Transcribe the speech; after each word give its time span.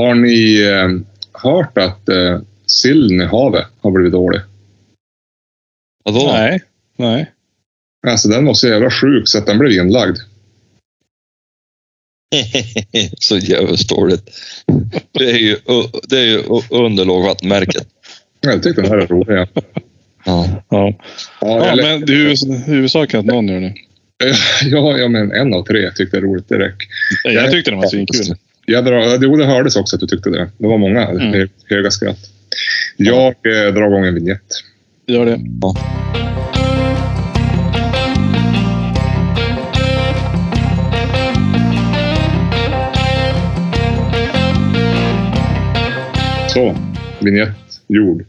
Har 0.00 0.14
ni 0.14 0.62
eh, 0.62 0.88
hört 1.42 1.78
att 1.78 2.08
eh, 2.08 2.40
sillen 2.66 3.20
i 3.20 3.24
havet 3.24 3.66
har 3.80 3.90
blivit 3.90 4.12
dålig? 4.12 4.40
Vadå? 6.04 6.26
Nej. 6.32 6.62
Nej. 6.96 7.30
Alltså 8.06 8.28
den 8.28 8.44
var 8.46 8.54
så 8.54 8.68
jävla 8.68 8.90
sjuk 8.90 9.28
så 9.28 9.38
att 9.38 9.46
den 9.46 9.58
blev 9.58 9.72
inlagd. 9.72 10.16
så 13.18 13.36
jävligt 13.38 13.88
dåligt. 13.88 14.30
Det 15.12 15.30
är 15.30 15.38
ju, 15.38 15.56
det 16.08 16.18
är 16.18 16.24
ju 16.26 16.42
under 16.70 17.04
lågvattenmärket. 17.04 17.88
Jag 18.40 18.62
tyckte 18.62 18.82
den 18.82 18.90
här 18.90 18.98
är 18.98 19.06
rolig. 19.06 19.36
Ja. 19.36 19.46
Ja. 20.24 20.58
Ja, 20.70 20.94
Ja, 21.40 21.76
men 21.76 22.00
det 22.06 22.12
är 22.12 22.16
huvud- 22.16 22.64
huvudsaken 22.66 23.20
att 23.20 23.26
någon 23.26 23.48
gör 23.48 23.60
det. 23.60 23.74
ja, 24.64 24.98
ja, 24.98 25.08
men 25.08 25.32
en 25.32 25.54
av 25.54 25.62
tre 25.64 25.90
tyckte 25.90 26.16
det 26.16 26.26
roligt. 26.26 26.48
Det 26.48 26.58
räcker. 26.58 26.88
Jag 27.24 27.50
tyckte 27.50 27.70
den 27.70 27.80
var 27.80 27.86
svinkul. 27.88 28.36
Jag 28.70 28.84
drar, 28.84 29.18
jo, 29.22 29.36
det 29.36 29.44
hördes 29.46 29.76
också 29.76 29.96
att 29.96 30.00
du 30.00 30.06
tyckte 30.06 30.30
det. 30.30 30.50
Det 30.58 30.66
var 30.66 30.78
många 30.78 31.06
Mm. 31.08 31.32
hö- 31.32 31.48
höga 31.68 31.90
skratt. 31.90 32.18
Jag 32.96 33.26
eh, 33.26 33.74
drar 33.74 33.86
igång 33.86 34.04
en 34.06 34.14
vignett. 34.14 34.42
Gör 35.06 35.26
det. 35.26 35.40
Så, 46.48 46.76
vignett 47.20 47.80
gjord. 47.88 48.24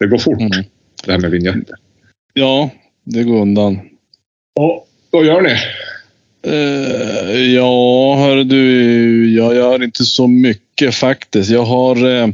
Det 0.00 0.06
går 0.06 0.18
fort 0.18 0.40
Mm. 0.40 0.50
det 1.06 1.12
här 1.12 1.18
med 1.18 1.30
vignetter. 1.30 1.74
Ja, 2.32 2.70
det 3.04 3.22
går 3.24 3.40
undan. 3.42 3.80
Och 4.60 4.88
vad 5.10 5.24
gör 5.24 5.40
ni? 5.40 5.56
Eh, 6.46 7.40
ja, 7.54 8.16
hör 8.16 8.44
du, 8.44 9.34
jag 9.34 9.54
gör 9.54 9.84
inte 9.84 10.04
så 10.04 10.26
mycket 10.26 10.94
faktiskt. 10.94 11.50
Jag 11.50 11.64
har 11.64 12.16
eh, 12.16 12.28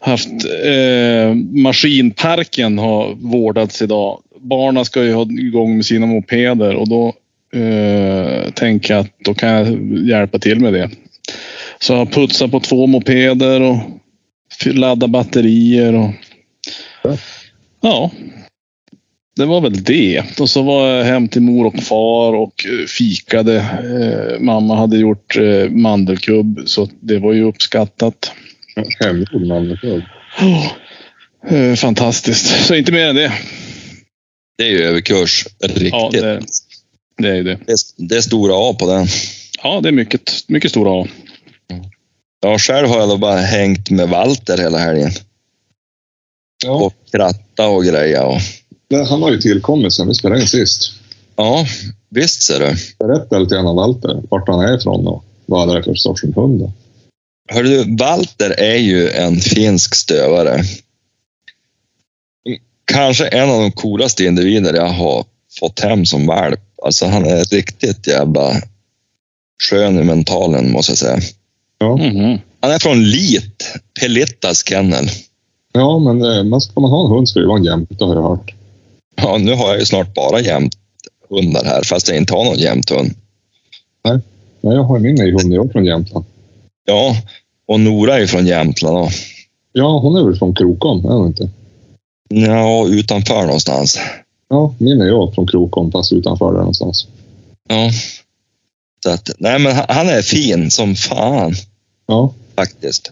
haft 0.00 0.28
eh, 0.64 1.34
maskinparken 1.62 2.78
har 2.78 3.14
vårdats 3.14 3.82
idag. 3.82 4.22
Barnen 4.40 4.84
ska 4.84 5.04
ju 5.04 5.12
ha 5.12 5.22
igång 5.22 5.76
med 5.76 5.86
sina 5.86 6.06
mopeder 6.06 6.74
och 6.74 6.88
då 6.88 7.14
eh, 7.54 8.50
tänker 8.50 8.94
jag 8.94 9.00
att 9.00 9.12
då 9.24 9.34
kan 9.34 9.48
jag 9.48 10.08
hjälpa 10.08 10.38
till 10.38 10.60
med 10.60 10.72
det. 10.72 10.90
Så 11.78 11.92
jag 11.92 11.98
har 11.98 12.06
putsat 12.06 12.50
på 12.50 12.60
två 12.60 12.86
mopeder 12.86 13.60
och 13.60 13.78
laddat 14.64 15.10
batterier 15.10 15.94
och 15.94 16.10
ja, 17.80 18.10
det 19.38 19.46
var 19.46 19.60
väl 19.60 19.84
det. 19.84 20.40
Och 20.40 20.50
så 20.50 20.62
var 20.62 20.88
jag 20.88 21.04
hem 21.04 21.28
till 21.28 21.42
mor 21.42 21.66
och 21.66 21.82
far 21.82 22.32
och 22.32 22.66
eh, 22.66 22.86
fikade. 22.86 23.56
Eh, 23.56 24.40
mamma 24.40 24.76
hade 24.76 24.98
gjort 24.98 25.36
eh, 25.36 25.70
mandelkubb 25.70 26.60
så 26.66 26.88
det 27.00 27.18
var 27.18 27.32
ju 27.32 27.44
uppskattat. 27.44 28.32
Hemgjord 29.00 29.46
mandelkubb. 29.46 30.02
Oh, 30.40 30.66
eh, 31.56 31.74
fantastiskt. 31.74 32.66
Så 32.66 32.74
inte 32.74 32.92
mer 32.92 33.06
än 33.08 33.16
det. 33.16 33.32
Det 34.58 34.64
är 34.64 34.70
ju 34.70 34.82
överkurs. 34.82 35.46
Riktigt. 35.60 35.92
Ja, 35.92 36.10
det, 36.12 36.40
det 37.18 37.28
är 37.28 37.42
det. 37.42 37.58
det, 37.66 37.76
det 37.96 38.16
är 38.16 38.20
stora 38.20 38.70
A 38.70 38.76
på 38.78 38.86
den. 38.86 39.06
Ja, 39.62 39.80
det 39.80 39.88
är 39.88 39.92
mycket, 39.92 40.32
mycket 40.48 40.70
stora 40.70 41.02
A. 41.02 41.06
Ja, 42.40 42.58
själv 42.58 42.88
har 42.88 43.00
jag 43.00 43.08
då 43.08 43.16
bara 43.16 43.40
hängt 43.40 43.90
med 43.90 44.08
Walter 44.08 44.58
hela 44.58 44.78
helgen. 44.78 45.10
Ja, 46.64 46.70
Och 46.70 46.94
kratta 47.12 47.68
och 47.68 47.84
greja. 47.84 48.26
Och, 48.26 48.40
han 49.08 49.22
har 49.22 49.30
ju 49.30 49.40
tillkommit 49.40 49.92
sen 49.92 50.08
vi 50.08 50.14
spelade 50.14 50.40
in 50.40 50.46
sist. 50.46 50.92
ja, 51.36 51.66
visst 52.08 52.42
ser 52.42 52.58
du. 52.60 52.76
Berätta 53.06 53.38
lite 53.38 53.54
grann 53.54 53.66
om 53.66 53.76
Walter, 53.76 54.22
vart 54.30 54.48
han 54.48 54.60
är 54.60 54.76
ifrån 54.78 55.06
och 55.06 55.24
vad 55.46 55.68
det 55.68 55.78
är 55.78 55.82
för 55.82 55.94
sorts 55.94 56.22
hund. 56.36 56.60
då. 56.60 56.72
Hör 57.50 57.62
du, 57.62 57.96
Walter 57.96 58.50
är 58.50 58.76
ju 58.76 59.10
en 59.10 59.36
finsk 59.36 59.94
stövare. 59.94 60.62
Kanske 62.84 63.26
en 63.26 63.50
av 63.50 63.60
de 63.60 63.72
coolaste 63.72 64.24
individer 64.24 64.74
jag 64.74 64.88
har 64.88 65.24
fått 65.60 65.80
hem 65.80 66.06
som 66.06 66.26
valp. 66.26 66.60
Alltså 66.84 67.06
han 67.06 67.24
är 67.26 67.44
riktigt 67.44 68.06
jävla 68.06 68.52
skön 69.70 69.98
i 69.98 70.04
mentalen 70.04 70.72
måste 70.72 70.90
jag 70.92 70.98
säga. 70.98 71.18
Ja, 71.78 71.96
Mhm. 71.96 72.38
Han 72.60 72.70
är 72.70 72.78
från 72.78 73.04
Lit, 73.04 73.72
Pelittas 74.00 74.68
kennel. 74.68 75.08
ja 75.72 75.98
men 75.98 76.22
eh, 76.22 76.44
man 76.44 76.60
ska 76.60 76.80
man 76.80 76.90
ha 76.90 77.04
en 77.04 77.10
hund 77.10 77.28
ska 77.28 77.40
det 77.40 77.46
vara 77.46 77.58
en 77.58 77.64
jämte 77.64 78.04
har 78.04 78.14
jag 78.14 78.22
hört. 78.22 78.54
Ja, 79.22 79.38
nu 79.38 79.54
har 79.54 79.68
jag 79.68 79.78
ju 79.78 79.86
snart 79.86 80.14
bara 80.14 80.40
jämt 80.40 80.74
hundar 81.28 81.64
här, 81.64 81.82
fast 81.82 82.08
jag 82.08 82.16
inte 82.16 82.34
har 82.34 82.44
någon 82.44 82.58
jämt 82.58 82.90
hund. 82.90 83.14
Nej, 84.04 84.18
jag 84.60 84.84
har 84.84 84.98
min 84.98 85.18
i 85.22 85.30
hund, 85.30 85.52
jag 85.54 85.66
är 85.66 85.72
från 85.72 85.84
Jämtland. 85.84 86.24
Ja, 86.84 87.16
och 87.66 87.80
Nora 87.80 88.18
är 88.18 88.26
från 88.26 88.46
Jämtland. 88.46 88.96
Och, 88.98 89.10
Ja, 89.72 89.98
hon 89.98 90.16
är 90.16 90.24
väl 90.24 90.36
från 90.38 90.54
Krokom, 90.54 91.04
är 91.04 91.08
hon 91.12 91.26
inte? 91.26 91.48
ja, 92.28 92.86
utanför 92.88 93.42
någonstans. 93.42 93.98
Ja, 94.48 94.74
min 94.78 95.00
är 95.00 95.06
jag 95.06 95.34
från 95.34 95.46
Krokom, 95.46 95.92
fast 95.92 96.12
utanför 96.12 96.52
där 96.52 96.58
någonstans. 96.58 97.06
Ja. 97.68 97.90
Så 99.04 99.10
att, 99.10 99.30
nej, 99.38 99.58
men 99.58 99.76
han- 99.88 100.08
är 100.08 100.22
fin 100.22 100.70
som 100.70 100.94
fan 100.94 101.54
Ja, 102.06 102.32
faktiskt. 102.56 103.10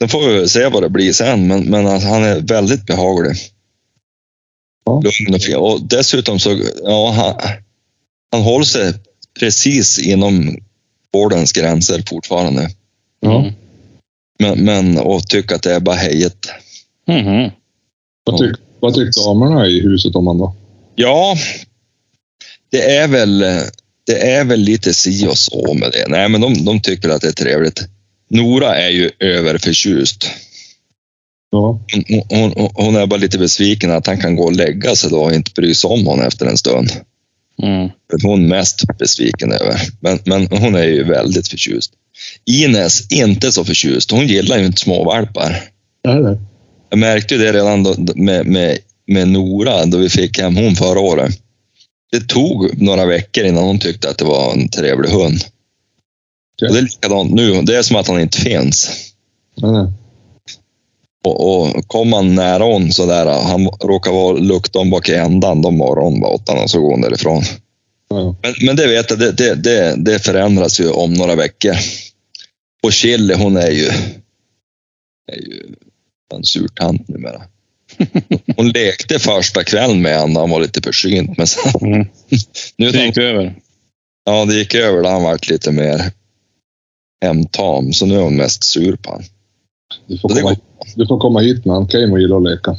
Sen 0.00 0.08
får 0.08 0.28
vi 0.28 0.48
se 0.48 0.68
vad 0.68 0.82
det 0.82 0.88
blir 0.90 1.12
sen, 1.12 1.46
men, 1.46 1.60
men 1.62 1.86
han 1.86 2.24
är 2.24 2.40
väldigt 2.40 2.86
behaglig. 2.86 3.36
Ja. 4.84 5.02
Lugn 5.04 5.34
och. 5.56 5.72
Och 5.72 5.80
dessutom 5.82 6.38
så, 6.38 6.60
ja, 6.82 7.10
han, 7.16 7.52
han 8.32 8.42
håller 8.42 8.64
sig 8.64 8.92
precis 9.40 9.98
inom 9.98 10.58
vårdens 11.12 11.52
gränser 11.52 12.02
fortfarande. 12.08 12.70
ja. 13.20 13.40
Mm. 13.40 13.52
Men, 14.38 14.64
men 14.64 14.98
och 14.98 15.28
tycker 15.28 15.54
att 15.54 15.62
det 15.62 15.74
är 15.74 15.80
bara 15.80 15.96
hejet. 15.96 16.46
Mhm. 17.08 17.50
Vad, 18.24 18.38
tyck, 18.38 18.56
vad 18.80 18.94
tyckte 18.94 19.20
damerna 19.20 19.66
i 19.66 19.80
huset 19.80 20.14
om 20.16 20.26
han 20.26 20.38
då? 20.38 20.54
Ja, 20.94 21.36
det 22.70 22.96
är 22.96 23.08
väl, 23.08 23.38
det 24.06 24.30
är 24.30 24.44
väl 24.44 24.60
lite 24.60 24.94
si 24.94 25.26
och 25.26 25.38
så 25.38 25.74
med 25.74 25.92
det. 25.92 26.04
Nej, 26.08 26.28
men 26.28 26.40
de, 26.40 26.64
de 26.64 26.80
tycker 26.80 27.08
att 27.08 27.20
det 27.22 27.28
är 27.28 27.32
trevligt. 27.32 27.88
Nora 28.28 28.76
är 28.76 28.90
ju 28.90 29.10
överförtjust. 29.18 30.30
Ja, 31.52 31.80
Hon, 32.28 32.52
hon, 32.56 32.70
hon 32.74 32.96
är 32.96 33.06
bara 33.06 33.20
lite 33.20 33.38
besviken 33.38 33.90
att 33.90 34.06
han 34.06 34.18
kan 34.18 34.36
gå 34.36 34.44
och 34.44 34.56
lägga 34.56 34.96
sig 34.96 35.10
då 35.10 35.20
och 35.22 35.32
inte 35.32 35.50
bry 35.54 35.74
sig 35.74 35.90
om 35.90 36.06
honom 36.06 36.26
efter 36.26 36.46
en 36.46 36.56
stund. 36.56 36.92
Mm. 37.62 37.88
Det 38.08 38.14
är 38.14 38.28
hon 38.28 38.48
mest 38.48 38.84
besviken 38.98 39.52
över. 39.52 39.80
Men, 40.00 40.18
men 40.24 40.46
hon 40.46 40.74
är 40.74 40.84
ju 40.84 41.04
väldigt 41.04 41.48
förtjust. 41.48 41.92
Ines, 42.44 43.12
inte 43.12 43.52
så 43.52 43.64
förtjust. 43.64 44.10
Hon 44.10 44.26
gillar 44.26 44.58
ju 44.58 44.66
inte 44.66 44.80
småvalpar. 44.80 45.62
det? 46.02 46.40
Jag 46.90 46.98
märkte 46.98 47.34
ju 47.34 47.40
det 47.40 47.52
redan 47.52 47.82
då, 47.82 47.94
med, 48.14 48.46
med, 48.46 48.78
med 49.06 49.28
Nora, 49.28 49.86
då 49.86 49.98
vi 49.98 50.08
fick 50.08 50.38
hem 50.38 50.56
hon 50.56 50.76
förra 50.76 51.00
året. 51.00 51.38
Det 52.12 52.20
tog 52.20 52.82
några 52.82 53.06
veckor 53.06 53.44
innan 53.44 53.64
hon 53.64 53.78
tyckte 53.78 54.10
att 54.10 54.18
det 54.18 54.24
var 54.24 54.52
en 54.52 54.68
trevlig 54.68 55.08
hund. 55.10 55.44
Okej. 56.54 56.68
Och 56.68 56.74
det 56.74 56.80
är 56.80 56.82
likadant 56.82 57.32
nu. 57.34 57.62
Det 57.62 57.76
är 57.76 57.82
som 57.82 57.96
att 57.96 58.08
han 58.08 58.20
inte 58.20 58.38
finns. 58.38 58.90
Nej, 59.56 59.72
nej. 59.72 59.92
Och, 61.24 61.62
och 61.64 61.88
kom 61.88 62.08
man 62.10 62.34
nära 62.34 62.64
hon 62.64 62.92
sådär, 62.92 63.26
han 63.26 63.66
råkar 63.66 64.12
vara 64.12 64.32
lukta 64.38 64.78
om 64.78 64.90
bak 64.90 65.08
i 65.08 65.14
ändan, 65.14 65.62
då 65.62 65.70
morgon 65.70 66.20
var 66.20 66.62
och 66.62 66.70
så 66.70 66.80
går 66.80 66.90
hon 66.90 67.00
därifrån. 67.00 67.42
Ja, 68.08 68.36
Men, 68.42 68.54
men 68.66 68.76
det 68.76 68.86
vet 68.86 69.10
jag, 69.10 69.18
det, 69.18 69.32
det, 69.32 69.54
det, 69.54 69.94
det 69.96 70.18
förändras 70.18 70.80
ju 70.80 70.90
om 70.90 71.12
några 71.12 71.34
veckor. 71.34 71.74
Och 72.82 72.92
Chili, 72.92 73.34
hon 73.34 73.56
är 73.56 73.70
ju, 73.70 73.86
är 75.32 75.36
ju 75.36 75.62
en 76.34 76.44
sur 76.44 76.68
tant 76.68 77.08
numera. 77.08 77.42
Hon 78.56 78.68
lekte 78.70 79.18
första 79.18 79.64
kvällen 79.64 80.02
med 80.02 80.20
honom, 80.20 80.36
han 80.36 80.50
var 80.50 80.60
lite 80.60 80.80
försynt. 80.82 81.38
Men 81.38 81.46
sen, 81.46 81.72
Mm. 81.80 82.06
nu 82.76 82.90
Det 82.90 82.98
han, 82.98 83.06
gick 83.06 83.16
över. 83.18 83.54
ja, 84.24 84.44
det 84.44 84.54
gick 84.54 84.74
över, 84.74 85.02
då 85.02 85.08
han 85.08 85.22
varit 85.22 85.48
lite 85.48 85.72
mer 85.72 86.12
hemtam. 87.24 87.92
Så 87.92 88.06
nu 88.06 88.14
är 88.14 88.22
hon 88.22 88.36
mest 88.36 88.64
sur 88.64 88.96
på 88.96 89.10
honom. 89.10 89.24
Du, 90.06 90.18
får 90.18 90.28
det 90.28 90.42
komma, 90.42 90.56
du 90.96 91.06
får 91.06 91.18
komma 91.18 91.40
hit 91.40 91.64
med 91.64 91.74
han. 91.74 91.88
Keimo 91.88 92.18
gillar 92.18 92.36
att 92.36 92.42
leka. 92.42 92.76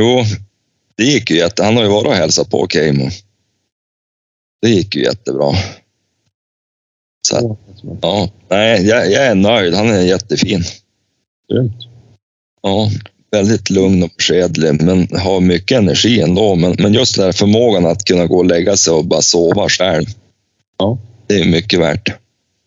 Jo, 0.00 0.24
det 0.96 1.04
gick 1.04 1.30
ju 1.30 1.36
jätte... 1.36 1.64
Han 1.64 1.76
har 1.76 1.82
ju 1.82 1.88
varit 1.88 2.06
och 2.06 2.14
hälsat 2.14 2.50
på 2.50 2.66
Keimo. 2.68 3.10
Det 4.62 4.68
gick 4.68 4.96
ju 4.96 5.02
jättebra. 5.02 5.52
Så 7.28 7.36
att, 7.36 7.58
ja, 8.00 8.28
nej, 8.48 8.86
jag, 8.86 9.10
jag 9.10 9.26
är 9.26 9.34
nöjd. 9.34 9.74
Han 9.74 9.88
är 9.88 10.00
jättefin. 10.00 10.64
Grymt. 11.52 11.76
Ja, 12.62 12.90
väldigt 13.30 13.70
lugn 13.70 14.02
och 14.02 14.10
beskedlig, 14.16 14.82
men 14.82 15.08
har 15.18 15.40
mycket 15.40 15.78
energi 15.78 16.20
ändå. 16.20 16.54
Men, 16.54 16.76
men 16.78 16.94
just 16.94 17.16
den 17.16 17.24
här 17.24 17.32
förmågan 17.32 17.86
att 17.86 18.04
kunna 18.04 18.26
gå 18.26 18.36
och 18.36 18.46
lägga 18.46 18.76
sig 18.76 18.92
och 18.92 19.04
bara 19.04 19.22
sova 19.22 19.68
själv. 19.68 20.06
Ja. 20.78 20.98
Det 21.26 21.34
är 21.34 21.50
mycket 21.50 21.80
värt. 21.80 22.08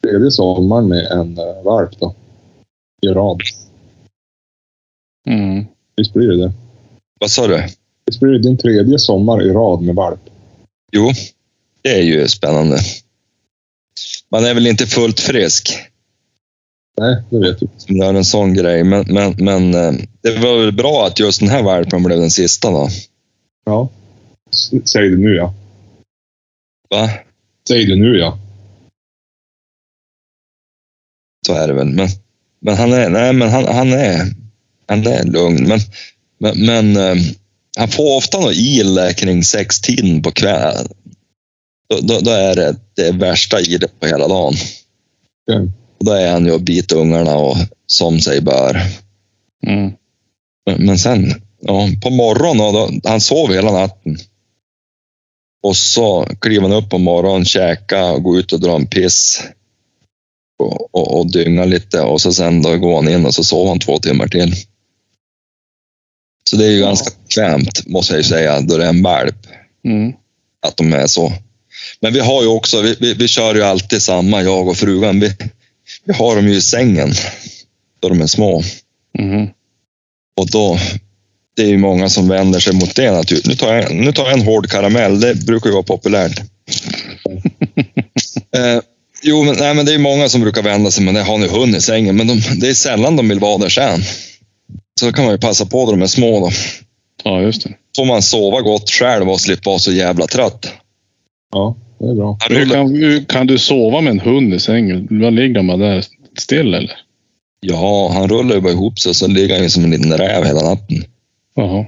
Tredje 0.03 0.31
sommaren 0.31 0.87
med 0.87 1.05
en 1.05 1.39
uh, 1.39 1.63
valp 1.63 1.99
då. 1.99 2.15
I 3.01 3.07
rad. 3.07 3.41
Mm. 5.27 5.65
Visst 5.95 6.13
blir 6.13 6.27
det 6.27 6.37
det? 6.37 6.53
Vad 7.19 7.31
sa 7.31 7.47
du? 7.47 7.67
Visst 8.05 8.19
blir 8.19 8.31
det 8.31 8.41
din 8.41 8.57
tredje 8.57 8.99
sommar 8.99 9.43
i 9.43 9.49
rad 9.49 9.81
med 9.81 9.95
valp? 9.95 10.19
Jo, 10.91 11.11
det 11.81 11.89
är 11.89 12.01
ju 12.01 12.27
spännande. 12.27 12.79
Man 14.29 14.45
är 14.45 14.53
väl 14.53 14.67
inte 14.67 14.87
fullt 14.87 15.19
frisk. 15.19 15.77
Nej, 16.97 17.23
det 17.29 17.39
vet 17.39 17.59
du. 17.59 17.67
som 17.77 17.95
gör 17.95 18.13
en 18.13 18.25
sån 18.25 18.53
grej. 18.53 18.83
Men, 18.83 19.05
men, 19.07 19.35
men 19.37 19.73
eh, 19.73 19.93
det 20.21 20.37
var 20.39 20.57
väl 20.57 20.71
bra 20.71 21.07
att 21.07 21.19
just 21.19 21.39
den 21.39 21.49
här 21.49 21.63
valpen 21.63 22.03
blev 22.03 22.19
den 22.19 22.31
sista 22.31 22.71
då. 22.71 22.89
Ja. 23.65 23.89
Säg 24.85 25.09
det 25.09 25.17
nu 25.17 25.35
ja. 25.35 25.53
Va? 26.89 27.09
Säg 27.67 27.85
det 27.85 27.95
nu 27.95 28.17
ja. 28.17 28.37
Så 31.47 31.53
är 31.53 31.67
det 31.67 31.73
väl. 31.73 31.87
Men, 31.87 32.07
men 32.61 32.77
han 32.77 32.93
är, 32.93 33.09
nej, 33.09 33.33
men 33.33 33.49
han, 33.49 33.65
han 33.75 33.93
är, 33.93 34.27
han 34.87 35.07
är 35.07 35.23
lugn. 35.23 35.67
Men, 35.67 35.79
men, 36.39 36.65
men 36.65 36.97
eh, 36.97 37.23
han 37.77 37.87
får 37.87 38.17
ofta 38.17 38.39
något 38.39 38.55
il 38.55 39.13
kring 39.17 39.43
sextiden 39.43 40.21
på 40.21 40.31
kvällen. 40.31 40.87
Då, 41.89 41.99
då, 42.01 42.19
då 42.19 42.31
är 42.31 42.55
det 42.55 42.75
det 42.95 43.11
värsta 43.11 43.59
ilet 43.59 43.99
på 43.99 44.07
hela 44.07 44.27
dagen. 44.27 44.53
Okej. 45.47 45.71
Och 45.99 46.05
då 46.05 46.11
är 46.11 46.31
han 46.31 46.45
ju 46.45 46.51
och 46.51 46.61
biter 46.61 46.95
ungarna 46.95 47.35
och 47.35 47.57
som 47.87 48.19
sig 48.19 48.41
bör. 48.41 48.81
Mm. 49.67 49.91
Men, 50.65 50.85
men 50.85 50.99
sen, 50.99 51.41
ja, 51.61 51.89
på 52.01 52.09
morgonen, 52.09 52.73
då, 52.73 53.09
han 53.09 53.21
sov 53.21 53.53
hela 53.53 53.71
natten. 53.71 54.17
Och 55.63 55.77
så 55.77 56.27
kliver 56.41 56.61
han 56.61 56.77
upp 56.77 56.89
på 56.89 56.97
morgonen, 56.97 57.45
käka 57.45 58.11
och 58.11 58.23
går 58.23 58.39
ut 58.39 58.53
och 58.53 58.59
drar 58.59 58.75
en 58.75 58.87
piss. 58.87 59.43
Och, 60.61 60.95
och, 60.95 61.19
och 61.19 61.31
dynga 61.31 61.65
lite 61.65 62.01
och 62.01 62.21
så 62.21 62.33
sen 62.33 62.61
då 62.61 62.77
går 62.77 62.95
han 62.95 63.09
in 63.09 63.25
och 63.25 63.33
så 63.33 63.43
sover 63.43 63.69
han 63.69 63.79
två 63.79 63.97
timmar 63.99 64.27
till. 64.27 64.53
Så 66.49 66.55
det 66.57 66.65
är 66.65 66.69
ju 66.71 66.79
Ja. 66.79 66.85
ganska 66.85 67.11
bekvämt, 67.27 67.87
måste 67.87 68.13
jag 68.13 68.17
ju 68.19 68.23
säga, 68.23 68.61
då 68.61 68.77
det 68.77 68.85
är 68.85 68.89
en 68.89 69.03
valp, 69.03 69.47
Mm. 69.85 70.13
att 70.65 70.77
de 70.77 70.93
är 70.93 71.07
så. 71.07 71.33
Men 71.99 72.13
vi 72.13 72.19
har 72.19 72.41
ju 72.41 72.47
också, 72.47 72.81
vi, 72.81 72.95
vi, 72.99 73.13
vi 73.13 73.27
kör 73.27 73.55
ju 73.55 73.63
alltid 73.63 74.01
samma, 74.01 74.41
jag 74.43 74.67
och 74.67 74.77
frugan. 74.77 75.19
Vi, 75.19 75.31
vi 76.03 76.13
har 76.13 76.35
dem 76.35 76.47
ju 76.47 76.55
i 76.55 76.61
sängen, 76.61 77.13
då 77.99 78.09
de 78.09 78.21
är 78.21 78.27
små. 78.27 78.63
Mm. 79.19 79.47
Och 80.37 80.49
då, 80.49 80.77
det 81.55 81.61
är 81.61 81.67
ju 81.67 81.77
många 81.77 82.09
som 82.09 82.27
vänder 82.27 82.59
sig 82.59 82.73
mot 82.73 82.95
det 82.95 83.11
naturligtvis. 83.11 83.45
Nu 83.47 83.55
tar 83.55 83.73
jag, 83.73 83.95
nu 83.95 84.13
tar 84.13 84.23
jag 84.23 84.33
en 84.39 84.45
hård 84.45 84.69
karamell, 84.69 85.19
det 85.19 85.35
brukar 85.45 85.69
ju 85.69 85.73
vara 85.73 85.83
populärt. 85.83 86.39
eh, 88.55 88.81
jo, 89.21 89.43
men, 89.43 89.55
nej, 89.59 89.73
men 89.73 89.85
det 89.85 89.93
är 89.93 89.97
många 89.99 90.29
som 90.29 90.41
brukar 90.41 90.61
vända 90.63 90.91
sig, 90.91 91.05
men 91.05 91.13
det 91.13 91.21
har 91.21 91.37
ni 91.37 91.47
hund 91.47 91.75
i 91.75 91.81
sängen. 91.81 92.15
Men 92.15 92.27
de, 92.27 92.41
det 92.55 92.67
är 92.69 92.73
sällan 92.73 93.15
de 93.15 93.29
vill 93.29 93.39
vara 93.39 93.57
där 93.57 93.69
sen. 93.69 94.01
Så 94.99 95.05
då 95.05 95.11
kan 95.11 95.23
man 95.25 95.33
ju 95.33 95.39
passa 95.39 95.65
på 95.65 95.85
då 95.85 95.91
de 95.91 96.01
är 96.01 96.07
små 96.07 96.39
då. 96.39 96.51
Ja, 97.23 97.41
just 97.41 97.63
det. 97.63 97.73
Får 97.95 98.05
man 98.05 98.21
sova 98.21 98.61
gott 98.61 98.89
själv 98.89 99.29
och 99.29 99.41
slippa 99.41 99.69
vara 99.69 99.79
så 99.79 99.91
jävla 99.91 100.27
trött. 100.27 100.73
Ja, 101.53 101.75
det 101.99 102.05
är 102.09 102.13
bra. 102.15 102.37
Han 102.41 102.57
Hur 102.57 102.69
kan, 102.69 102.95
hur 102.95 103.23
kan 103.23 103.47
du 103.47 103.57
sova 103.59 104.01
med 104.01 104.11
en 104.11 104.19
hund 104.19 104.53
i 104.53 104.59
sängen? 104.59 105.07
Vad 105.09 105.33
ligger 105.33 105.61
man 105.61 105.79
där 105.79 106.05
still 106.37 106.73
eller? 106.73 106.91
ja, 107.63 108.11
han 108.13 108.29
rullar 108.29 108.55
ju 108.55 108.61
bara 108.61 108.73
ihop 108.73 108.99
sig 108.99 109.13
så 109.13 109.27
ligger 109.27 109.55
han 109.55 109.63
ju 109.63 109.69
som 109.69 109.83
en 109.83 109.91
liten 109.91 110.17
räv 110.17 110.45
hela 110.45 110.61
natten. 110.61 111.03
Jaha. 111.55 111.85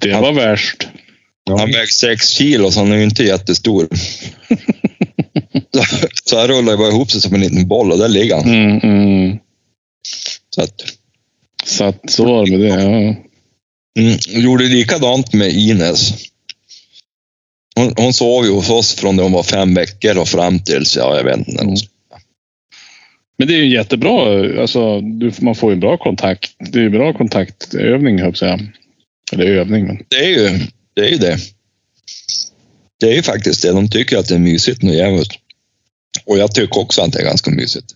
Det 0.00 0.12
Han- 0.12 0.22
var 0.22 0.32
värst. 0.32 0.88
Ja. 1.44 1.58
Han 1.58 1.66
väger 1.70 1.86
sex 1.86 2.28
kilo 2.28 2.70
så 2.70 2.80
han 2.80 2.92
är 2.92 2.96
ju 2.96 3.02
inte 3.04 3.22
jättestor. 3.24 3.88
så, 6.24 6.38
han 6.38 6.48
rullar 6.48 6.72
ju 6.72 6.78
bara 6.78 6.88
ihop 6.88 7.10
sig 7.10 7.20
som 7.20 7.34
en 7.34 7.40
liten 7.40 7.68
boll 7.68 7.92
och 7.92 7.98
där 7.98 8.08
ligger 8.08 8.36
han. 8.36 8.44
Mm, 8.54 8.78
mm. 8.78 9.38
Så 10.54 10.62
att, 10.62 10.74
Så 11.64 11.84
att 11.84 12.10
så 12.10 12.24
var 12.24 12.46
det 12.46 12.50
med 12.58 12.60
det. 12.60 12.82
Ja. 12.82 13.14
mm, 14.02 14.18
gjorde 14.44 14.64
likadant 14.64 15.32
med 15.32 15.52
Ines. 15.52 16.12
Hon, 17.76 17.92
hon 17.96 18.12
sov 18.12 18.44
ju 18.44 18.50
hos 18.52 18.70
oss 18.70 18.94
från 18.94 19.16
när 19.16 19.22
hon 19.22 19.32
var 19.32 19.42
fem 19.42 19.74
veckor 19.74 20.18
och 20.18 20.28
fram 20.28 20.58
tills, 20.58 20.96
ja, 20.96 21.16
jag 21.16 21.24
vet 21.24 21.36
inte. 21.48 21.64
hon- 21.64 21.76
Men 23.38 23.48
det 23.48 23.54
är 23.54 23.58
ju 23.58 23.74
jättebra. 23.74 24.20
Alltså, 24.60 25.00
du, 25.00 25.32
man 25.40 25.54
får 25.54 25.70
ju 25.72 25.76
bra 25.78 25.96
kontakt. 25.96 26.50
Det 26.58 26.78
är 26.78 26.82
ju 26.82 26.90
bra 26.90 27.12
kontaktövning, 27.12 28.18
höll 28.18 28.34
jag. 28.40 28.60
Eller 29.32 29.46
övning, 29.46 29.86
men. 29.86 29.98
Det 30.08 30.16
är 30.16 30.28
ju 30.28 30.58
det. 30.94 31.00
Är 31.06 31.08
ju 31.10 31.16
det. 31.18 31.38
Det 33.00 33.06
är 33.10 33.14
ju 33.14 33.22
faktiskt 33.22 33.62
det. 33.62 33.72
De 33.72 33.88
tycker 33.88 34.18
att 34.18 34.28
det 34.28 34.34
är 34.34 34.38
mysigt 34.38 34.82
nu 34.82 34.94
jävligt. 34.94 35.32
Och 36.24 36.38
jag 36.38 36.54
tycker 36.54 36.78
också 36.78 37.02
att 37.02 37.12
det 37.12 37.20
är 37.20 37.24
ganska 37.24 37.50
mysigt. 37.50 37.86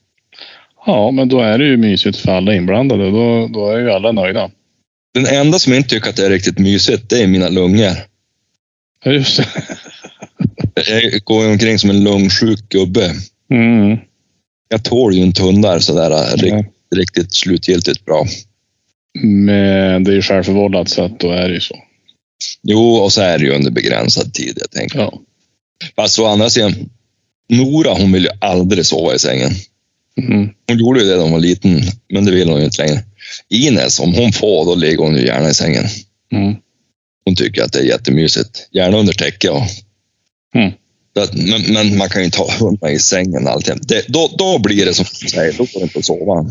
Ja, 0.87 1.11
men 1.11 1.29
då 1.29 1.41
är 1.41 1.59
det 1.59 1.65
ju 1.65 1.77
mysigt 1.77 2.19
för 2.19 2.33
alla 2.33 2.55
inblandade. 2.55 3.11
Då, 3.11 3.49
då 3.49 3.71
är 3.71 3.79
ju 3.79 3.91
alla 3.91 4.13
nöjda. 4.13 4.51
Den 5.15 5.27
enda 5.27 5.59
som 5.59 5.73
inte 5.73 5.89
tycker 5.89 6.11
att 6.11 6.17
det 6.17 6.27
är 6.27 6.31
riktigt 6.31 6.59
mysigt, 6.59 7.11
det 7.11 7.23
är 7.23 7.27
mina 7.27 7.49
lungor. 7.49 7.93
Ja, 9.05 9.13
just 9.13 9.37
det. 9.37 9.45
Jag 10.91 11.25
går 11.25 11.51
omkring 11.51 11.79
som 11.79 11.91
en 11.91 12.05
lungsjuk 12.05 12.69
gubbe. 12.69 13.15
Mm. 13.51 13.99
Jag 14.69 14.85
tål 14.85 15.15
ju 15.15 15.23
inte 15.23 15.43
hundar 15.43 15.79
sådär 15.79 16.11
äh, 16.11 16.37
riktigt, 16.37 16.73
riktigt 16.97 17.35
slutgiltigt 17.35 18.05
bra. 18.05 18.27
Men 19.23 20.05
det 20.05 20.11
är 20.11 20.15
ju 20.15 20.23
självförvållat, 20.23 20.89
så 20.89 21.03
att 21.03 21.21
då 21.21 21.31
är 21.31 21.49
det 21.49 21.55
ju 21.55 21.61
så. 21.61 21.77
Jo, 22.63 22.95
och 22.95 23.13
så 23.13 23.21
är 23.21 23.39
det 23.39 23.45
ju 23.45 23.53
under 23.53 23.71
begränsad 23.71 24.35
tid, 24.35 24.59
jag 24.61 24.71
tänker. 24.71 24.99
Ja. 24.99 25.21
Fast 25.97 26.19
å 26.19 26.27
andra 26.27 26.51
sidan, 26.51 26.91
Nora 27.49 27.95
hon 27.95 28.13
vill 28.13 28.23
ju 28.23 28.31
aldrig 28.41 28.87
sova 28.87 29.15
i 29.15 29.19
sängen. 29.19 29.51
Mm. 30.19 30.49
Hon 30.69 30.79
gjorde 30.79 31.01
ju 31.01 31.07
det 31.07 31.17
när 31.17 31.23
hon 31.23 31.33
var 31.33 31.41
liten, 31.41 31.83
men 32.13 32.25
det 32.25 32.33
vill 32.33 32.49
hon 32.49 32.59
ju 32.59 32.65
inte 32.65 32.83
längre. 32.83 33.03
Ines, 33.49 34.01
om 34.01 34.15
hon 34.15 34.33
får, 34.33 34.65
då 34.65 34.75
ligger 34.75 34.99
hon 34.99 35.17
ju 35.17 35.27
gärna 35.27 35.51
i 35.51 35.55
sängen. 35.55 35.85
Mm. 36.33 36.55
Hon 37.25 37.37
tycker 37.37 37.63
att 37.63 37.73
det 37.73 37.79
är 37.79 37.85
jättemysigt. 37.85 38.69
Gärna 38.73 38.97
under 38.97 39.13
täcke. 39.13 39.51
Och... 39.51 39.63
Mm. 40.55 40.73
Men, 41.33 41.63
men 41.73 41.99
man 41.99 42.09
kan 42.09 42.21
ju 42.21 42.25
inte 42.25 42.39
ha 42.39 42.53
hundarna 42.59 42.93
i 42.93 42.99
sängen 42.99 43.49
alltid. 43.49 43.75
Det, 43.83 44.05
då, 44.09 44.31
då 44.39 44.59
blir 44.59 44.87
det 44.87 44.95
som 44.95 45.07
du 45.21 45.29
säger, 45.29 45.53
då 45.53 45.59
går 45.59 45.81
det 45.81 45.83
inte 45.83 45.99
att 45.99 46.05
sova. 46.05 46.51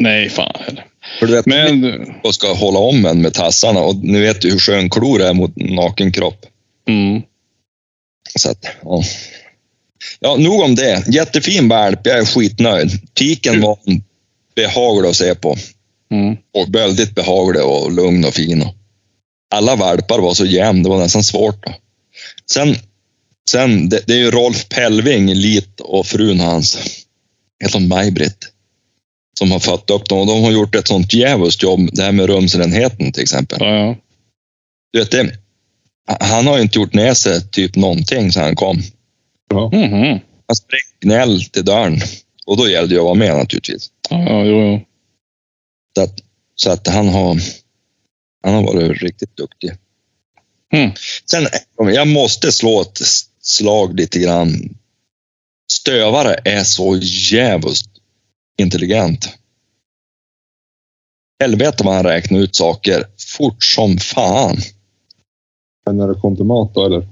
Nej, 0.00 0.28
fan 0.30 0.52
heller. 0.66 0.86
För 1.18 1.26
du 1.26 1.32
vet, 1.32 1.46
Men 1.46 1.84
och 2.22 2.34
ska 2.34 2.52
hålla 2.52 2.78
om 2.78 3.04
en 3.06 3.22
med 3.22 3.34
tassarna 3.34 3.80
och 3.80 3.96
ni 3.96 4.20
vet 4.20 4.44
ju 4.44 4.50
hur 4.50 4.58
skön 4.58 4.90
klor 4.90 5.22
är 5.22 5.32
mot 5.32 5.56
naken 5.56 6.12
kropp. 6.12 6.46
mm. 6.88 7.22
Så 8.38 8.50
att, 8.50 8.66
ja. 8.82 9.02
ja, 10.20 10.36
nog 10.36 10.60
om 10.60 10.74
det. 10.74 11.04
Jättefin 11.08 11.68
valp, 11.68 12.00
jag 12.04 12.18
är 12.18 12.24
skitnöjd. 12.24 12.90
Tiken 13.14 13.60
var 13.60 13.78
behaglig 14.54 15.08
att 15.08 15.16
se 15.16 15.34
på 15.34 15.56
Mm. 16.12 16.36
och 16.54 16.74
väldigt 16.74 17.14
behaglig 17.14 17.62
och 17.62 17.92
lugn 17.92 18.24
och 18.24 18.34
fin. 18.34 18.68
Alla 19.54 19.76
valpar 19.76 20.18
var 20.18 20.34
så 20.34 20.44
jämn, 20.46 20.82
det 20.82 20.88
var 20.88 20.98
nästan 20.98 21.24
svårt. 21.24 21.66
Då. 21.66 21.74
Sen, 22.52 22.76
sen 23.50 23.88
det, 23.88 24.00
det 24.06 24.12
är 24.12 24.18
ju 24.18 24.30
Rolf 24.30 24.68
Pelving, 24.68 25.34
Lit 25.34 25.80
och 25.80 26.06
frun 26.06 26.40
hans, 26.40 26.78
heter 27.64 27.78
hon 27.78 27.88
Maj-Britt, 27.88 28.48
som 29.40 29.50
har 29.50 29.58
fött 29.58 29.90
upp 29.90 30.08
dem 30.08 30.18
och 30.18 30.26
de 30.26 30.44
har 30.44 30.50
gjort 30.50 30.74
ett 30.74 30.88
sånt 30.88 31.12
djävulskt 31.12 31.62
jobb, 31.62 31.90
det 31.92 32.02
här 32.02 32.12
med 32.12 32.26
rumsrenheten 32.26 33.12
till 33.12 33.22
exempel. 33.22 33.58
Ja, 33.60 33.74
ja. 33.74 33.96
Du 34.92 34.98
vet 34.98 35.10
det, 35.10 35.32
han 36.20 36.46
har 36.46 36.56
ju 36.56 36.62
inte 36.62 36.78
gjort 36.78 36.94
ner 36.94 37.14
sig 37.14 37.50
typ 37.50 37.76
någonting 37.76 38.32
sedan 38.32 38.42
han 38.42 38.56
kom. 38.56 38.82
Ja. 39.50 39.70
Mhm. 39.72 40.20
Han 40.46 40.56
sprang 40.56 40.80
gnäll 41.00 41.44
till 41.44 41.64
dörren 41.64 42.00
och 42.46 42.56
då 42.56 42.68
gällde 42.68 42.94
det 42.94 42.98
att 42.98 43.04
vara 43.04 43.14
med 43.14 43.36
naturligtvis. 43.36 43.90
Ja, 44.10 44.22
ja, 44.22 44.44
jo, 44.44 44.60
jo. 44.60 44.80
Så 45.94 46.02
att, 46.02 46.20
så 46.54 46.70
att 46.70 46.86
han 46.86 47.08
har 47.08 47.40
han 48.42 48.54
har 48.54 48.62
varit 48.62 49.02
riktigt 49.02 49.36
duktig. 49.36 49.70
Mm. 50.72 50.90
Sen, 51.30 51.46
jag 51.76 52.08
måste 52.08 52.52
slå 52.52 52.80
ett 52.80 53.00
slag 53.42 54.00
lite 54.00 54.18
grann. 54.18 54.76
Stövare 55.72 56.36
är 56.44 56.64
så 56.64 56.98
jävligt 57.02 57.89
intelligent. 58.60 59.36
Helvete 61.42 61.84
vad 61.84 61.94
han 61.94 62.04
räknar 62.04 62.38
ut 62.38 62.56
saker 62.56 63.06
fort 63.36 63.64
som 63.64 63.98
fan. 63.98 64.56
Men 65.86 65.96
när 65.96 66.08
det 66.08 66.20
kom 66.20 66.36
till 66.36 66.44
mat 66.44 66.74
då, 66.74 66.86
eller? 66.86 67.08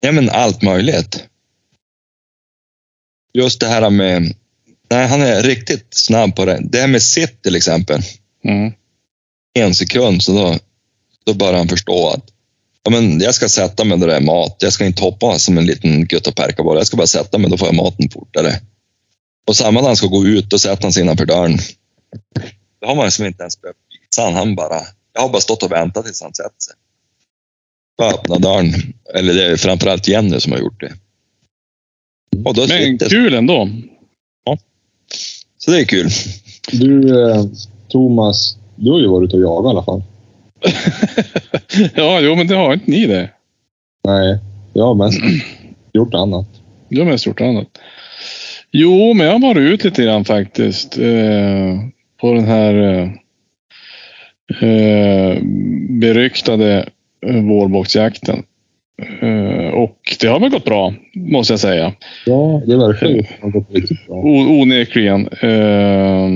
Ja, 0.00 0.12
men 0.12 0.30
allt 0.30 0.62
möjligt. 0.62 1.24
Just 3.34 3.60
det 3.60 3.66
här 3.66 3.90
med... 3.90 4.34
Nej, 4.90 5.08
han 5.08 5.22
är 5.22 5.42
riktigt 5.42 5.86
snabb 5.90 6.36
på 6.36 6.44
det. 6.44 6.60
Det 6.62 6.78
här 6.78 6.88
med 6.88 7.02
sitt 7.02 7.42
till 7.42 7.56
exempel. 7.56 8.00
Mm. 8.44 8.72
En 9.58 9.74
sekund, 9.74 10.22
så 10.22 10.32
då, 10.32 10.58
då 11.24 11.34
börjar 11.34 11.58
han 11.58 11.68
förstå 11.68 12.08
att 12.08 12.24
ja, 12.82 12.90
men 12.90 13.20
jag 13.20 13.34
ska 13.34 13.48
sätta 13.48 13.84
mig 13.84 13.98
där 13.98 14.06
det 14.06 14.16
är 14.16 14.20
mat. 14.20 14.56
Jag 14.58 14.72
ska 14.72 14.86
inte 14.86 15.02
hoppa 15.02 15.38
som 15.38 15.58
en 15.58 15.66
liten 15.66 16.06
guttaperka 16.06 16.62
bara. 16.62 16.78
Jag 16.78 16.86
ska 16.86 16.96
bara 16.96 17.06
sätta 17.06 17.38
mig, 17.38 17.50
då 17.50 17.58
får 17.58 17.68
jag 17.68 17.74
maten 17.74 18.10
fortare. 18.10 18.60
Och 19.46 19.56
samma 19.56 19.80
när 19.80 19.86
han 19.86 19.96
ska 19.96 20.06
gå 20.06 20.26
ut, 20.26 20.50
då 20.50 20.58
sätter 20.58 20.82
han 20.82 20.92
sig 20.92 21.02
innanför 21.02 21.26
dörren. 21.26 21.58
Det 22.80 22.86
har 22.86 22.94
man 22.94 23.04
liksom 23.04 23.26
inte 23.26 23.42
ens 23.42 23.60
behövt 23.60 23.76
visa 24.00 24.30
han, 24.30 24.54
bara... 24.54 24.80
Jag 25.12 25.20
har 25.22 25.28
bara 25.28 25.40
stått 25.40 25.62
och 25.62 25.72
väntat 25.72 26.04
tills 26.04 26.22
han 26.22 26.34
sätter 26.34 26.60
sig. 26.60 26.74
Bara 27.98 28.10
öppna 28.10 28.38
dörren. 28.38 28.94
Eller 29.14 29.34
det 29.34 29.44
är 29.44 29.56
framförallt 29.56 30.08
Jenny 30.08 30.40
som 30.40 30.52
har 30.52 30.58
gjort 30.58 30.80
det. 30.80 30.92
Och 32.44 32.54
då 32.54 32.60
Men 32.60 32.68
sitter, 32.68 33.08
kul 33.08 33.34
ändå. 33.34 33.68
så 35.58 35.70
det 35.70 35.80
är 35.80 35.84
kul. 35.84 36.10
Du, 36.72 37.22
eh, 37.30 37.44
Thomas, 37.88 38.56
du 38.76 38.90
har 38.90 39.00
ju 39.00 39.08
varit 39.08 39.28
ute 39.28 39.36
och 39.36 39.42
jagat 39.42 39.70
i 39.70 39.70
alla 39.70 39.82
fall. 39.82 40.02
ja, 41.94 42.20
jo, 42.20 42.36
men 42.36 42.46
det 42.46 42.54
har 42.54 42.72
inte 42.72 42.90
ni 42.90 43.06
det. 43.06 43.30
Nej, 44.04 44.38
jag 44.72 44.84
har 44.84 44.94
mest 44.94 45.18
gjort 45.92 46.14
annat. 46.14 46.46
Du 46.88 46.98
har 46.98 47.06
mest 47.06 47.26
gjort 47.26 47.40
annat. 47.40 47.66
Jo, 48.78 49.14
men 49.14 49.26
jag 49.26 49.32
har 49.32 49.40
varit 49.40 49.72
ut 49.72 49.84
lite 49.84 50.02
grann 50.02 50.24
faktiskt. 50.24 50.98
Eh, 50.98 51.78
på 52.20 52.32
den 52.32 52.44
här 52.44 52.74
eh, 52.74 53.08
eh 54.62 55.38
beryktade 56.00 56.88
eh, 57.26 57.42
vårboxjakten. 57.42 58.42
Eh, 59.20 59.74
och 59.74 59.98
det 60.20 60.26
har 60.26 60.40
väl 60.40 60.50
gått 60.50 60.64
bra, 60.64 60.94
måste 61.14 61.52
jag 61.52 61.60
säga. 61.60 61.92
Ja, 62.26 62.62
det 62.66 62.76
verkar 62.76 63.06
ju 63.06 63.22
ha 63.42 63.48
gått 63.48 63.70
riktigt 63.70 64.06
bra. 64.06 64.16
onekligen. 64.62 65.28
Eh, 65.40 66.28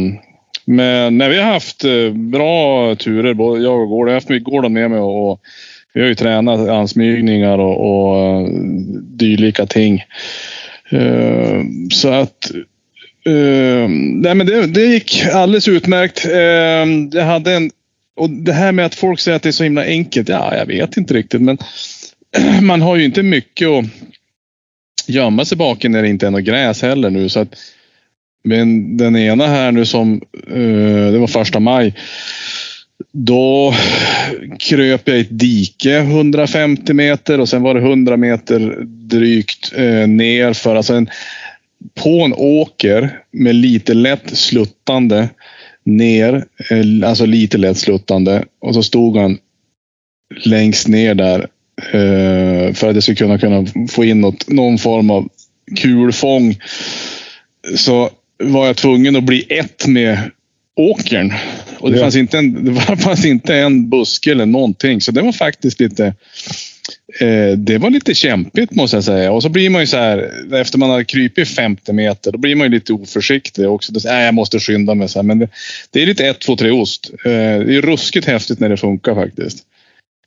men 0.64 1.18
när 1.18 1.28
vi 1.28 1.38
har 1.38 1.52
haft 1.52 1.85
bra 2.14 2.94
turer, 2.94 3.35
både 3.35 3.62
jag 3.62 3.80
och 3.80 3.88
Gordon. 3.88 4.12
Jag 4.12 4.20
har 4.20 4.35
haft 4.35 4.44
Gordon 4.44 4.73
med 4.73 4.90
mig 4.90 5.00
och 5.00 5.40
vi 5.94 6.00
har 6.00 6.09
ju 6.09 6.14
tränat 6.14 6.68
ansmygningar 6.68 7.59
och, 7.59 7.76
och 7.90 8.49
dylika 9.02 9.66
ting. 9.66 10.04
Uh, 10.92 11.64
så 11.90 12.09
att 12.09 12.50
uh, 13.28 13.88
nej 13.88 14.35
men 14.35 14.47
det, 14.47 14.66
det, 14.66 14.85
gick 14.85 15.26
alldeles 15.32 15.68
utmärkt. 15.68 16.26
Uh, 16.26 17.09
jag 17.12 17.25
hade 17.25 17.52
en, 17.52 17.70
och 18.16 18.30
det 18.30 18.52
här 18.52 18.73
med 18.73 18.87
att 18.87 18.94
folk 18.94 19.20
säger 19.20 19.37
att 19.37 19.42
det 19.42 19.49
är 19.49 19.52
så 19.52 19.64
himla 19.64 19.85
enkelt. 19.85 20.28
Ja, 20.28 20.56
jag 20.56 20.66
vet 20.66 20.97
inte 20.97 21.14
riktigt, 21.14 21.42
men 21.42 21.59
man 22.62 22.82
har 22.82 22.97
ju 22.97 23.04
inte 23.04 23.23
mycket 23.23 23.68
att 23.68 23.85
gömma 25.06 25.44
sig 25.44 25.59
bakom 25.59 25.92
när 25.92 26.02
det 26.02 26.09
inte 26.09 26.26
är 26.26 26.30
något 26.30 26.44
gräs 26.44 26.82
heller 26.82 27.11
nu. 27.11 27.28
Så 27.28 27.40
att, 27.40 27.54
men 28.44 28.97
den 28.97 29.16
ena 29.16 29.47
här 29.47 29.73
nu 29.73 29.87
som, 29.87 30.20
det 31.12 31.18
var 31.18 31.26
första 31.26 31.61
maj. 31.61 31.94
Då 33.12 33.75
kröp 34.59 35.09
jag 35.09 35.19
i 35.19 35.21
ett 35.21 35.38
dike 35.38 35.99
150 35.99 36.92
meter 36.92 37.40
och 37.40 37.49
sen 37.49 37.62
var 37.62 37.75
det 37.75 37.80
100 37.80 38.16
meter 38.16 38.85
drygt 38.85 39.73
eh, 39.76 40.07
ner 40.09 40.52
för 40.52 40.76
alltså 40.76 40.95
en, 40.95 41.09
på 41.95 42.21
en 42.25 42.35
åker 42.37 43.19
med 43.30 43.54
lite 43.54 43.95
lätt 43.95 44.37
sluttande 44.37 45.28
ner, 45.85 46.45
eh, 46.71 47.09
alltså 47.09 47.26
lite 47.26 47.59
lätt 47.59 47.78
sluttande 47.78 48.45
och 48.61 48.75
så 48.75 48.83
stod 48.83 49.16
han 49.16 49.38
längst 50.45 50.88
ner 50.88 51.14
där 51.14 51.40
eh, 51.92 52.75
för 52.75 52.88
att 52.88 52.95
jag 52.95 53.02
skulle 53.02 53.16
kunna, 53.16 53.38
kunna 53.38 53.66
få 53.88 54.04
in 54.04 54.21
något, 54.21 54.49
någon 54.49 54.78
form 54.78 55.11
av 55.11 55.28
kulfång. 55.76 56.57
Så 57.76 58.11
var 58.42 58.66
jag 58.66 58.76
tvungen 58.76 59.16
att 59.16 59.25
bli 59.25 59.47
ett 59.49 59.87
med 59.87 60.30
åkern. 60.76 61.33
Och 61.81 61.91
det, 61.91 61.97
ja. 61.97 62.03
fanns 62.03 62.17
inte 62.17 62.39
en, 62.39 62.65
det 62.89 62.97
fanns 62.97 63.25
inte 63.25 63.57
en 63.57 63.91
buske 63.91 64.31
eller 64.31 64.47
någonting. 64.47 65.01
Så 65.01 65.13
det 65.13 65.23
var 65.23 65.33
faktiskt 65.33 65.81
lite 65.81 66.07
eh, 67.21 67.59
det 67.59 67.79
var 67.79 67.91
lite 67.91 68.15
kämpigt 68.15 68.75
måste 68.75 68.97
jag 68.97 69.05
säga. 69.05 69.33
Och 69.33 69.43
så 69.43 69.49
blir 69.49 69.71
man 69.71 69.81
ju 69.81 69.87
så 69.87 69.97
här, 69.97 70.31
efter 70.55 70.79
man 70.79 70.91
har 70.91 71.03
krypit 71.03 71.49
50 71.49 71.93
meter, 71.93 72.33
då 72.33 72.39
blir 72.39 72.55
man 72.55 72.67
ju 72.67 72.71
lite 72.71 72.93
oförsiktig 72.93 73.69
också. 73.69 73.93
Då, 73.93 74.11
äh, 74.11 74.21
jag 74.21 74.35
måste 74.35 74.59
skynda 74.59 74.95
mig. 74.95 75.09
Så 75.09 75.19
här. 75.19 75.25
Men 75.25 75.39
det, 75.39 75.49
det, 75.91 76.03
är 76.03 76.07
lite 76.07 76.27
1, 76.27 76.39
2, 76.39 76.57
3 76.57 76.71
ost. 76.71 77.11
Eh, 77.25 77.31
det 77.31 77.77
är 77.77 77.83
ruskigt 77.83 78.27
häftigt 78.27 78.61
när 78.61 78.69
det 78.69 78.77
funkar 78.77 79.15
faktiskt. 79.15 79.67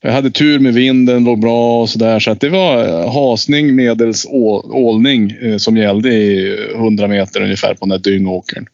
Jag 0.06 0.12
hade 0.12 0.32
tur 0.32 0.60
med 0.60 0.74
vinden, 0.74 1.24
låg 1.24 1.40
bra 1.40 1.82
och 1.82 1.90
sådär. 1.90 2.20
Så 2.20 2.32
att 2.32 2.42
det 2.42 2.50
var 2.50 3.08
hasning 3.08 3.76
medels 3.76 4.26
ålning 4.30 5.32
eh, 5.42 5.58
som 5.58 5.78
gällde 5.78 6.14
i 6.14 6.58
100 6.76 7.08
meter 7.08 7.42
ungefär 7.42 7.74
på 7.74 7.86
den 7.86 7.90
där 7.90 8.12
dyngåkern. 8.12 8.66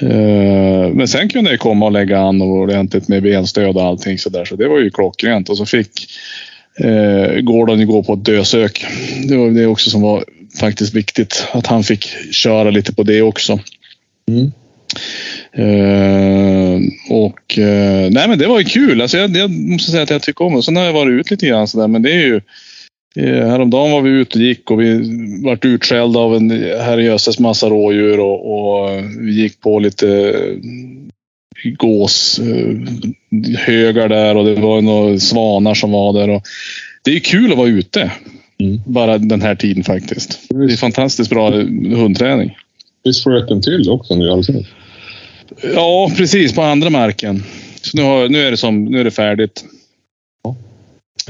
Eh, 0.00 0.88
men 0.92 1.08
sen 1.08 1.28
kunde 1.28 1.50
jag 1.50 1.60
komma 1.60 1.86
och 1.86 1.92
lägga 1.92 2.18
an 2.18 2.42
ordentligt 2.42 3.08
med 3.08 3.22
benstöd 3.22 3.76
och 3.76 3.82
allting 3.82 4.18
så 4.18 4.30
där. 4.30 4.44
Så 4.44 4.56
det 4.56 4.68
var 4.68 4.78
ju 4.78 4.90
klockrent. 4.90 5.48
Och 5.48 5.56
så 5.56 5.66
fick 5.66 6.08
eh, 6.80 7.40
Gordon 7.40 7.86
gå 7.86 8.02
på 8.02 8.12
ett 8.12 8.24
dösök. 8.24 8.86
Det 9.28 9.36
var 9.36 9.50
det 9.50 9.66
också 9.66 9.90
som 9.90 10.02
var 10.02 10.24
faktiskt 10.60 10.94
viktigt. 10.94 11.46
Att 11.52 11.66
han 11.66 11.84
fick 11.84 12.06
köra 12.32 12.70
lite 12.70 12.94
på 12.94 13.02
det 13.02 13.22
också. 13.22 13.60
Mm. 14.28 14.52
Eh, 15.52 16.80
och 17.10 17.58
eh, 17.58 18.10
nej 18.10 18.28
men 18.28 18.38
det 18.38 18.46
var 18.46 18.58
ju 18.58 18.64
kul. 18.64 19.00
Alltså 19.00 19.18
jag, 19.18 19.36
jag, 19.36 19.50
måste 19.50 19.90
säga 19.90 20.02
att 20.02 20.10
jag 20.10 20.22
tycker 20.22 20.44
om 20.44 20.54
det. 20.54 20.62
Sen 20.62 20.76
har 20.76 20.84
jag 20.84 20.92
varit 20.92 21.20
ut 21.20 21.30
lite 21.30 21.46
grann 21.46 21.68
sådär. 21.68 21.88
Men 21.88 22.02
det 22.02 22.12
är 22.12 22.26
ju 22.26 22.40
häromdagen 23.22 23.92
var 23.92 24.00
vi 24.00 24.10
ute 24.10 24.38
och 24.38 24.44
gick 24.44 24.70
och 24.70 24.80
vi 24.80 25.00
vart 25.44 25.64
utskällda 25.64 26.20
av 26.20 26.36
en 26.36 26.50
herrejösses 26.80 27.38
massa 27.38 27.68
rådjur 27.68 28.20
och, 28.20 28.54
och, 28.54 28.90
vi 29.20 29.42
gick 29.42 29.60
på 29.60 29.78
lite 29.78 30.08
eh, 30.30 31.72
gåshögar 31.72 32.88
där 34.08 34.36
och 34.36 34.44
det 34.44 34.54
var 34.54 34.80
några 34.80 35.18
svanar 35.18 35.74
som 35.74 35.90
var 35.90 36.12
där. 36.12 36.30
Och 36.30 36.42
det 37.04 37.16
är 37.16 37.20
kul 37.20 37.52
att 37.52 37.58
vara 37.58 37.68
ute. 37.68 38.10
Mm. 38.58 38.80
Bara 38.86 39.18
den 39.18 39.42
här 39.42 39.54
tiden 39.54 39.84
faktiskt. 39.84 40.40
Det 40.48 40.72
är 40.72 40.76
fantastiskt 40.76 41.30
bra 41.30 41.50
hundträning. 41.50 42.56
Visst 43.04 43.22
flöt 43.22 43.48
den 43.48 43.62
till 43.62 43.90
också 43.90 44.14
nu 44.16 44.30
alltså? 44.30 44.52
Ja, 45.74 46.10
precis. 46.16 46.54
På 46.54 46.62
andra 46.62 46.90
marken. 46.90 47.42
Så 47.82 47.96
nu, 47.96 48.02
har, 48.02 48.28
nu, 48.28 48.42
är 48.42 48.50
det 48.50 48.56
som, 48.56 48.84
nu 48.84 49.00
är 49.00 49.04
det 49.04 49.10
färdigt. 49.10 49.64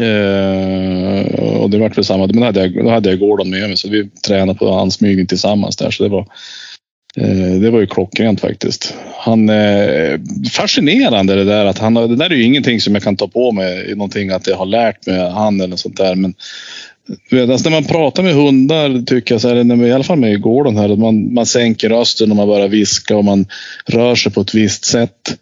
Uh, 0.01 1.35
och 1.35 1.71
det 1.71 1.79
vart 1.79 1.99
väl 1.99 2.05
samma. 2.05 2.27
Men 2.27 2.37
då 2.37 2.45
hade, 2.45 2.61
jag, 2.61 2.85
då 2.85 2.91
hade 2.91 3.11
jag 3.11 3.19
Gordon 3.19 3.51
med 3.51 3.69
mig 3.69 3.77
så 3.77 3.89
vi 3.89 4.11
tränade 4.27 4.59
på 4.59 4.73
ansmygning 4.73 5.27
tillsammans 5.27 5.77
där. 5.77 5.91
Så 5.91 6.03
det 6.03 6.09
var, 6.09 6.27
uh, 7.21 7.61
det 7.61 7.71
var 7.71 7.81
ju 7.81 7.87
klockrent 7.87 8.41
faktiskt. 8.41 8.95
Han 9.17 9.51
uh, 9.51 10.21
fascinerande 10.53 11.35
det 11.35 11.45
där 11.45 11.65
att 11.65 11.79
han 11.79 11.95
det 11.95 12.17
där 12.17 12.31
är 12.31 12.35
ju 12.35 12.43
ingenting 12.43 12.81
som 12.81 12.95
jag 12.95 13.03
kan 13.03 13.17
ta 13.17 13.29
på 13.29 13.53
mig 13.53 13.95
någonting 13.95 14.31
att 14.31 14.47
jag 14.47 14.57
har 14.57 14.67
lärt 14.67 15.07
mig 15.07 15.31
han 15.31 15.61
eller 15.61 15.77
sånt 15.77 15.97
där. 15.97 16.15
Men 16.15 16.35
vet, 17.31 17.51
alltså 17.51 17.71
när 17.71 17.77
man 17.77 17.85
pratar 17.85 18.23
med 18.23 18.35
hundar 18.35 19.05
tycker 19.07 19.35
jag 19.35 19.41
så 19.41 19.49
här, 19.49 19.87
i 19.87 19.93
alla 19.93 20.05
fall 20.05 20.19
med 20.19 20.43
Gordon 20.43 20.77
här, 20.77 20.97
man, 20.97 21.35
man 21.35 21.47
sänker 21.47 21.89
rösten 21.89 22.31
och 22.31 22.37
man 22.37 22.49
börjar 22.49 22.69
viska 22.69 23.17
och 23.17 23.25
man 23.25 23.47
rör 23.87 24.15
sig 24.15 24.33
på 24.33 24.41
ett 24.41 24.55
visst 24.55 24.85
sätt. 24.85 25.39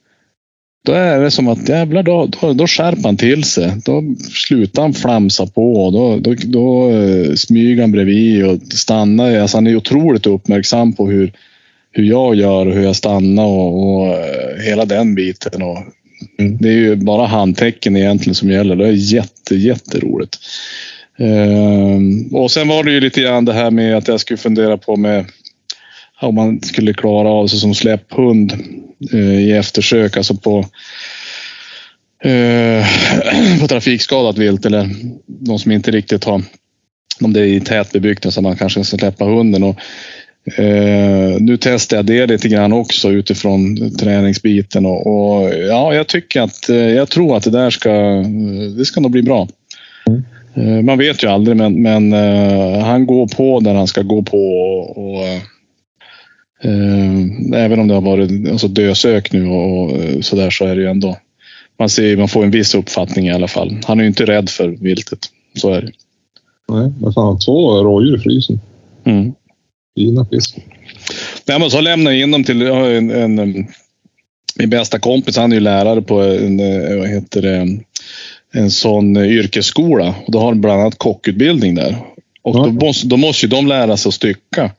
Då 0.84 0.92
är 0.92 1.20
det 1.20 1.30
som 1.30 1.48
att 1.48 1.68
jävlar, 1.68 2.02
då, 2.02 2.26
då, 2.26 2.52
då 2.52 2.66
skärper 2.66 3.02
han 3.02 3.16
till 3.16 3.44
sig. 3.44 3.72
Då 3.84 4.02
slutar 4.32 4.82
han 4.82 4.92
flamsa 4.92 5.46
på. 5.46 5.90
Då, 5.90 6.16
då, 6.16 6.34
då 6.44 6.90
uh, 6.90 7.34
smyger 7.34 7.80
han 7.80 7.92
bredvid 7.92 8.46
och 8.46 8.58
stannar. 8.62 9.38
Alltså 9.38 9.56
han 9.56 9.66
är 9.66 9.76
otroligt 9.76 10.26
uppmärksam 10.26 10.92
på 10.92 11.06
hur, 11.06 11.32
hur 11.92 12.04
jag 12.04 12.34
gör 12.34 12.66
och 12.66 12.74
hur 12.74 12.82
jag 12.82 12.96
stannar 12.96 13.44
och, 13.44 14.02
och 14.02 14.06
uh, 14.06 14.62
hela 14.64 14.84
den 14.84 15.14
biten. 15.14 15.62
Och, 15.62 15.78
mm. 16.38 16.56
Det 16.60 16.68
är 16.68 16.72
ju 16.72 16.96
bara 16.96 17.26
handtecken 17.26 17.96
egentligen 17.96 18.34
som 18.34 18.50
gäller. 18.50 18.76
Det 18.76 18.86
är 18.86 19.14
jätte, 19.14 19.54
jätteroligt. 19.54 20.38
Uh, 21.20 21.98
och 22.32 22.50
sen 22.50 22.68
var 22.68 22.84
det 22.84 22.92
ju 22.92 23.00
lite 23.00 23.20
grann 23.20 23.44
det 23.44 23.52
här 23.52 23.70
med 23.70 23.96
att 23.96 24.08
jag 24.08 24.20
skulle 24.20 24.38
fundera 24.38 24.76
på 24.76 24.96
med 24.96 25.24
om 26.26 26.34
man 26.34 26.60
skulle 26.60 26.92
klara 26.92 27.28
av 27.28 27.46
sig 27.46 27.58
som 27.58 27.74
släpphund 27.74 28.52
eh, 29.12 29.40
i 29.40 29.52
eftersök, 29.52 30.16
alltså 30.16 30.34
på, 30.34 30.58
eh, 32.24 32.86
på 33.60 33.68
trafikskadat 33.68 34.38
vilt 34.38 34.66
eller 34.66 34.90
de 35.26 35.58
som 35.58 35.72
inte 35.72 35.90
riktigt 35.90 36.24
har, 36.24 36.42
om 37.20 37.32
det 37.32 37.40
är 37.40 37.44
i 37.44 37.60
tätbebyggt 37.60 38.32
så 38.32 38.42
man 38.42 38.56
kanske 38.56 38.84
ska 38.84 38.98
släppa 38.98 39.24
hunden. 39.24 39.62
Och, 39.62 39.76
eh, 40.58 41.36
nu 41.40 41.58
testar 41.60 41.96
jag 41.96 42.06
det 42.06 42.26
lite 42.26 42.48
grann 42.48 42.72
också 42.72 43.10
utifrån 43.10 43.90
träningsbiten 43.96 44.86
och, 44.86 45.06
och 45.06 45.54
ja, 45.54 45.94
jag 45.94 46.06
tycker 46.06 46.40
att 46.40 46.68
eh, 46.68 46.76
jag 46.76 47.08
tror 47.08 47.36
att 47.36 47.42
det 47.42 47.50
där 47.50 47.70
ska, 47.70 47.90
det 48.78 48.84
ska 48.84 49.00
nog 49.00 49.10
bli 49.10 49.22
bra. 49.22 49.48
Mm. 50.06 50.22
Eh, 50.54 50.82
man 50.82 50.98
vet 50.98 51.24
ju 51.24 51.28
aldrig, 51.28 51.56
men, 51.56 51.82
men 51.82 52.12
uh, 52.12 52.78
han 52.78 53.06
går 53.06 53.26
på 53.26 53.60
där 53.60 53.74
han 53.74 53.86
ska 53.86 54.02
gå 54.02 54.22
på. 54.22 54.38
Och, 54.38 54.98
och 54.98 55.24
Eh, 55.24 55.40
även 57.54 57.80
om 57.80 57.88
det 57.88 57.94
har 57.94 58.00
varit 58.00 58.50
alltså, 58.50 58.68
dösök 58.68 59.32
nu 59.32 59.46
och, 59.46 59.90
och 59.90 60.24
så 60.24 60.36
där 60.36 60.50
så 60.50 60.64
är 60.64 60.76
det 60.76 60.82
ju 60.82 60.88
ändå. 60.88 61.16
Man, 61.78 61.88
ser, 61.88 62.16
man 62.16 62.28
får 62.28 62.44
en 62.44 62.50
viss 62.50 62.74
uppfattning 62.74 63.26
i 63.26 63.32
alla 63.32 63.48
fall. 63.48 63.78
Han 63.84 63.98
är 63.98 64.02
ju 64.04 64.08
inte 64.08 64.26
rädd 64.26 64.50
för 64.50 64.68
viltet. 64.68 65.18
Så 65.54 65.70
är 65.70 65.82
det. 65.82 65.92
Nej, 66.68 66.92
men 67.00 67.12
fan 67.12 67.38
två 67.38 67.82
rådjur 67.82 68.16
i 68.16 68.20
frysen. 68.20 68.60
Mm. 69.04 69.32
Fina 69.96 70.24
fisk. 70.24 70.58
Nej, 71.46 71.60
men 71.60 71.70
så 71.70 71.80
lämnar 71.80 72.10
jag 72.10 72.20
in 72.20 72.30
dem 72.30 72.44
till 72.44 72.66
har 72.66 72.90
en, 72.90 73.10
en, 73.10 73.66
min 74.56 74.70
bästa 74.70 74.98
kompis. 74.98 75.36
Han 75.36 75.52
är 75.52 75.56
ju 75.56 75.60
lärare 75.60 76.02
på 76.02 76.22
en, 76.22 76.58
vad 76.98 77.08
heter 77.08 77.42
det, 77.42 77.78
en 78.52 78.70
sån 78.70 79.16
yrkesskola. 79.16 80.14
Och 80.26 80.32
då 80.32 80.40
har 80.40 80.52
de 80.52 80.60
bland 80.60 80.80
annat 80.80 80.98
kockutbildning 80.98 81.74
där. 81.74 81.96
Och 82.42 82.56
ja. 82.56 82.66
då, 82.66 82.72
måste, 82.86 83.06
då 83.06 83.16
måste 83.16 83.46
ju 83.46 83.50
de 83.50 83.66
lära 83.66 83.96
sig 83.96 84.08
att 84.08 84.14
stycka. 84.14 84.70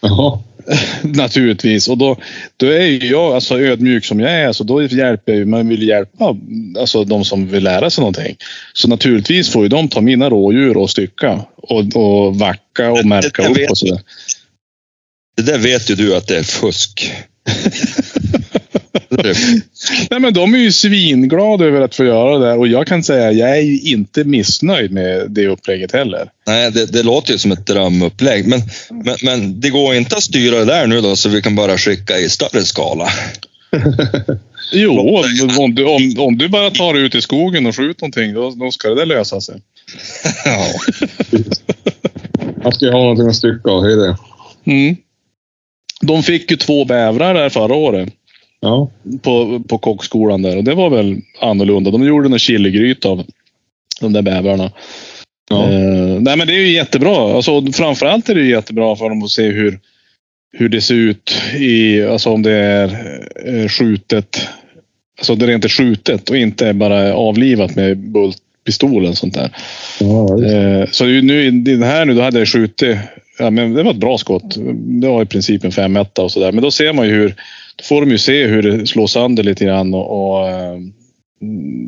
Jaha. 0.00 0.38
Naturligtvis. 1.02 1.88
Och 1.88 1.98
då, 1.98 2.16
då 2.56 2.66
är 2.66 2.84
ju 2.84 3.06
jag 3.06 3.34
alltså 3.34 3.60
ödmjuk 3.60 4.04
som 4.04 4.20
jag 4.20 4.32
är, 4.32 4.52
så 4.52 4.64
då 4.64 4.82
hjälper 4.82 5.32
jag, 5.32 5.48
man 5.48 5.68
vill 5.68 5.88
hjälpa 5.88 6.36
alltså, 6.78 7.04
de 7.04 7.24
som 7.24 7.48
vill 7.48 7.64
lära 7.64 7.90
sig 7.90 8.02
någonting. 8.02 8.36
Så 8.72 8.88
naturligtvis 8.88 9.50
får 9.50 9.62
ju 9.62 9.68
de 9.68 9.88
ta 9.88 10.00
mina 10.00 10.30
rådjur 10.30 10.76
och 10.76 10.90
stycka 10.90 11.44
och, 11.56 11.96
och 11.96 12.38
vacka 12.38 12.90
och 12.90 13.06
märka 13.06 13.48
upp 13.48 13.70
och 13.70 13.78
sådär. 13.78 14.00
Det 15.36 15.42
där 15.42 15.58
vet 15.58 15.90
ju 15.90 15.94
du 15.94 16.16
att 16.16 16.26
det 16.26 16.38
är 16.38 16.42
fusk. 16.42 17.12
Nej, 20.10 20.20
men 20.20 20.34
de 20.34 20.54
är 20.54 20.58
ju 20.58 20.72
svinglada 20.72 21.64
över 21.64 21.80
att 21.80 21.94
få 21.94 22.04
göra 22.04 22.38
det 22.38 22.46
där 22.46 22.58
och 22.58 22.68
jag 22.68 22.86
kan 22.86 23.02
säga 23.02 23.32
jag 23.32 23.58
är 23.58 23.62
ju 23.62 23.80
inte 23.80 24.24
missnöjd 24.24 24.92
med 24.92 25.30
det 25.30 25.46
upplägget 25.46 25.92
heller. 25.92 26.28
Nej, 26.46 26.70
det, 26.70 26.86
det 26.86 27.02
låter 27.02 27.32
ju 27.32 27.38
som 27.38 27.52
ett 27.52 27.66
drömupplägg. 27.66 28.46
Men, 28.46 28.60
men, 29.04 29.16
men 29.22 29.60
det 29.60 29.70
går 29.70 29.94
inte 29.94 30.16
att 30.16 30.22
styra 30.22 30.58
det 30.58 30.64
där 30.64 30.86
nu 30.86 31.00
då 31.00 31.16
så 31.16 31.28
vi 31.28 31.42
kan 31.42 31.56
bara 31.56 31.78
skicka 31.78 32.18
i 32.18 32.28
större 32.28 32.62
skala. 32.62 33.08
Jo, 34.74 35.22
om 35.58 35.74
du, 35.74 35.84
om, 35.84 36.14
om 36.18 36.38
du 36.38 36.48
bara 36.48 36.70
tar 36.70 36.94
ut 36.94 37.14
i 37.14 37.20
skogen 37.20 37.66
och 37.66 37.76
skjuter 37.76 38.02
någonting, 38.02 38.34
då, 38.34 38.50
då 38.50 38.70
ska 38.70 38.88
det 38.88 38.94
där 38.94 39.06
lösa 39.06 39.40
sig. 39.40 39.60
Ja. 42.64 42.70
Ska 42.70 42.84
ju 42.84 42.92
ha 42.92 42.98
någonting 42.98 43.28
att 43.28 43.36
stycka 43.36 43.70
av, 43.70 43.82
det 43.82 43.92
är 43.92 43.96
det. 43.96 44.16
Mm. 44.64 44.96
De 46.00 46.22
fick 46.22 46.50
ju 46.50 46.56
två 46.56 46.84
bävrar 46.84 47.34
där 47.34 47.48
förra 47.48 47.74
året 47.74 48.08
Ja. 48.64 48.90
på, 49.22 49.62
på 49.68 49.78
kockskolan 49.78 50.42
där 50.42 50.56
och 50.56 50.64
det 50.64 50.74
var 50.74 50.90
väl 50.90 51.16
annorlunda. 51.40 51.90
De 51.90 52.04
gjorde 52.04 52.28
en 52.28 52.38
chiligryta 52.38 53.08
av 53.08 53.24
de 54.00 54.12
där 54.12 54.22
bävrarna. 54.22 54.72
Ja. 55.50 55.62
Eh, 55.64 56.20
nej 56.20 56.36
men 56.36 56.46
det 56.46 56.54
är 56.54 56.60
ju 56.60 56.72
jättebra. 56.72 57.36
Alltså, 57.36 57.72
framförallt 57.72 58.28
är 58.28 58.34
det 58.34 58.44
jättebra 58.44 58.96
för 58.96 59.08
dem 59.08 59.22
att 59.22 59.30
se 59.30 59.48
hur, 59.48 59.78
hur 60.52 60.68
det 60.68 60.80
ser 60.80 60.94
ut 60.94 61.32
i, 61.58 62.02
alltså 62.02 62.30
om 62.30 62.42
det 62.42 62.52
är 62.52 63.18
eh, 63.46 63.68
skjutet. 63.68 64.48
Alltså 65.18 65.34
det 65.34 65.46
är 65.46 65.54
inte 65.54 65.68
skjutet 65.68 66.30
och 66.30 66.36
inte 66.36 66.72
bara 66.72 67.14
avlivat 67.14 67.76
med 67.76 67.98
bultpistolen 67.98 69.10
och 69.10 69.18
sånt 69.18 69.34
där. 69.34 69.50
Ja. 70.00 70.44
Eh, 70.44 70.88
så 70.90 71.04
nu 71.04 71.50
den 71.50 71.82
här 71.82 72.04
nu, 72.04 72.14
då 72.14 72.22
hade 72.22 72.38
jag 72.38 72.48
skjutit. 72.48 72.96
Ja, 73.38 73.50
men 73.50 73.74
det 73.74 73.82
var 73.82 73.90
ett 73.90 73.96
bra 73.96 74.18
skott. 74.18 74.56
Det 75.00 75.08
var 75.08 75.22
i 75.22 75.26
princip 75.26 75.64
en 75.64 75.72
5 75.72 75.96
och 76.18 76.32
sådär. 76.32 76.52
Men 76.52 76.62
då 76.62 76.70
ser 76.70 76.92
man 76.92 77.06
ju 77.06 77.14
hur, 77.14 77.34
får 77.82 78.00
de 78.00 78.10
ju 78.10 78.18
se 78.18 78.46
hur 78.46 78.62
det 78.62 78.86
slår 78.86 79.06
sönder 79.06 79.42
lite 79.42 79.64
grann 79.64 79.94
och, 79.94 80.36
och 80.36 80.48
eh, 80.48 80.78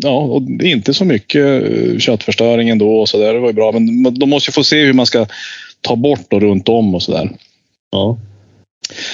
Ja, 0.01 0.19
och 0.19 0.43
inte 0.63 0.95
så 0.95 1.05
mycket 1.05 1.63
eh, 1.73 1.99
köttförstöring 1.99 2.69
ändå 2.69 3.01
och 3.01 3.09
så 3.09 3.19
där. 3.19 3.35
Det 3.35 3.41
var 3.41 3.49
ju 3.49 3.55
bra. 3.55 3.73
Men 3.73 4.19
de 4.19 4.31
måste 4.31 4.49
ju 4.49 4.53
få 4.53 4.65
se 4.65 4.85
hur 4.85 4.93
man 4.93 5.07
ska 5.07 5.27
ta 5.81 5.97
bort 5.97 6.33
och 6.33 6.41
runt 6.41 6.69
om 6.69 6.95
och 6.95 7.03
så 7.03 7.13
där. 7.13 7.31
Ja. 7.93 8.19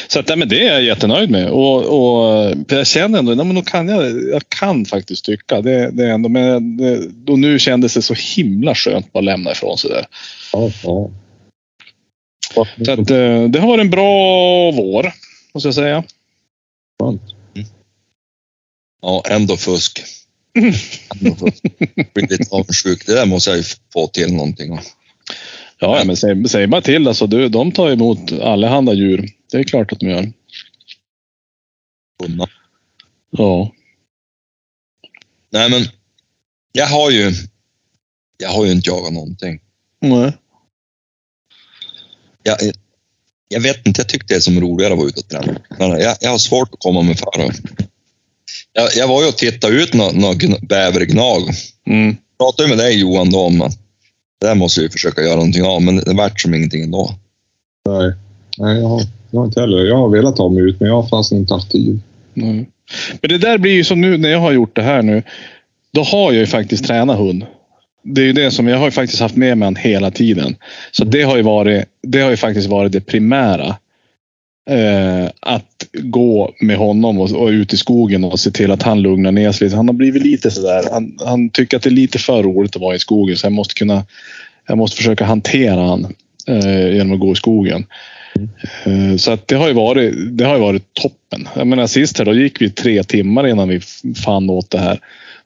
Så 0.08 0.20
att, 0.20 0.28
nej, 0.28 0.38
men 0.38 0.48
det 0.48 0.66
är 0.66 0.72
jag 0.72 0.82
jättenöjd 0.82 1.30
med. 1.30 1.50
Och, 1.50 1.76
och 1.76 2.52
för 2.68 2.76
jag 2.76 2.86
känner 2.86 3.18
ändå, 3.18 3.34
nej, 3.34 3.46
men 3.46 3.54
då 3.54 3.62
kan 3.62 3.88
jag, 3.88 4.28
jag 4.28 4.42
kan 4.48 4.84
faktiskt 4.84 5.24
tycka. 5.24 5.60
Det, 5.60 5.90
det 5.90 6.04
är 6.04 6.10
ändå, 6.10 6.28
men 6.28 6.76
det, 6.76 6.98
och 7.32 7.38
nu 7.38 7.58
kändes 7.58 7.94
det 7.94 8.02
så 8.02 8.14
himla 8.36 8.74
skönt 8.74 9.06
att 9.06 9.12
bara 9.12 9.20
lämna 9.20 9.52
ifrån 9.52 9.78
sig 9.78 9.90
det. 9.90 10.06
Ja, 10.52 10.70
ja. 10.82 11.10
Så 12.84 12.92
att, 12.92 13.10
eh, 13.10 13.44
det 13.48 13.58
har 13.58 13.66
varit 13.66 13.84
en 13.84 13.90
bra 13.90 14.70
vår, 14.70 15.12
måste 15.54 15.66
jag 15.68 15.74
säga. 15.74 16.04
Skönt. 17.00 17.22
ja, 19.02 19.22
ändå 19.30 19.56
fusk. 19.56 20.02
Ändå 21.14 21.36
fusk. 21.36 21.62
Blir 22.14 22.28
lite 22.28 22.54
avundsjuk. 22.54 23.06
Det 23.06 23.14
där 23.14 23.26
måste 23.26 23.50
jag 23.50 23.56
ju 23.56 23.64
få 23.92 24.06
till 24.06 24.34
någonting. 24.34 24.78
Ja, 25.78 26.02
men 26.06 26.16
säg, 26.16 26.48
säg 26.48 26.66
bara 26.66 26.80
till. 26.80 27.08
Alltså, 27.08 27.26
du, 27.26 27.48
de 27.48 27.72
tar 27.72 27.90
emot 27.90 28.32
allehanda 28.32 28.92
djur. 28.94 29.28
Det 29.50 29.56
är 29.56 29.64
klart 29.64 29.92
att 29.92 30.00
de 30.00 30.06
gör. 30.06 30.32
Kunna. 32.22 32.46
Ja. 33.30 33.72
Nej, 35.50 35.70
men 35.70 35.82
jag 36.72 36.86
har 36.86 37.10
ju. 37.10 37.32
Jag 38.38 38.50
har 38.50 38.64
ju 38.64 38.72
inte 38.72 38.90
jagat 38.90 39.12
någonting. 39.12 39.60
Nej. 40.00 40.32
Jag, 42.42 42.58
jag 43.52 43.60
vet 43.60 43.86
inte, 43.86 44.00
jag 44.00 44.08
tyckte 44.08 44.34
det 44.34 44.38
är 44.38 44.40
som 44.40 44.60
roligare 44.60 44.92
att 44.92 44.98
vara 44.98 45.08
ute 45.08 45.20
och 45.20 45.28
träna. 45.28 45.58
Men 45.78 45.90
jag, 45.90 46.16
jag 46.20 46.30
har 46.30 46.38
svårt 46.38 46.74
att 46.74 46.80
komma 46.80 47.02
med 47.02 47.18
för. 47.18 47.52
Jag, 48.72 48.88
jag 48.96 49.08
var 49.08 49.22
ju 49.22 49.28
och 49.28 49.36
tittade 49.36 49.74
ut 49.82 49.94
några 49.94 50.12
nå, 50.12 50.32
gn- 50.32 50.66
bävergnag. 50.66 51.42
Mm. 51.86 52.16
pratade 52.38 52.68
ju 52.68 52.76
med 52.76 52.84
dig 52.84 53.00
Johan 53.00 53.30
då 53.30 53.40
om 53.40 53.62
att 53.62 53.78
det 54.40 54.46
där 54.46 54.54
måste 54.54 54.80
vi 54.80 54.88
försöka 54.88 55.22
göra 55.22 55.36
någonting 55.36 55.64
av, 55.64 55.82
men 55.82 55.96
det 55.96 56.14
vart 56.14 56.40
som 56.40 56.54
ingenting 56.54 56.82
ändå. 56.82 57.10
Nej, 57.88 58.12
Nej 58.58 58.80
jag, 58.80 58.88
har, 58.88 59.02
jag 59.30 59.40
har 59.40 59.46
inte 59.46 59.60
heller. 59.60 59.84
Jag 59.84 59.96
har 59.96 60.08
velat 60.08 60.36
ta 60.36 60.48
mig 60.48 60.62
ut, 60.62 60.80
men 60.80 60.88
jag 60.88 61.02
har 61.02 61.08
fast 61.08 61.32
inte 61.32 61.54
haft 61.54 61.70
tid. 61.70 62.00
Nej. 62.34 62.68
Men 63.20 63.28
det 63.28 63.38
där 63.38 63.58
blir 63.58 63.72
ju 63.72 63.84
som 63.84 64.00
nu 64.00 64.18
när 64.18 64.28
jag 64.28 64.40
har 64.40 64.52
gjort 64.52 64.76
det 64.76 64.82
här 64.82 65.02
nu. 65.02 65.22
Då 65.92 66.02
har 66.02 66.32
jag 66.32 66.40
ju 66.40 66.46
faktiskt 66.46 66.84
tränat 66.84 67.18
hund. 67.18 67.46
Det 68.02 68.20
är 68.20 68.26
ju 68.26 68.32
det 68.32 68.50
som 68.50 68.68
jag 68.68 68.78
har 68.78 68.84
ju 68.84 68.90
faktiskt 68.90 69.20
haft 69.22 69.36
med 69.36 69.58
mig 69.58 69.74
hela 69.78 70.10
tiden. 70.10 70.56
Så 70.90 71.04
det 71.04 71.22
har 71.22 71.36
ju 71.36 71.42
varit, 71.42 71.84
det 72.02 72.20
har 72.20 72.30
ju 72.30 72.36
faktiskt 72.36 72.68
varit 72.68 72.92
det 72.92 73.00
primära. 73.00 73.76
Eh, 74.70 75.30
att 75.40 75.86
gå 75.92 76.54
med 76.60 76.76
honom 76.76 77.18
och, 77.20 77.30
och 77.30 77.48
ut 77.48 77.72
i 77.72 77.76
skogen 77.76 78.24
och 78.24 78.40
se 78.40 78.50
till 78.50 78.70
att 78.70 78.82
han 78.82 79.02
lugnar 79.02 79.32
ner 79.32 79.52
sig 79.52 79.64
lite. 79.66 79.76
Han 79.76 79.88
har 79.88 79.92
blivit 79.94 80.22
lite 80.22 80.50
sådär. 80.50 80.84
Han, 80.92 81.18
han 81.24 81.50
tycker 81.50 81.76
att 81.76 81.82
det 81.82 81.88
är 81.88 81.94
lite 81.94 82.18
för 82.18 82.42
roligt 82.42 82.76
att 82.76 82.82
vara 82.82 82.94
i 82.94 82.98
skogen 82.98 83.36
så 83.36 83.46
jag 83.46 83.52
måste 83.52 83.74
kunna. 83.74 84.04
Jag 84.68 84.78
måste 84.78 84.96
försöka 84.96 85.24
hantera 85.24 85.80
han 85.82 86.14
eh, 86.46 86.94
genom 86.94 87.12
att 87.12 87.20
gå 87.20 87.32
i 87.32 87.36
skogen. 87.36 87.86
Eh, 88.84 89.16
Så 89.16 89.32
att 89.32 89.48
det 89.48 89.54
har 89.56 89.68
ju 89.68 89.74
varit, 89.74 90.14
det 90.38 90.44
har 90.44 90.54
ju 90.54 90.60
varit 90.60 90.94
toppen. 90.94 91.48
Jag 91.56 91.66
menar 91.66 91.86
sist 91.86 92.18
här, 92.18 92.24
då 92.24 92.34
gick 92.34 92.62
vi 92.62 92.70
tre 92.70 93.02
timmar 93.02 93.46
innan 93.46 93.68
vi 93.68 93.80
fann 94.24 94.50
åt 94.50 94.70
det 94.70 94.78
här. 94.78 95.00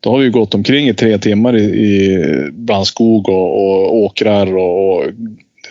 Då 0.04 0.10
har 0.10 0.18
vi 0.18 0.30
gått 0.30 0.54
omkring 0.54 0.88
i 0.88 0.94
tre 0.94 1.18
timmar 1.18 1.56
i, 1.56 1.64
i 1.64 2.50
bland 2.52 2.86
skog 2.86 3.28
och, 3.28 3.66
och 3.66 3.96
åkrar 3.96 4.56
och, 4.56 4.98
och 4.98 5.04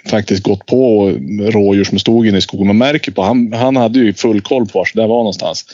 faktiskt 0.05 0.43
gått 0.43 0.65
på 0.65 1.09
rådjur 1.41 1.83
som 1.83 1.99
stod 1.99 2.27
inne 2.27 2.37
i 2.37 2.41
skogen. 2.41 2.67
Man 2.67 2.77
märker 2.77 3.11
på 3.11 3.21
han, 3.21 3.53
han 3.53 3.75
hade 3.75 3.99
ju 3.99 4.13
full 4.13 4.41
koll 4.41 4.65
på 4.65 4.79
var 4.79 4.87
det 4.93 5.01
var 5.01 5.17
någonstans. 5.17 5.65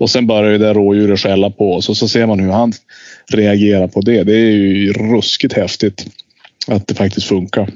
Och 0.00 0.10
sen 0.10 0.26
börjar 0.26 0.50
ju 0.50 0.58
det 0.58 0.72
rådjuret 0.72 1.20
skälla 1.20 1.50
på 1.50 1.74
oss 1.74 1.88
och 1.88 1.96
så 1.96 2.08
ser 2.08 2.26
man 2.26 2.40
hur 2.40 2.50
han 2.50 2.72
reagerar 3.26 3.88
på 3.88 4.00
det. 4.00 4.22
Det 4.22 4.36
är 4.36 4.50
ju 4.50 4.92
ruskigt 4.92 5.52
häftigt 5.52 6.06
att 6.66 6.86
det 6.86 6.94
faktiskt 6.94 7.26
funkar. 7.26 7.72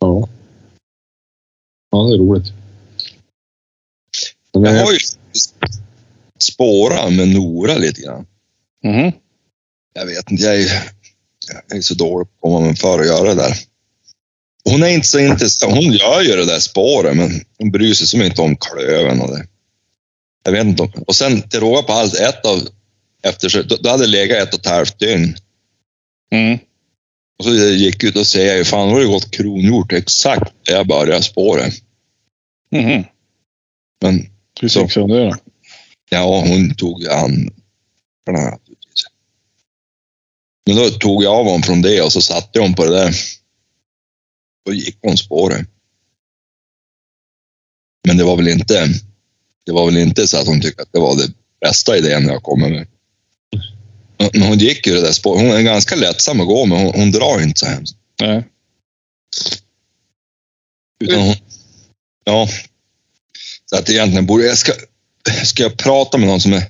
Ja. 0.00 0.28
Ja, 1.90 2.02
det 2.02 2.14
är 2.14 2.18
roligt. 2.18 2.52
Men 4.54 4.64
Jag 4.64 4.74
jag, 4.74 4.84
har 4.84 4.92
ju 4.92 4.98
spårat 6.40 7.12
med 7.12 7.28
Nora 7.28 7.74
lite 7.74 8.02
grann. 8.02 8.26
Mhm. 8.86 9.12
Jag 9.94 10.06
vet 10.06 10.30
inte, 10.30 10.42
jag 10.44 10.56
är, 10.60 10.82
jag 11.68 11.78
är 11.78 11.82
så 11.82 11.94
dålig 11.94 12.28
på 12.28 12.34
att 12.34 12.40
komma 12.40 12.60
med 12.66 12.78
för 12.78 13.00
att 13.00 13.06
göra 13.06 13.28
det 13.34 13.42
där. 13.42 13.56
Hon 14.70 14.82
är 14.82 14.88
inte 14.88 15.06
så 15.08 15.18
intresserad. 15.18 15.72
Hon 15.72 15.92
gör 15.92 16.22
ju 16.22 16.36
det 16.36 16.44
där 16.46 16.58
spåret, 16.58 17.16
men 17.16 17.30
hon 17.58 17.70
bryr 17.70 17.94
sig 17.94 18.06
som 18.06 18.22
inte 18.22 18.42
om 18.42 18.56
klöven 18.56 19.20
och 19.20 19.28
det. 19.36 19.46
Jag 20.44 20.52
vet 20.52 20.66
inte. 20.66 20.82
om- 20.82 20.92
Och 21.06 21.16
sen 21.16 21.48
till 21.48 21.60
råga 21.60 21.82
på 21.82 21.92
allt, 21.92 22.14
ett 22.14 22.46
av 22.46 22.68
efter 23.22 23.62
då, 23.62 23.76
då 23.76 23.90
hade 23.90 24.02
det 24.02 24.06
legat 24.10 24.48
ett 24.48 24.54
och 24.54 24.60
ett 24.60 24.66
halvt 24.66 24.98
dygn. 24.98 25.36
Mm. 26.32 26.58
Och 27.38 27.44
så 27.44 27.54
gick 27.54 28.02
jag 28.04 28.08
ut 28.08 28.16
och 28.16 28.26
säger, 28.26 28.64
fan 28.64 28.88
har 28.88 29.00
det 29.00 29.06
gått 29.06 29.30
kronhjort 29.30 29.92
exakt 29.92 30.52
där 30.66 30.72
jag 30.74 30.86
började 30.86 31.22
spåret. 31.22 31.74
Mhm. 32.72 33.04
Men 34.02 34.26
Hur 34.60 34.68
Så. 34.68 34.80
sexig 34.80 35.00
hon 35.00 35.10
är 35.10 35.24
då? 35.24 35.36
ja, 36.10 36.40
hon 36.48 36.74
tog 36.74 37.06
an. 37.08 37.50
Men 40.66 40.76
då 40.76 40.90
tog 40.90 41.24
jag 41.24 41.34
av 41.34 41.44
honom 41.44 41.62
från 41.62 41.82
det 41.82 42.02
och 42.02 42.12
så 42.12 42.20
satte 42.20 42.60
hon 42.60 42.74
på 42.74 42.84
det 42.84 42.90
där. 42.90 43.14
Då 44.66 44.72
gick 44.72 44.98
hon 45.02 45.16
spåret. 45.16 45.66
Men 48.06 48.16
det 48.16 48.24
var 48.24 48.36
väl 48.36 48.48
inte, 48.48 48.88
det 49.66 49.72
var 49.72 49.86
väl 49.86 49.96
inte 49.96 50.26
så 50.26 50.38
att 50.38 50.46
hon 50.46 50.60
tyckte 50.60 50.82
att 50.82 50.92
det 50.92 51.00
var 51.00 51.16
det 51.16 51.32
bästa 51.60 51.96
idén 51.96 52.26
jag 52.26 52.42
kommit 52.42 52.70
med. 52.70 52.86
Men 54.32 54.42
hon 54.42 54.58
gick 54.58 54.86
ju 54.86 54.94
det 54.94 55.00
där 55.00 55.12
spåret. 55.12 55.42
Hon 55.42 55.50
är 55.50 55.62
ganska 55.62 55.96
lättsam 55.96 56.40
att 56.40 56.46
gå 56.46 56.66
men 56.66 56.78
hon, 56.78 56.94
hon 56.94 57.10
drar 57.10 57.42
inte 57.42 57.60
så 57.60 57.66
hemskt. 57.66 57.96
Nej. 58.20 58.44
Utan 61.04 61.20
hon, 61.20 61.36
ja. 62.24 62.48
Så 63.70 63.76
att 63.76 63.90
egentligen 63.90 64.26
borde 64.26 64.46
jag 64.46 64.58
ska, 64.58 64.72
ska 65.44 65.62
jag 65.62 65.76
prata 65.76 66.18
med 66.18 66.28
någon 66.28 66.40
som 66.40 66.52
är 66.52 66.62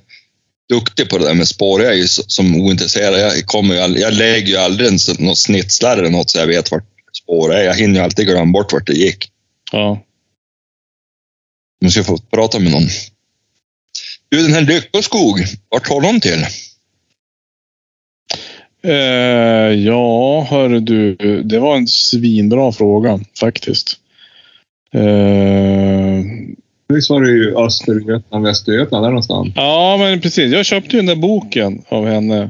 duktig 0.69 1.09
på 1.09 1.17
det 1.17 1.25
där 1.25 1.33
med 1.33 1.47
spår. 1.47 1.81
Jag 1.81 1.93
är 1.93 1.97
ju 1.97 2.07
som 2.07 2.61
ointresserad. 2.61 3.19
Jag, 3.19 3.45
kommer 3.45 3.75
ju 3.75 3.81
aldrig, 3.81 4.03
jag 4.03 4.13
lägger 4.13 4.47
ju 4.47 4.57
aldrig 4.57 4.89
en, 4.89 5.25
något 5.25 5.37
snitslar 5.37 5.97
eller 5.97 6.09
något 6.09 6.29
så 6.29 6.37
jag 6.37 6.47
vet 6.47 6.71
vart 6.71 6.85
spår 7.23 7.53
är. 7.53 7.63
Jag 7.63 7.75
hinner 7.75 7.95
ju 7.95 8.01
alltid 8.01 8.27
glömma 8.27 8.51
bort 8.51 8.73
vart 8.73 8.87
det 8.87 8.93
gick. 8.93 9.31
Ja. 9.71 10.03
Nu 11.81 11.89
ska 11.89 11.99
jag 11.99 12.07
få 12.07 12.17
prata 12.17 12.59
med 12.59 12.71
någon. 12.71 12.87
Du, 14.29 14.43
den 14.43 14.53
här 14.53 14.61
Lyckoskog, 14.61 15.45
vart 15.69 15.89
har 15.89 16.01
de 16.01 16.19
till? 16.19 16.45
Eh, 18.83 19.73
ja, 19.85 20.47
hör 20.49 20.69
du. 20.69 21.15
Det 21.43 21.59
var 21.59 21.77
en 21.77 21.87
svinbra 21.87 22.71
fråga 22.71 23.19
faktiskt. 23.39 23.97
Eh, 24.93 26.23
visst 26.87 27.09
var 27.09 27.21
det 27.21 27.31
ju 27.31 27.57
Östergötland, 27.57 28.45
Västergötland 28.45 29.05
där 29.05 29.09
någonstans? 29.09 29.53
ja, 29.55 29.97
men 29.99 30.21
precis. 30.21 30.53
Jag 30.53 30.65
köpte 30.65 30.95
ju 30.95 30.99
den 30.99 31.05
där 31.05 31.15
boken 31.15 31.81
av 31.89 32.07
henne. 32.07 32.49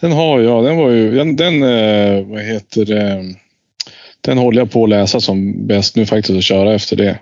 Den 0.00 0.12
har 0.12 0.40
jag. 0.40 0.64
Den 0.64 0.76
var 0.76 0.90
ju... 0.90 1.14
Den, 1.14 1.36
den 1.36 1.62
eh, 1.62 2.26
vad 2.26 2.42
heter 2.42 2.84
det? 2.84 3.34
Den 4.20 4.38
håller 4.38 4.60
jag 4.60 4.70
på 4.70 4.84
att 4.84 4.90
läsa 4.90 5.20
som 5.20 5.66
bäst 5.66 5.96
nu 5.96 6.06
faktiskt 6.06 6.36
och 6.36 6.42
köra 6.42 6.74
efter 6.74 6.96
det. 6.96 7.18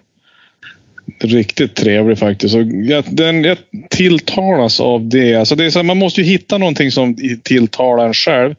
riktigt 1.20 1.74
trevlig 1.74 2.18
faktiskt. 2.18 2.54
Och 2.54 2.62
jag, 2.62 3.04
den, 3.10 3.44
jag 3.44 3.58
tilltalas 3.90 4.80
av 4.80 5.08
det. 5.08 5.34
Alltså 5.34 5.54
det 5.54 5.64
är 5.64 5.70
så 5.70 5.78
här, 5.78 5.84
man 5.84 5.98
måste 5.98 6.20
ju 6.20 6.26
hitta 6.26 6.58
någonting 6.58 6.90
som 6.90 7.16
tilltalar 7.42 8.06
en 8.06 8.14
själv. 8.14 8.54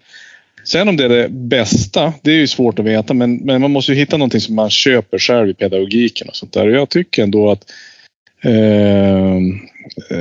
Sen 0.64 0.88
om 0.88 0.98
det 0.98 1.06
är 1.06 1.10
det 1.10 1.30
bästa, 1.30 2.14
det 2.22 2.32
är 2.32 2.36
ju 2.36 2.48
svårt 2.48 2.80
att 2.80 2.86
veta. 2.86 3.14
Men, 3.14 3.36
men 3.36 3.62
man 3.62 3.72
måste 3.72 3.92
ju 3.92 3.98
hitta 3.98 4.18
någonting 4.18 4.42
som 4.42 4.56
man 4.56 4.70
köper 4.70 5.20
själv 5.20 5.50
i 5.50 5.54
pedagogiken 5.54 6.30
och 6.30 6.36
sånt 6.36 6.54
där. 6.54 6.68
Och 6.68 6.74
jag 6.74 6.90
tycker 6.90 7.24
ändå 7.24 7.52
att 7.52 7.72
eh, 8.44 9.40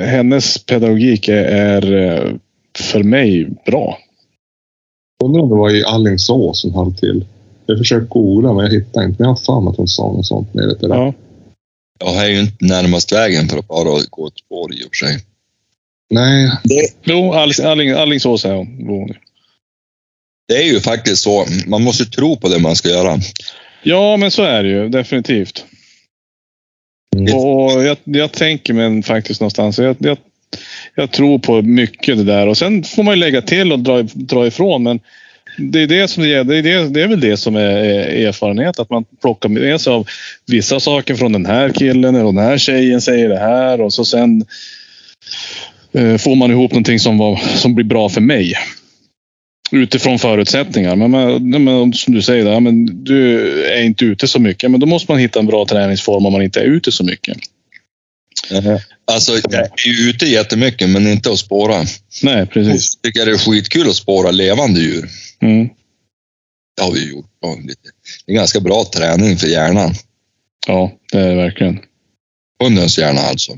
hennes 0.07 0.59
pedagogik 0.59 1.29
är, 1.29 1.45
är 1.45 1.93
eh, 1.93 2.35
för 2.79 3.03
mig 3.03 3.49
bra. 3.67 3.99
Undrar 5.25 5.43
om 5.43 5.49
det 5.49 5.55
var 5.55 5.71
i 5.71 5.85
Allingsås 5.85 6.61
som 6.61 6.75
höll 6.75 6.95
till. 6.95 7.25
Jag 7.67 7.79
försökte 7.79 8.09
googla 8.09 8.53
men 8.53 8.65
jag 8.65 8.73
hittade 8.73 9.07
inte. 9.07 9.17
Men 9.23 9.29
jag 9.29 9.35
har 9.35 9.45
för 9.45 9.61
mig 9.61 9.71
att 9.71 9.77
hon 9.77 9.89
sa 9.89 10.03
något 10.03 10.27
sånt 10.27 10.55
nere 10.55 10.75
till 10.79 10.89
det. 10.89 10.95
Ja. 10.95 11.15
Jag 12.01 12.13
har 12.13 12.27
ju 12.27 12.41
inte 12.41 12.65
närmast 12.65 13.13
vägen 13.13 13.49
för 13.49 13.59
att 13.59 13.69
bara 13.69 13.99
gå 14.11 14.27
ett 14.27 14.39
spår 14.39 14.75
i 14.75 14.85
och 14.85 14.89
för 14.93 15.07
sig. 15.07 15.19
Nej, 16.11 16.51
Jo, 17.05 17.33
Alling, 17.33 17.67
Alling, 17.67 17.91
Allingsås 17.91 18.45
är 18.45 18.55
hon. 18.55 19.15
Det 20.49 20.55
är 20.55 20.73
ju 20.73 20.81
faktiskt 20.81 21.23
så. 21.23 21.47
Man 21.67 21.83
måste 21.83 22.05
tro 22.05 22.37
på 22.37 22.49
det 22.49 22.59
man 22.59 22.77
ska 22.77 22.89
göra. 22.89 23.19
Ja, 23.83 24.17
men 24.17 24.31
så 24.31 24.43
är 24.43 24.63
det 24.63 24.69
ju 24.69 24.89
definitivt. 24.89 25.65
Mm. 27.17 27.35
Och 27.35 27.85
jag, 27.85 27.97
jag 28.05 28.33
tänker 28.33 28.73
mig 28.75 29.03
faktiskt 29.03 29.41
någonstans. 29.41 29.79
Jag, 29.79 29.97
jag, 29.99 30.19
jag 30.95 31.11
tror 31.11 31.39
på 31.39 31.63
mycket 31.63 32.17
det 32.17 32.25
där. 32.25 32.47
Och 32.47 32.59
sen 32.59 32.85
får 32.85 33.03
man 33.03 33.15
ju 33.15 33.21
lägga 33.21 33.43
till 33.43 33.73
och 33.73 33.79
dra, 33.79 34.03
dra 34.03 34.47
ifrån. 34.47 34.83
Men 34.83 35.01
det 35.59 35.83
är, 35.83 35.87
det, 35.87 36.09
som 36.09 36.23
det, 36.23 36.43
det, 36.43 36.57
är 36.57 36.63
det, 36.63 36.89
det 36.89 37.03
är 37.03 37.09
väl 37.09 37.21
det 37.21 37.37
som 37.37 37.57
är 37.57 37.61
är 37.61 38.27
erfarenhet. 38.27 38.79
Att 38.79 38.91
man 38.91 39.05
plockar 39.21 39.49
med 39.49 39.81
sig 39.81 39.93
av 39.93 40.09
vissa 40.47 40.81
saker 40.81 41.15
från 41.15 41.33
den 41.33 41.47
här 41.47 41.69
killen 41.69 42.15
och 42.15 42.35
den 42.35 42.45
här 42.45 42.59
tjejen 42.59 43.01
säger 43.01 43.29
det 43.29 43.39
här. 43.39 43.81
Och 43.81 43.93
så 43.93 44.05
sen 44.05 44.45
eh, 45.93 46.17
får 46.17 46.35
man 46.35 46.51
ihop 46.51 46.71
någonting 46.71 46.99
som, 46.99 47.19
var, 47.19 47.37
som 47.37 47.75
blir 47.75 47.85
bra 47.85 48.09
för 48.09 48.21
mig. 48.21 48.55
Utifrån 49.73 50.19
förutsättningar. 50.19 50.97
Men, 50.97 51.11
men, 51.51 51.65
men 51.65 51.93
som 51.93 52.15
du 52.15 52.23
säger, 52.23 52.47
ja, 52.47 52.61
men 52.61 53.05
du 53.05 53.41
är 53.67 53.83
inte 53.83 54.05
ute 54.05 54.29
så 54.29 54.41
mycket. 54.41 54.71
Men 54.71 54.81
då 54.81 54.87
måste 54.87 55.13
man 55.13 55.19
hitta 55.19 55.39
en 55.39 55.47
bra 55.47 55.67
träningsform 55.67 56.27
om 56.27 56.33
man 56.33 56.43
inte 56.43 56.61
är 56.61 56.65
ute 56.65 56.93
så 56.93 57.05
mycket. 57.05 57.37
Alltså, 59.05 59.33
jag 59.33 59.55
är 59.55 59.89
ju 59.89 60.11
ute 60.11 60.27
jättemycket, 60.27 60.89
men 60.91 61.07
inte 61.07 61.33
att 61.33 61.39
spåra. 61.39 61.85
Nej, 62.23 62.47
precis. 62.47 62.99
Jag 63.03 63.13
tycker 63.13 63.27
det 63.27 63.33
är 63.33 63.39
skitkul 63.39 63.89
att 63.89 63.97
spåra 63.97 64.31
levande 64.31 64.81
djur. 64.81 65.09
Mm. 65.41 65.69
Det 66.77 66.83
har 66.83 66.93
vi 66.93 67.11
gjort. 67.11 67.27
Det 68.27 68.33
är 68.33 68.37
ganska 68.37 68.61
bra 68.61 68.85
träning 68.85 69.37
för 69.37 69.47
hjärnan. 69.47 69.95
Ja, 70.67 70.93
det 71.13 71.19
är 71.19 71.29
det 71.29 71.35
verkligen. 71.35 71.79
Hundens 72.63 72.99
hjärna 72.99 73.21
alltså. 73.21 73.53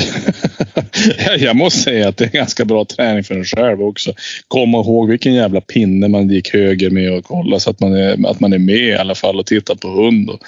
Jag- 1.38 1.56
måste 1.56 1.80
säga 1.80 2.08
att 2.08 2.16
det 2.16 2.24
är 2.24 2.28
ganska 2.30 2.64
bra 2.64 2.84
träning 2.84 3.24
för 3.24 3.34
en 3.34 3.44
själv 3.44 3.82
också. 3.82 4.14
Komma 4.48 4.78
ihåg 4.78 5.08
vilken 5.10 5.34
jävla 5.34 5.60
pinne 5.60 6.08
man 6.08 6.28
gick 6.28 6.52
höger 6.52 6.90
med 6.90 7.12
och 7.12 7.24
kolla 7.24 7.60
så 7.60 7.70
att 7.70 7.80
man 7.80 7.92
är, 7.92 8.26
att 8.26 8.40
man 8.40 8.52
är 8.52 8.58
med 8.58 8.76
i 8.88 8.92
alla 8.94 9.14
fall 9.14 9.38
och 9.38 9.46
tittar 9.46 9.74
på 9.74 9.88
hund. 9.88 10.30
Och, 10.30 10.40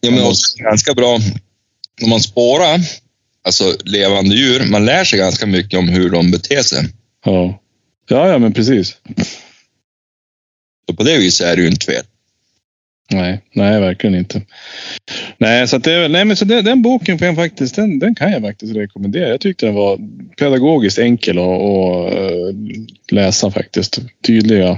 Ja, 0.00 0.10
men 0.10 0.24
också 0.24 0.58
ganska 0.62 0.94
bra 0.94 1.18
om 2.02 2.10
man 2.10 2.20
spårar, 2.20 2.80
alltså 3.44 3.76
levande 3.84 4.34
djur, 4.34 4.64
man 4.70 4.84
lär 4.84 5.04
sig 5.04 5.18
ganska 5.18 5.46
mycket 5.46 5.78
om 5.78 5.88
hur 5.88 6.10
de 6.10 6.30
beter 6.30 6.62
sig. 6.62 6.84
ja. 7.24 7.60
ja, 8.08 8.28
ja, 8.28 8.38
men 8.38 8.52
precis. 8.52 8.96
Så 10.88 10.94
på 10.96 11.02
det 11.02 11.18
viset 11.18 11.46
är 11.46 11.56
det 11.56 11.62
ju 11.62 11.68
inte 11.68 11.86
fel. 11.86 12.02
Nej, 13.10 13.40
nej, 13.52 13.80
verkligen 13.80 14.14
inte. 14.14 14.42
Nej, 15.40 15.68
så 15.68 15.76
att 15.76 15.84
det, 15.84 16.08
nej, 16.08 16.24
men 16.24 16.36
så 16.36 16.44
det, 16.44 16.62
den 16.62 16.82
boken 16.82 17.18
kan 17.18 17.36
faktiskt, 17.36 17.74
den, 17.76 17.98
den 17.98 18.14
kan 18.14 18.32
jag 18.32 18.42
faktiskt 18.42 18.76
rekommendera. 18.76 19.28
Jag 19.28 19.40
tyckte 19.40 19.66
den 19.66 19.74
var 19.74 19.98
pedagogiskt 20.36 20.98
enkel 20.98 21.38
att 21.38 21.44
att, 21.44 22.14
eh, 22.14 22.54
läsa 23.10 23.50
faktiskt. 23.50 23.98
Tydliga. 24.26 24.70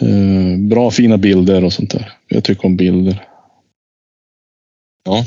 eh, 0.00 0.56
bra 0.58 0.90
fina 0.90 1.18
bilder 1.18 1.64
och 1.64 1.72
sånt 1.72 1.90
där. 1.90 2.12
Jag 2.28 2.44
tycker 2.44 2.66
om 2.66 2.76
bilder. 2.76 3.26
Ja. 5.04 5.24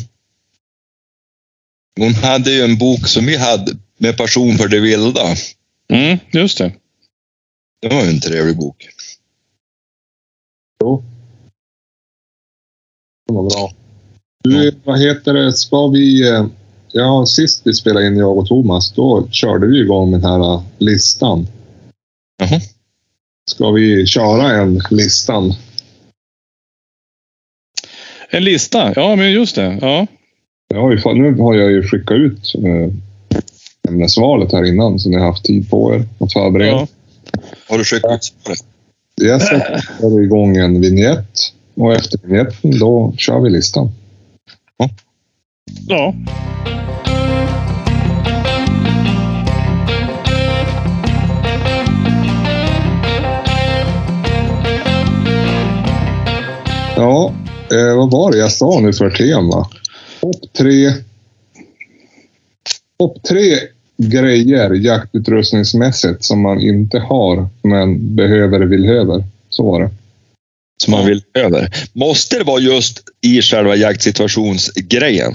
Hon 2.00 2.14
hade 2.14 2.52
ju 2.52 2.62
en 2.62 2.78
bok 2.78 3.08
som 3.08 3.26
vi 3.26 3.38
hade 3.38 3.72
med 3.98 4.18
Passion 4.18 4.58
för 4.58 4.68
det 4.68 4.80
vilda. 4.80 5.36
Mm, 5.90 6.18
just 6.32 6.58
det. 6.58 6.72
Det 7.82 7.88
var 7.90 8.04
ju 8.04 8.10
en 8.10 8.20
trevlig 8.20 8.58
bok. 8.58 8.88
Jo. 10.82 11.04
Det 13.28 13.34
var 13.34 13.44
bra. 13.50 13.72
Du, 14.44 14.76
vad 14.84 15.00
heter 15.00 15.34
det? 15.34 15.54
Ska 15.54 15.88
vi... 15.88 16.30
eh, 16.30 16.46
Ja, 16.96 17.26
sist 17.26 17.62
vi 17.64 17.74
spelade 17.74 18.08
in, 18.08 18.18
jag 18.18 18.38
och 18.38 18.48
Thomas, 18.48 18.92
då 18.92 19.28
körde 19.32 19.68
vi 19.68 19.80
igång 19.82 20.12
med 20.12 20.22
den 20.22 20.32
här 20.32 20.54
eh, 20.54 20.62
listan. 20.78 21.48
Jaha. 22.40 22.60
Ska 23.52 23.72
vi 23.72 24.06
köra 24.06 24.52
en 24.62 24.82
listan? 24.90 25.54
En 28.30 28.44
lista. 28.44 28.94
Ja, 28.96 29.16
men 29.16 29.32
just 29.32 29.56
det. 29.56 29.78
Ja. 29.82 30.08
Har 30.76 30.92
ju, 30.92 31.14
nu 31.14 31.42
har 31.42 31.54
jag 31.56 31.72
ju 31.72 31.84
skickat 31.84 32.16
ut 32.18 32.54
eh, 32.56 32.94
ämnesvalet 33.90 34.52
här 34.52 34.64
innan, 34.66 35.00
så 35.00 35.10
ni 35.10 35.16
har 35.16 35.26
haft 35.26 35.46
tid 35.46 35.70
på 35.70 35.94
er 35.96 36.06
att 36.20 36.34
förbereda. 36.34 36.72
ja. 36.72 36.88
Har 37.70 37.78
du 37.78 37.84
skickat 37.84 38.16
ut 38.16 38.24
svaret? 38.24 38.60
Jag 39.16 39.42
sätter 40.00 40.24
igång 40.24 40.58
en 40.58 40.82
vignett 40.82 41.40
och 41.76 41.94
efter 41.94 42.20
vignetten 42.24 42.80
då 42.80 43.14
kör 43.18 43.40
vi 43.40 43.50
listan. 43.50 43.92
ja. 45.88 46.14
Ja, 56.96 57.34
eh, 57.72 57.96
vad 57.96 58.12
var 58.12 58.32
det 58.32 58.38
jag 58.38 58.52
sa 58.52 58.80
nu 58.80 58.94
för 58.94 59.10
tema? 59.10 59.68
Topp 60.22 60.54
tre... 60.58 60.92
Topp 62.98 63.24
tre 63.24 63.56
grejer 63.98 64.70
jaktutrustningsmässigt 64.74 66.24
som 66.24 66.42
man 66.42 66.60
inte 66.60 67.00
har 67.00 67.48
men 67.62 68.16
behöver 68.16 68.60
vill 68.60 68.86
höver. 68.86 69.24
Så 69.50 69.64
var 69.64 69.82
det. 69.82 69.90
Som 70.78 70.92
man 70.92 71.06
vill 71.06 71.22
över. 71.34 71.70
Måste 71.94 72.38
det 72.38 72.44
vara 72.44 72.60
just 72.60 73.00
i 73.22 73.42
själva 73.42 73.76
jaktsituationsgrejen? 73.76 75.34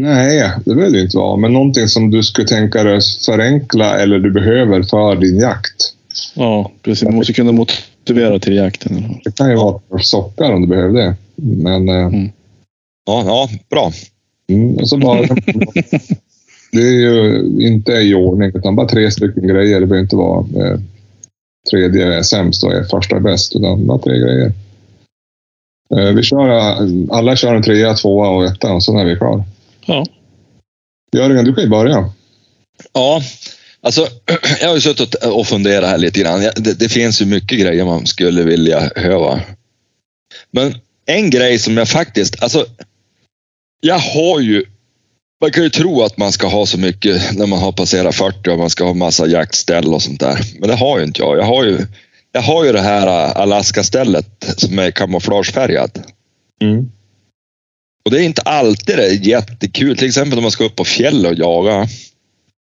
Nej, 0.00 0.50
det 0.64 0.74
behöver 0.74 0.96
det 0.96 1.02
inte 1.02 1.16
vara. 1.16 1.36
Men 1.36 1.52
någonting 1.52 1.88
som 1.88 2.10
du 2.10 2.22
skulle 2.22 2.48
tänka 2.48 2.82
dig 2.82 3.00
förenkla 3.26 3.98
eller 3.98 4.18
du 4.18 4.30
behöver 4.30 4.82
för 4.82 5.16
din 5.16 5.38
jakt. 5.40 5.92
ja, 6.34 6.72
precis. 6.82 7.04
Man 7.04 7.14
måste 7.14 7.32
kunna 7.32 7.52
motivera 7.52 8.38
till 8.38 8.56
jakten. 8.56 9.20
Det 9.24 9.36
kan 9.36 9.50
ju 9.50 9.56
vara 9.56 9.80
sockar 10.00 10.52
om 10.52 10.60
du 10.62 10.66
behöver 10.66 11.00
det. 11.00 11.16
Men 11.36 11.88
eh, 11.88 12.30
Ja, 13.10 13.22
ja 13.26 13.48
bra. 13.70 13.92
Mm, 14.48 14.76
och 14.76 14.88
så 14.88 14.96
bara, 14.96 15.20
det 16.72 16.80
är 16.80 17.00
ju 17.00 17.44
inte 17.60 17.92
i 17.92 18.14
ordning, 18.14 18.52
utan 18.54 18.76
bara 18.76 18.88
tre 18.88 19.10
stycken 19.10 19.48
grejer. 19.48 19.80
Det 19.80 19.86
behöver 19.86 20.04
inte 20.04 20.16
vara 20.16 20.40
eh, 20.40 20.80
tredje 21.70 22.14
är 22.14 22.22
sämst 22.22 22.64
och 22.64 22.72
första 22.90 23.16
är 23.16 23.20
bäst, 23.20 23.56
utan 23.56 23.86
bara 23.86 23.98
tre 23.98 24.18
grejer. 24.18 24.52
Eh, 25.96 26.14
vi 26.14 26.22
kör, 26.22 26.48
eh, 26.48 26.88
alla 27.10 27.36
kör 27.36 27.54
en 27.54 27.62
trea, 27.62 27.94
tvåa 27.94 28.28
och 28.28 28.44
etta 28.44 28.72
och 28.72 28.84
sen 28.84 28.96
är 28.96 29.04
vi 29.04 29.16
klar. 29.16 29.44
Ja. 29.86 30.06
Jörgen, 31.16 31.44
du 31.44 31.54
kan 31.54 31.64
ju 31.64 31.70
börja. 31.70 32.10
Ja, 32.92 33.22
alltså 33.82 34.08
jag 34.60 34.68
har 34.68 34.74
ju 34.74 34.80
suttit 34.80 35.14
och 35.14 35.46
funderat 35.46 35.90
här 35.90 35.98
lite 35.98 36.20
grann. 36.20 36.40
Det, 36.40 36.78
det 36.78 36.88
finns 36.88 37.22
ju 37.22 37.26
mycket 37.26 37.60
grejer 37.60 37.84
man 37.84 38.06
skulle 38.06 38.42
vilja 38.42 38.90
höra. 38.96 39.40
Men 40.50 40.74
en 41.06 41.30
grej 41.30 41.58
som 41.58 41.76
jag 41.76 41.88
faktiskt, 41.88 42.42
alltså 42.42 42.66
jag 43.80 43.98
har 43.98 44.40
ju, 44.40 44.64
man 45.40 45.50
kan 45.50 45.62
ju 45.62 45.70
tro 45.70 46.02
att 46.02 46.18
man 46.18 46.32
ska 46.32 46.46
ha 46.46 46.66
så 46.66 46.78
mycket 46.78 47.36
när 47.36 47.46
man 47.46 47.58
har 47.58 47.72
passerat 47.72 48.14
40 48.14 48.50
och 48.50 48.58
man 48.58 48.70
ska 48.70 48.84
ha 48.84 48.94
massa 48.94 49.26
jaktställ 49.26 49.94
och 49.94 50.02
sånt 50.02 50.20
där. 50.20 50.38
Men 50.58 50.68
det 50.68 50.74
har 50.74 50.98
ju 50.98 51.04
inte 51.04 51.20
jag. 51.20 51.38
Jag 51.38 51.44
har 51.44 51.64
ju, 51.64 51.86
jag 52.32 52.42
har 52.42 52.64
ju 52.64 52.72
det 52.72 52.80
här 52.80 53.06
Alaska-stället 53.36 54.54
som 54.56 54.78
är 54.78 54.90
kamouflagefärgat. 54.90 55.98
Och 58.04 58.10
det 58.10 58.22
är 58.22 58.22
inte 58.22 58.42
alltid 58.42 58.96
det 58.96 59.06
är 59.06 59.26
jättekul. 59.26 59.96
Till 59.96 60.08
exempel 60.08 60.38
om 60.38 60.42
man 60.42 60.50
ska 60.50 60.64
upp 60.64 60.76
på 60.76 60.84
fjäll 60.84 61.26
och 61.26 61.34
jaga. 61.34 61.88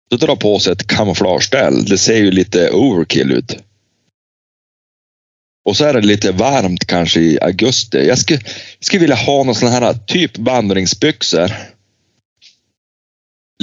Då 0.10 0.18
drar 0.18 0.36
på 0.36 0.60
sig 0.60 0.74
ett 0.74 0.88
kamouflageställ. 0.88 1.86
Det 1.86 1.98
ser 1.98 2.18
ju 2.18 2.32
lite 2.32 2.72
overkill 2.72 3.32
ut. 3.32 3.58
Och 5.66 5.78
så 5.78 5.86
är 5.86 5.94
det 5.94 6.02
lite 6.02 6.32
varmt 6.32 6.86
kanske 6.86 7.20
i 7.20 7.40
augusti. 7.42 8.08
Jag 8.08 8.18
skulle, 8.18 8.40
jag 8.80 8.86
skulle 8.86 9.02
vilja 9.02 9.16
ha 9.16 9.44
någon 9.44 9.56
sån 9.56 9.70
här 9.70 9.94
typ 9.94 10.38
vandringsbyxor. 10.38 11.52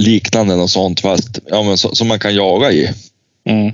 Liknande 0.01 0.57
något 0.57 0.71
sånt 0.71 1.01
fast 1.01 1.39
ja, 1.47 1.63
men 1.63 1.79
så, 1.79 1.95
som 1.95 2.09
man 2.09 2.19
kan 2.19 2.35
jaga 2.35 2.73
i. 2.73 2.95
Mm. 3.45 3.73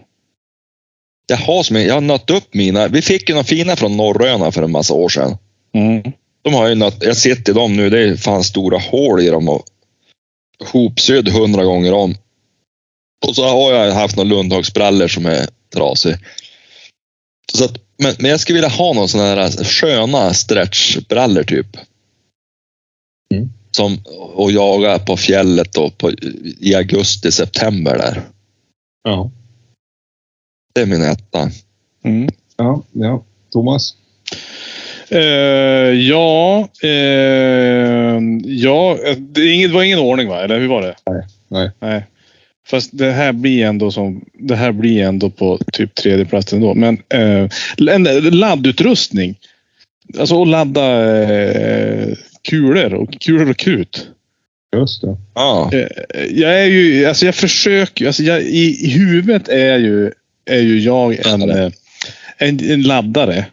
Jag 1.27 1.37
har, 1.37 1.63
som, 1.63 1.77
jag 1.77 1.95
har 1.95 2.01
nött 2.01 2.31
upp 2.31 2.55
mina. 2.55 2.89
Vi 2.89 3.03
fick 3.03 3.29
ju 3.29 3.35
några 3.35 3.45
fina 3.45 3.77
från 3.77 3.97
Norröna 3.97 4.53
för 4.53 4.63
en 4.63 4.71
massa 4.71 4.95
år 4.95 5.09
sedan. 5.09 5.37
Mm. 5.75 6.13
De 6.43 6.55
har 6.55 6.69
ju 6.69 6.75
något, 6.75 7.03
jag 7.03 7.17
sitter 7.17 7.53
i 7.53 7.55
dem 7.55 7.77
nu, 7.77 7.91
det 7.91 8.01
är 8.01 8.17
fan 8.17 8.45
stora 8.45 8.79
hål 8.79 9.21
i 9.21 9.29
dem 9.29 9.49
och 9.49 9.65
hopsydd 10.73 11.29
hundra 11.29 11.65
gånger 11.65 11.93
om. 11.93 12.15
Och 13.27 13.37
så 13.37 13.49
har 13.49 13.73
jag 13.73 13.95
haft 13.95 14.17
några 14.17 14.29
Lundhagsbrallor 14.29 15.09
som 15.09 15.27
är 15.27 15.47
trasig. 15.75 16.17
Så 17.53 17.65
att, 17.65 17.79
men, 17.99 18.15
men 18.19 18.31
jag 18.31 18.41
skulle 18.41 18.57
vilja 18.57 18.69
ha 18.69 18.93
någon 18.93 19.09
sån 19.09 19.21
här 19.21 19.65
sköna 19.65 20.35
stretchbrallor 20.35 21.43
typ. 21.43 21.77
Mm. 23.35 23.51
Som 23.71 24.01
och 24.35 24.53
jaga 24.53 24.99
på 24.99 25.17
fjället 25.17 25.73
då 25.73 25.91
på, 25.91 26.13
i 26.61 26.75
augusti, 26.75 27.33
september 27.33 27.99
där. 27.99 28.23
Ja. 29.03 29.31
Det 30.77 30.83
är 30.83 30.87
min 30.87 31.03
etta. 31.03 31.51
Mm. 32.05 32.29
Ja, 32.57 32.83
ja. 32.93 33.25
Thomas? 33.53 33.95
Eh, 35.09 35.21
ja, 36.09 36.69
eh, 36.83 38.21
ja 38.45 38.99
det, 39.19 39.41
är 39.41 39.53
inget, 39.53 39.71
det 39.71 39.75
var 39.75 39.83
ingen 39.83 39.99
ordning 39.99 40.29
va? 40.29 40.45
Eller 40.45 40.61
hur 40.61 40.69
var 40.69 40.83
det? 40.83 40.95
Nej. 41.51 41.71
Nej. 41.81 42.07
Fast 42.67 42.91
det 42.93 43.11
här 43.11 43.33
blir 43.33 43.65
ändå 43.65 43.91
som, 43.91 44.25
det 44.35 44.57
här 44.57 44.73
blir 44.73 45.03
ändå 45.03 45.31
på 45.31 45.59
typ 45.73 45.95
tredje 45.95 46.25
plats 46.25 46.53
ändå. 46.53 46.75
Men 46.75 46.99
eh, 47.09 47.49
en 47.91 48.05
laddutrustning. 48.31 49.39
Alltså 50.19 50.43
att 50.43 50.49
ladda 50.49 51.23
eh, 51.23 52.15
kulor 52.49 52.95
och 52.95 53.21
kulor 53.21 53.51
och 53.51 53.57
krut. 53.57 54.09
Just 54.77 55.03
det. 55.03 55.17
Ja, 55.35 55.71
Eh, 55.73 56.25
jag 56.31 56.61
är 56.61 56.67
ju, 56.67 57.07
alltså 57.07 57.27
jag 57.27 57.35
försöker, 57.35 58.07
alltså 58.07 58.23
jag, 58.23 58.43
i, 58.43 58.79
i 58.81 58.91
huvudet 58.91 59.49
är 59.49 59.79
ju, 59.79 60.13
är 60.47 60.61
ju 60.61 60.81
jag 60.81 61.27
en, 61.27 61.51
eh, 61.51 61.71
en, 62.39 62.71
en 62.71 62.83
laddare. 62.83 63.47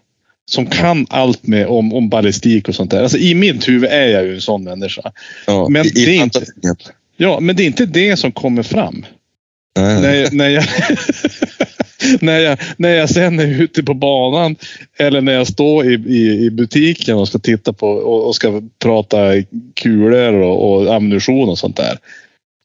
Som 0.45 0.65
kan 0.65 1.08
allt 1.10 1.47
med 1.47 1.67
om, 1.67 1.93
om 1.93 2.10
ballistik 2.10 2.67
och 2.69 2.75
sånt 2.75 2.91
där. 2.91 3.03
Alltså 3.03 3.17
i 3.17 3.36
mitt 3.36 3.67
huvud 3.67 3.89
är 3.89 4.08
jag 4.08 4.25
ju 4.25 4.34
en 4.36 4.41
sån 4.41 4.63
människa. 4.63 5.12
ja. 5.47 5.67
Men 5.69 5.86
I- 5.86 5.89
det 5.89 6.17
är 6.17 6.23
inte-. 6.23 6.45
Ja, 7.17 7.39
men 7.39 7.56
det 7.56 7.63
är 7.63 7.67
inte 7.67 7.86
det 7.86 8.17
som 8.17 8.32
kommer 8.32 8.63
fram. 8.63 9.06
Nej, 9.79 10.01
när, 10.01 10.13
jag, 10.13 10.34
när, 10.34 10.49
jag, 10.49 10.63
när, 12.21 12.39
jag, 12.39 12.58
när 12.77 12.89
jag 12.89 13.10
sen 13.10 13.39
är 13.39 13.62
ute 13.62 13.84
på 13.84 13.93
banan 13.93 14.56
eller 14.99 15.21
när 15.21 15.34
jag 15.34 15.47
står 15.47 15.91
i, 15.91 15.93
i, 15.93 16.45
i 16.45 16.49
butiken 16.51 17.17
och 17.17 17.27
ska 17.27 17.39
titta 17.39 17.73
på 17.73 17.88
och, 17.88 18.27
och 18.27 18.36
ska 18.36 18.62
prata 18.79 19.32
kulor 19.73 20.34
och, 20.34 20.73
och 20.73 20.95
ammunition 20.95 21.49
och 21.49 21.58
sånt 21.60 21.77
där. 21.77 21.97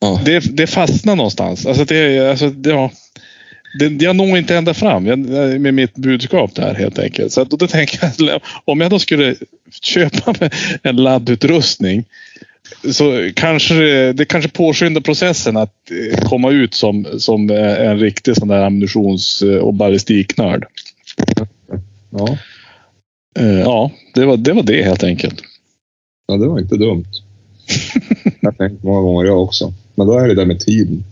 Ja. 0.00 0.20
Det, 0.24 0.56
det 0.56 0.66
fastnar 0.66 1.16
någonstans. 1.16 1.66
Alltså 1.66 1.84
det, 1.84 2.30
alltså 2.30 2.50
det, 2.50 2.70
ja, 2.70 2.90
det, 3.78 4.04
jag 4.04 4.16
når 4.16 4.38
inte 4.38 4.56
ända 4.56 4.74
fram 4.74 5.06
jag, 5.06 5.18
med 5.60 5.74
mitt 5.74 5.94
budskap 5.94 6.54
där 6.54 6.74
helt 6.74 6.98
enkelt. 6.98 7.32
Så 7.32 7.40
att, 7.40 7.50
då 7.50 7.66
tänker 7.66 8.12
jag 8.18 8.40
om 8.64 8.80
jag 8.80 8.90
då 8.90 8.98
skulle 8.98 9.34
köpa 9.82 10.50
en 10.82 10.96
laddutrustning 10.96 12.04
så 12.92 13.30
kanske 13.34 13.74
det, 14.12 14.24
kanske 14.24 14.50
påskyndar 14.50 15.00
processen 15.00 15.56
att 15.56 15.90
eh, 15.90 16.28
komma 16.28 16.50
ut 16.50 16.74
som, 16.74 17.06
som 17.18 17.50
eh, 17.50 17.88
en 17.88 17.98
riktig 17.98 18.36
sån 18.36 18.48
där 18.48 18.62
ammunitions 18.62 19.42
och 19.60 19.74
ballistiknörd. 19.74 20.66
Ja. 22.10 22.38
Eh, 23.38 23.60
Ja, 23.60 23.90
det 24.14 24.24
var, 24.24 24.36
det 24.36 24.52
var 24.52 24.62
det 24.62 24.82
helt 24.82 25.04
enkelt. 25.04 25.42
ja, 26.26 26.36
det 26.36 26.48
var 26.48 26.58
inte 26.58 26.76
dumt. 26.76 27.04
jag 28.40 28.50
har 28.50 28.68
tänkt 28.68 28.84
många 28.84 29.00
gånger 29.00 29.24
jag 29.24 29.42
också. 29.42 29.72
Men 29.94 30.06
då 30.06 30.18
är 30.18 30.28
det 30.28 30.34
där 30.34 30.46
med 30.46 30.60
tiden. 30.60 31.04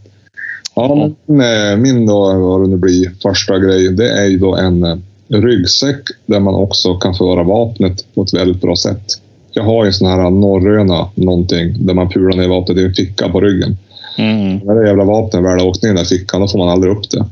Ja, 0.76 1.10
men, 1.26 1.40
eh, 1.40 1.76
min 1.76 2.06
då, 2.06 2.38
vad 2.38 2.62
det 2.62 2.68
nu 2.68 2.76
blir, 2.76 3.10
första 3.22 3.58
grej, 3.58 3.92
det 3.92 4.10
är 4.10 4.26
ju 4.26 4.38
då 4.38 4.56
en 4.56 4.84
eh, 4.84 4.96
ryggsäck 5.28 6.00
där 6.26 6.40
man 6.40 6.54
också 6.54 6.94
kan 6.94 7.14
föra 7.14 7.42
vapnet 7.42 8.14
på 8.14 8.22
ett 8.22 8.34
väldigt 8.34 8.60
bra 8.60 8.76
sätt. 8.76 9.04
Jag 9.52 9.62
har 9.62 9.84
ju 9.84 9.86
en 9.86 9.92
sån 9.92 10.08
här 10.08 10.30
norröna 10.30 11.08
någonting 11.14 11.86
där 11.86 11.94
man 11.94 12.08
pular 12.08 12.36
ner 12.36 12.48
vapnet 12.48 12.78
i 12.78 12.84
en 12.84 12.94
ficka 12.94 13.28
på 13.28 13.40
ryggen. 13.40 13.76
Mm. 14.18 14.56
När 14.56 14.74
det 14.74 14.88
jävla 14.88 15.04
vapnet 15.04 15.44
väl 15.44 15.60
har 15.60 15.66
åkt 15.66 15.82
ner 15.82 15.88
i 15.88 15.92
den 15.92 15.96
där 15.96 16.04
fickan, 16.04 16.40
då 16.40 16.48
får 16.48 16.58
man 16.58 16.68
aldrig 16.68 16.92
upp 16.92 17.10
det. 17.10 17.24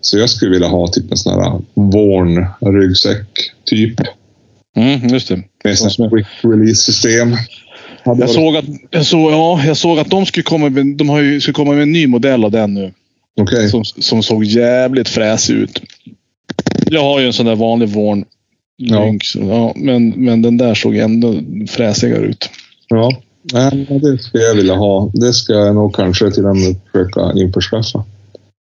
Så 0.00 0.18
jag 0.18 0.30
skulle 0.30 0.50
vilja 0.50 0.68
ha 0.68 0.88
typ 0.88 1.10
en 1.10 1.16
sån 1.16 1.32
här 1.32 1.60
Vorn 1.74 2.46
ryggsäck 2.60 3.26
typ. 3.64 4.00
Mm, 4.76 5.08
just 5.08 5.28
det. 5.28 5.42
Med 5.64 5.78
sån 5.78 6.10
quick 6.10 6.26
release-system. 6.42 7.28
Hade 7.32 7.63
Jag 8.04 8.14
varit- 8.14 8.30
såg, 8.30 8.56
att, 8.56 8.64
jag, 8.90 9.06
såg, 9.06 9.32
ja, 9.32 9.64
jag 9.66 9.76
såg 9.76 9.98
att 9.98 10.10
de 10.10 10.26
skulle 10.26 10.44
komma 10.44 10.68
med, 10.68 10.86
de 10.86 11.08
har 11.08 11.20
ju, 11.20 11.40
skulle 11.40 11.54
komma 11.54 11.72
med 11.72 11.82
en 11.82 11.92
ny 11.92 12.06
modell 12.06 12.44
av 12.44 12.50
den 12.50 12.74
nu. 12.74 12.92
Okej. 13.40 13.68
Som, 13.68 13.84
som 13.84 14.22
såg 14.22 14.44
jävligt 14.44 15.08
fräsig 15.08 15.54
ut. 15.54 15.80
Jag 16.86 17.02
har 17.02 17.20
ju 17.20 17.26
en 17.26 17.32
sån 17.32 17.46
där 17.46 17.54
vanlig 17.56 17.88
Vorn. 17.88 18.24
Ja. 18.76 19.04
Lynx, 19.04 19.36
Ja, 19.36 19.72
men, 19.76 20.08
men 20.10 20.42
den 20.42 20.56
där 20.56 20.74
såg 20.74 20.96
ändå 20.96 21.34
fräsigare 21.68 22.24
ut. 22.26 22.50
Ja, 22.88 23.12
Nej, 23.52 23.86
det 24.02 24.18
skulle 24.18 24.44
jag 24.44 24.54
vilja 24.54 24.74
ha. 24.74 25.10
Det 25.14 25.32
ska 25.32 25.52
jag 25.52 25.74
nog 25.74 25.94
kanske 25.94 26.30
till 26.30 26.46
och 26.46 26.56
med 26.56 26.76
försöka 26.92 27.32
införskaffa. 27.40 28.04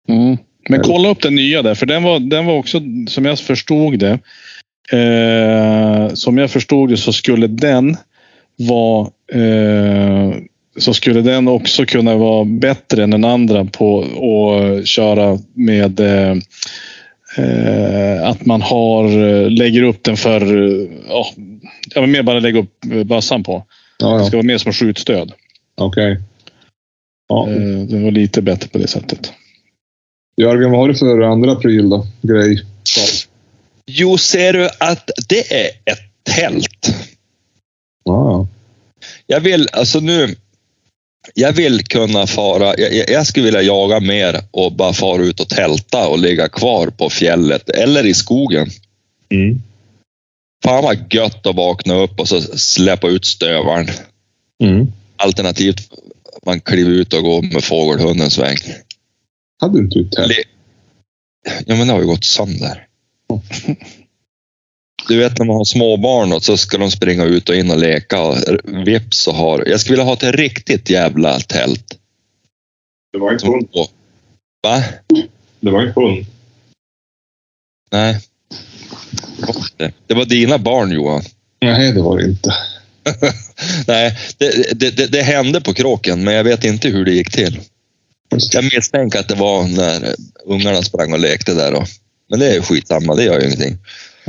Mm. 0.10 0.38
Men 0.70 0.80
kolla 0.82 1.10
upp 1.10 1.22
den 1.22 1.36
nya 1.36 1.62
där, 1.62 1.76
för 1.76 1.86
den 1.86 2.04
var, 2.04 2.20
den 2.20 2.46
var 2.46 2.54
också, 2.54 2.82
som 3.08 3.26
jag 3.26 3.40
förstod 3.40 4.00
det, 4.00 4.20
eh, 4.98 6.14
som 6.14 6.38
jag 6.38 6.52
förstod 6.52 6.90
det 6.90 6.98
så 6.98 7.14
skulle 7.14 7.48
den 7.48 7.98
vara 8.60 9.08
eh, 9.32 10.34
så 10.78 10.94
skulle 10.94 11.22
den 11.22 11.48
också 11.48 11.86
kunna 11.86 12.16
vara 12.16 12.46
bättre 12.46 13.04
än 13.04 13.10
den 13.10 13.26
andra 13.26 13.66
på 13.66 14.02
att 14.02 14.88
köra 14.88 15.38
med 15.54 16.00
eh, 16.00 16.38
eh, 17.38 18.28
att 18.28 18.46
man 18.46 18.62
har, 18.62 19.06
eh, 19.06 19.50
lägger 19.50 19.84
upp 19.84 20.04
den 20.04 20.18
för, 20.18 20.42
eh, 20.42 20.88
ja, 21.10 21.26
jag 21.96 22.02
vill 22.02 22.12
mer 22.12 22.24
bara 22.24 22.40
lägga 22.40 22.60
upp 22.60 22.86
bössan 23.06 23.44
på. 23.44 23.64
Ja, 24.00 24.08
Det 24.08 24.14
ja. 24.22 24.26
ska 24.26 24.38
vara 24.38 24.46
mer 24.46 24.58
som 24.58 24.74
skjutstöd. 24.74 25.32
Okej. 25.78 26.20
Ja. 27.30 27.50
Eh, 27.50 27.80
den 27.80 28.04
var 28.04 28.12
lite 28.12 28.42
bättre 28.42 28.68
på 28.70 28.78
det 28.78 28.88
sättet. 28.88 29.34
Jörgen, 30.42 30.72
vad 30.72 30.80
har 30.80 30.88
du 30.88 30.96
för 30.96 31.22
andra 31.22 31.56
pryl 31.56 31.90
då? 31.90 32.06
Grej? 32.22 32.64
Jo, 33.86 34.18
ser 34.18 34.54
du 34.54 34.70
att 34.80 35.10
det 35.30 35.54
är 35.54 35.68
ett 35.68 36.00
tält. 36.36 36.96
Ja, 38.04 38.48
Jag 39.28 39.40
vill, 39.42 39.68
alltså 39.74 40.00
nu, 40.00 40.36
jag 41.34 41.54
vill 41.54 41.84
kunna 41.84 42.28
fara, 42.28 42.74
jag, 42.78 43.10
jag- 43.10 43.28
skulle 43.28 43.46
vilja 43.46 43.62
jaga 43.62 44.00
mer 44.00 44.42
och 44.52 44.74
bara 44.74 44.94
fara 44.94 45.22
ut 45.24 45.40
och 45.40 45.50
tälta 45.50 46.08
och 46.08 46.20
ligga 46.20 46.50
kvar 46.50 46.88
på 46.88 47.10
fjället 47.10 47.70
eller 47.70 48.06
i 48.06 48.14
skogen. 48.14 48.70
Mm. 49.30 49.62
Fan 50.64 50.84
vad 50.84 51.14
gött 51.14 51.48
att 51.48 51.56
vakna 51.56 51.94
upp 51.96 52.20
och 52.20 52.28
så 52.28 52.42
släppa 52.42 53.08
ut 53.08 53.26
stövaren. 53.26 53.88
Mm. 54.64 54.88
Alternativt 55.16 55.90
man 56.46 56.60
kliver 56.62 56.92
ut 56.92 57.14
och 57.14 57.24
går 57.24 57.42
med 57.42 57.64
fågelhunden 57.64 58.32
sväng. 58.32 58.58
Hade 59.62 59.80
inte 59.80 60.00
du 60.00 60.10
tält? 60.10 60.34
Ja, 61.66 61.76
men 61.76 61.88
det 61.88 61.94
har 61.94 62.00
ju 62.02 62.08
gått 62.08 62.24
sönder. 62.26 62.88
Du 65.10 65.18
vet 65.18 65.40
när 65.40 65.46
man 65.46 65.56
har 65.56 65.66
småbarn 65.66 66.34
och 66.34 66.44
så 66.44 66.58
ska 66.58 66.78
de 66.78 66.92
springa 66.92 67.24
ut 67.24 67.50
och 67.50 67.56
in 67.56 67.72
och 67.72 67.78
leka 67.78 68.22
och 68.22 68.38
vips 68.64 69.18
så 69.18 69.32
har... 69.32 69.64
Jag 69.68 69.80
skulle 69.80 69.94
vilja 69.94 70.06
ha 70.06 70.14
ett 70.14 70.24
riktigt 70.24 70.90
jävla 70.90 71.40
tält. 71.40 71.98
Det 73.14 73.20
var 73.20 73.32
en 73.32 73.40
Som, 73.40 73.68
va? 74.64 74.84
Det 75.60 75.72
var 75.72 75.82
en 75.82 75.94
hund. 75.96 76.26
Nej. 77.92 78.20
Det 79.38 79.46
var 79.46 79.56
inte. 79.56 79.92
Det 80.08 80.14
var 80.14 80.26
dina 80.26 80.58
barn 80.58 80.92
Johan. 80.92 81.22
Nej, 81.62 81.92
det 81.92 82.02
var 82.02 82.18
det 82.18 82.26
inte. 82.26 82.54
Nej, 83.88 84.18
det, 84.38 84.80
det, 84.80 84.90
det, 84.92 85.08
det 85.08 85.22
hände 85.22 85.62
på 85.62 85.74
kråken, 85.74 86.24
men 86.24 86.34
jag 86.34 86.44
vet 86.44 86.64
inte 86.64 86.90
hur 86.90 87.06
det 87.06 87.12
gick 87.12 87.32
till. 87.32 87.60
Jag 88.52 88.64
misstänker 88.64 89.20
att 89.20 89.28
det 89.28 89.36
var 89.36 89.64
när 89.64 90.16
ungarna 90.46 90.82
sprang 90.82 91.14
och 91.14 91.20
lekte 91.20 91.54
där. 91.54 91.72
Då. 91.72 91.86
Men 92.30 92.40
det 92.40 92.56
är 92.56 92.62
skitsamma, 92.62 93.16
det 93.16 93.24
gör 93.24 93.40
ju 93.40 93.46
ingenting. 93.46 93.78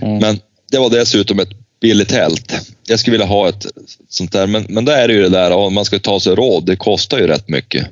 Mm. 0.02 0.18
Men 0.18 0.40
det 0.70 0.78
var 0.78 0.90
dessutom 0.90 1.40
ett 1.40 1.50
billigt 1.80 2.09
tält. 2.09 2.52
Jag 2.87 3.00
skulle 3.00 3.12
vilja 3.12 3.26
ha 3.26 3.48
ett 3.48 3.66
sånt 4.09 4.33
där, 4.33 4.46
men, 4.46 4.66
men 4.68 4.85
där 4.85 4.98
är 4.98 5.09
det 5.09 5.14
ju 5.14 5.22
det 5.22 5.28
där, 5.28 5.50
om 5.50 5.74
man 5.74 5.85
ska 5.85 5.98
ta 5.98 6.20
sig 6.20 6.35
råd, 6.35 6.66
det 6.66 6.76
kostar 6.76 7.18
ju 7.18 7.26
rätt 7.26 7.48
mycket. 7.48 7.87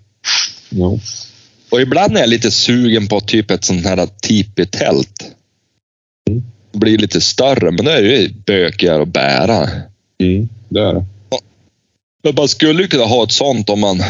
Jo. 0.68 1.00
Och 1.70 1.80
ibland 1.80 2.16
är 2.16 2.20
jag 2.20 2.28
lite 2.28 2.50
sugen 2.50 3.08
på 3.08 3.20
typ 3.20 3.50
ett 3.50 3.64
sånt 3.64 3.86
här 3.86 4.08
tipi-tält. 4.22 5.24
Mm. 6.30 6.42
Det 6.72 6.78
blir 6.78 6.98
lite 6.98 7.20
större, 7.20 7.70
men 7.70 7.84
det 7.84 7.92
är 7.92 8.02
ju 8.02 8.28
bökigare 8.46 9.02
att 9.02 9.08
bära. 9.08 9.70
Mm. 10.22 10.48
Det 10.68 10.80
är 10.80 10.94
det. 10.94 11.04
Men 12.22 12.34
man 12.34 12.48
skulle 12.48 12.82
ju 12.82 12.88
kunna 12.88 13.04
ha 13.04 13.24
ett 13.24 13.32
sånt 13.32 13.70
om 13.70 13.80
man, 13.80 14.02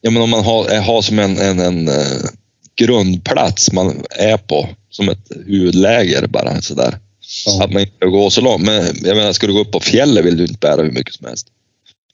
ja, 0.00 0.10
men 0.10 0.22
om 0.22 0.30
man 0.30 0.44
har, 0.44 0.80
har 0.80 1.02
som 1.02 1.18
en, 1.18 1.38
en, 1.38 1.60
en 1.60 1.88
eh, 1.88 2.28
grundplats 2.76 3.72
man 3.72 4.04
är 4.10 4.36
på. 4.36 4.68
Som 4.90 5.08
ett 5.08 5.32
huvudläger 5.46 6.26
bara 6.26 6.62
sådär. 6.62 6.98
Ja. 7.46 7.64
Att 7.64 7.72
man 7.72 7.82
inte 7.82 8.06
går 8.06 8.30
så 8.30 8.40
långt. 8.40 8.64
Men 8.64 8.84
jag 9.02 9.16
menar, 9.16 9.32
ska 9.32 9.46
du 9.46 9.52
gå 9.52 9.60
upp 9.60 9.72
på 9.72 9.80
fjället 9.80 10.24
vill 10.24 10.36
du 10.36 10.42
inte 10.42 10.58
bära 10.58 10.82
hur 10.82 10.90
mycket 10.90 11.14
som 11.14 11.26
helst. 11.26 11.46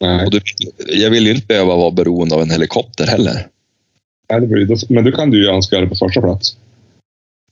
Nej, 0.01 0.25
Och 0.25 0.31
du, 0.31 0.40
jag 0.88 1.11
vill 1.11 1.27
ju 1.27 1.35
inte 1.35 1.46
behöva 1.46 1.77
vara 1.77 1.90
beroende 1.90 2.35
av 2.35 2.42
en 2.42 2.51
helikopter 2.51 3.07
heller. 3.07 3.48
Nej, 4.31 4.40
det 4.40 4.46
blir, 4.46 4.92
men 4.92 5.05
du 5.05 5.12
kan 5.12 5.31
du 5.31 5.42
ju 5.42 5.48
önska 5.48 5.81
det 5.81 5.87
på 5.87 5.94
första 5.94 6.20
plats. 6.20 6.57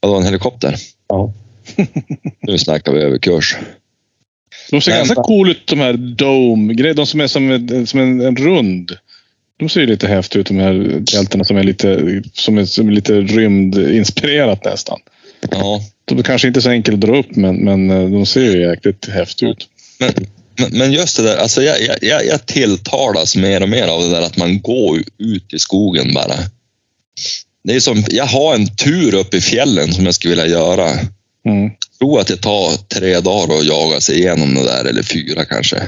Vadå, 0.01 0.15
en 0.15 0.25
helikopter? 0.25 0.75
Ja. 1.07 1.33
Nu 2.39 2.57
snackar 2.57 2.91
vi 2.91 3.01
överkurs. 3.01 3.57
De 4.71 4.81
ser 4.81 4.91
ganska 4.91 5.15
cool 5.15 5.51
ut 5.51 5.67
de 5.67 5.79
här 5.79 5.93
dome 5.93 6.93
De 6.93 7.05
som 7.05 7.21
är 7.21 7.27
som, 7.27 7.51
en, 7.51 7.87
som 7.87 7.99
en, 7.99 8.21
en 8.21 8.35
rund. 8.35 8.91
De 9.57 9.69
ser 9.69 9.81
ju 9.81 9.87
lite 9.87 10.07
häftiga 10.07 10.39
ut 10.39 10.47
de 10.47 10.57
här 10.57 11.03
tälten 11.05 11.45
som 11.45 11.57
är 11.57 11.63
lite, 11.63 12.21
som 12.33 12.57
är, 12.57 12.65
som 12.65 12.87
är 12.87 12.91
lite 12.91 13.21
rymdinspirerat 13.21 14.65
nästan. 14.65 14.99
Ja. 15.51 15.81
De 16.11 16.19
är 16.19 16.23
kanske 16.23 16.47
inte 16.47 16.61
så 16.61 16.69
enkelt 16.69 16.95
att 16.95 17.09
dra 17.09 17.19
upp 17.19 17.35
men, 17.35 17.55
men 17.55 17.89
eh, 17.89 18.09
de 18.09 18.25
ser 18.25 18.41
ju 18.41 18.61
jäkligt 18.61 19.09
häftiga 19.09 19.49
ut. 19.49 19.67
Men, 19.99 20.13
men, 20.57 20.77
men 20.77 20.91
just 20.91 21.17
det 21.17 21.23
där, 21.23 21.37
alltså 21.37 21.63
jag, 21.63 21.77
jag, 22.01 22.25
jag, 22.25 22.45
tilltalas 22.45 23.35
mer 23.35 23.63
och 23.63 23.69
mer 23.69 23.87
av 23.87 24.01
det 24.01 24.09
där 24.09 24.21
att 24.21 24.37
man 24.37 24.61
går 24.61 24.99
ut 25.17 25.53
i 25.53 25.59
skogen 25.59 26.13
bara. 26.13 26.35
Det 27.63 27.75
är 27.75 27.79
som, 27.79 28.03
jag 28.09 28.25
har 28.25 28.55
en 28.55 28.75
tur 28.75 29.15
upp 29.15 29.33
i 29.33 29.41
fjällen 29.41 29.93
som 29.93 30.05
jag 30.05 30.15
skulle 30.15 30.35
vilja 30.35 30.47
göra. 30.47 30.89
Mm. 31.45 31.63
Jag 31.63 31.99
tror 31.99 32.19
att 32.19 32.27
det 32.27 32.37
tar 32.37 32.87
tre 32.87 33.19
dagar 33.19 33.55
att 33.57 33.65
jaga 33.65 34.01
sig 34.01 34.19
igenom 34.19 34.55
det 34.55 34.63
där, 34.63 34.85
eller 34.85 35.03
fyra 35.03 35.45
kanske. 35.45 35.87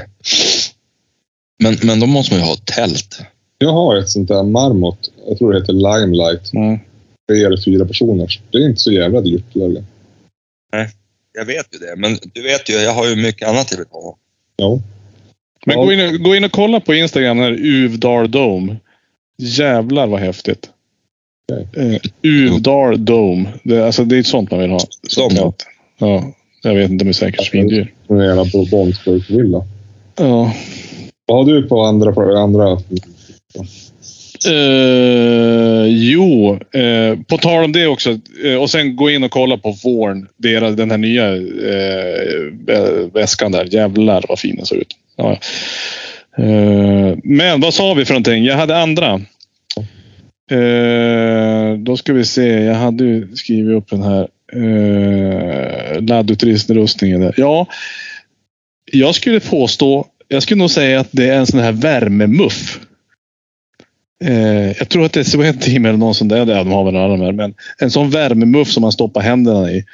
Men, 1.62 1.78
men 1.82 2.00
då 2.00 2.06
måste 2.06 2.34
man 2.34 2.40
ju 2.40 2.46
ha 2.46 2.54
ett 2.54 2.66
tält. 2.66 3.18
Jag 3.58 3.72
har 3.72 3.96
ett 3.96 4.08
sånt 4.08 4.28
där 4.28 4.42
marmot. 4.42 4.98
Jag 5.28 5.38
tror 5.38 5.52
det 5.52 5.60
heter 5.60 5.72
Limelight. 5.72 6.52
Mm. 6.52 6.78
Tre 7.28 7.44
eller 7.44 7.64
fyra 7.64 7.84
personer. 7.84 8.40
Det 8.50 8.58
är 8.58 8.68
inte 8.68 8.80
så 8.80 8.92
jävla 8.92 9.20
dyrt. 9.20 9.44
Jörgen. 10.76 10.90
Jag 11.32 11.44
vet 11.44 11.66
ju 11.74 11.78
det, 11.78 11.96
men 11.96 12.18
du 12.32 12.42
vet 12.42 12.70
ju, 12.70 12.74
jag 12.74 12.92
har 12.92 13.08
ju 13.08 13.16
mycket 13.16 13.48
annat 13.48 13.70
jag 13.70 13.78
vill 13.78 13.86
ha. 13.90 14.16
Ja. 14.56 14.80
Men 15.66 15.78
Ja. 15.78 15.84
gå, 15.84 15.92
in 15.92 16.14
och, 16.14 16.20
gå 16.20 16.36
in 16.36 16.44
och 16.44 16.52
kolla 16.52 16.80
på 16.80 16.94
Instagram, 16.94 17.36
den 17.36 17.46
här 17.46 17.58
Uvdal 17.60 18.30
Dome. 18.30 18.76
Jävlar 19.38 20.06
vad 20.06 20.20
häftigt. 20.20 20.70
Okej. 21.52 21.94
Eh, 21.94 22.00
Uvdal 22.22 23.04
Dome. 23.04 23.52
Det, 23.62 23.86
alltså, 23.86 24.04
det 24.04 24.16
är 24.16 24.20
ett 24.20 24.26
sånt 24.26 24.50
man 24.50 24.60
vill 24.60 24.70
ha. 24.70 24.80
Sånt. 25.08 25.32
Ja. 25.36 25.52
ja. 25.98 26.32
Jag 26.62 26.74
vet 26.74 26.90
inte, 26.90 27.04
de 27.04 27.08
är 27.08 27.12
säkert 27.12 27.46
svindyr. 27.46 27.92
En 28.08 28.18
jävla 28.18 28.44
Bourbonsburg-villa. 28.44 29.64
Ja. 30.16 30.54
Vad 31.26 31.38
har 31.38 31.52
du 31.52 31.68
på 31.68 31.82
andra... 31.82 32.38
andra 32.40 32.78
Uh, 34.48 35.86
jo, 35.88 36.58
uh, 36.76 37.22
på 37.28 37.38
tal 37.38 37.64
om 37.64 37.72
det 37.72 37.86
också. 37.86 38.18
Uh, 38.44 38.56
och 38.56 38.70
sen 38.70 38.96
gå 38.96 39.10
in 39.10 39.24
och 39.24 39.30
kolla 39.30 39.56
på 39.56 39.70
Vorn. 39.84 40.28
Deras, 40.36 40.76
den 40.76 40.90
här 40.90 40.98
nya 40.98 41.30
väskan 43.14 43.52
där. 43.52 43.64
Jävlar 43.74 44.24
vad 44.28 44.38
fin 44.38 44.56
den 44.56 44.66
ser 44.66 44.76
ut. 44.76 44.96
Ja, 45.16 45.38
men 47.24 47.60
vad 47.60 47.74
sa 47.74 47.94
vi 47.94 48.04
för 48.04 48.14
någonting? 48.14 48.44
Jag 48.44 48.56
hade 48.56 48.76
andra. 48.76 49.20
Då 51.78 51.96
ska 51.96 52.12
vi 52.12 52.24
se. 52.24 52.64
Jag 52.64 52.74
hade 52.74 53.04
ju 53.04 53.36
skrivit 53.36 53.76
upp 53.76 53.90
den 53.90 54.02
här. 54.02 54.28
uh, 54.56 56.00
laddutrustningen 56.00 57.20
där. 57.20 57.34
Ja, 57.36 57.66
jag 58.92 59.14
skulle 59.14 59.40
påstå. 59.40 60.06
Jag 60.28 60.42
skulle 60.42 60.58
nog 60.58 60.70
säga 60.70 61.00
att 61.00 61.08
det 61.10 61.28
är 61.28 61.38
en 61.38 61.46
sån 61.46 61.60
här 61.60 61.72
värmemuff. 61.72 62.80
Eh, 64.24 64.72
jag 64.78 64.88
tror 64.88 65.04
att 65.04 65.12
det 65.12 65.20
är 65.20 65.24
Swedteam 65.24 65.84
eller 65.84 65.98
någon 65.98 66.14
sån 66.14 66.28
där. 66.28 66.46
De 66.46 66.72
har 66.72 66.84
väl 66.84 66.96
alla 66.96 67.16
de 67.16 67.20
här. 67.20 67.32
Men 67.32 67.54
en 67.78 67.90
sån 67.90 68.10
värmemuff 68.10 68.68
som 68.68 68.80
man 68.80 68.92
stoppar 68.92 69.20
händerna 69.20 69.70
i. 69.70 69.84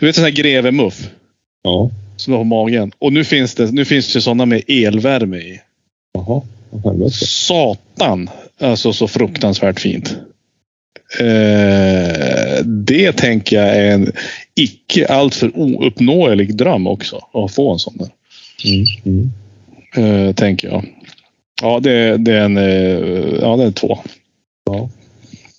Du 0.00 0.06
vet 0.06 0.16
en 0.16 0.22
sån 0.22 0.24
här 0.24 0.30
grevemuff. 0.30 1.10
Ja. 1.62 1.90
Som 2.16 2.30
du 2.30 2.36
har 2.36 2.44
på 2.44 2.48
magen. 2.48 2.92
Och 2.98 3.12
nu 3.12 3.24
finns 3.24 3.54
det, 3.54 3.72
nu 3.72 3.84
finns 3.84 4.12
det 4.12 4.20
sådana 4.20 4.46
med 4.46 4.62
elvärme 4.68 5.36
i. 5.36 5.60
Jaha. 6.14 6.42
Satan! 7.10 8.30
Alltså 8.60 8.92
så 8.92 9.08
fruktansvärt 9.08 9.80
fint. 9.80 10.16
Eh, 11.20 12.64
det 12.64 13.12
tänker 13.12 13.56
jag 13.56 13.76
är 13.76 13.92
en 13.92 14.12
icke 14.54 15.06
alltför 15.06 15.58
ouppnåelig 15.58 16.56
dröm 16.56 16.86
också. 16.86 17.20
Att 17.32 17.54
få 17.54 17.72
en 17.72 17.78
sån 17.78 17.96
där. 17.96 18.08
Mm. 18.64 18.86
Mm. 19.04 20.28
Eh, 20.28 20.34
tänker 20.34 20.68
jag. 20.68 20.84
Ja, 21.62 21.80
det, 21.80 22.16
det 22.16 22.32
är 22.32 22.44
en... 22.44 22.56
Eh, 22.56 23.34
ja, 23.40 23.56
det 23.56 23.64
är 23.64 23.70
två. 23.70 23.98
Ja. 24.70 24.88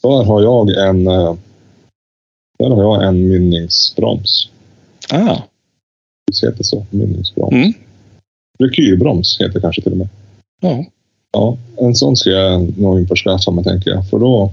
Där 0.04 0.24
har 0.24 0.42
jag 0.42 0.88
en... 0.90 1.08
eh, 1.08 1.36
Där 2.60 2.70
har 2.70 2.84
jag 2.84 3.04
en 3.08 3.28
mynningsbroms. 3.30 4.50
Ah. 5.12 5.38
Visst 6.28 6.44
heter 6.44 6.58
det 6.58 6.64
så? 6.64 6.86
Mynningsbroms. 6.90 7.54
Mm. 7.54 7.74
Rekylbroms 8.60 9.38
heter 9.42 9.54
det 9.54 9.62
kanske 9.62 9.82
till 9.82 9.92
och 9.92 9.98
med. 9.98 10.08
Ja. 10.62 10.86
Ja, 11.32 11.58
en 11.78 11.96
sån 11.96 12.16
ska 12.16 12.30
jag 12.30 12.78
nog 12.80 13.00
införskaffa 13.00 13.52
mig, 13.52 13.64
tänker 13.64 13.92
jag. 13.92 14.10
För 14.10 14.20
då 14.20 14.52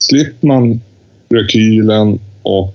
slipper 0.00 0.46
man 0.46 0.80
rekylen 1.28 2.18
och 2.42 2.74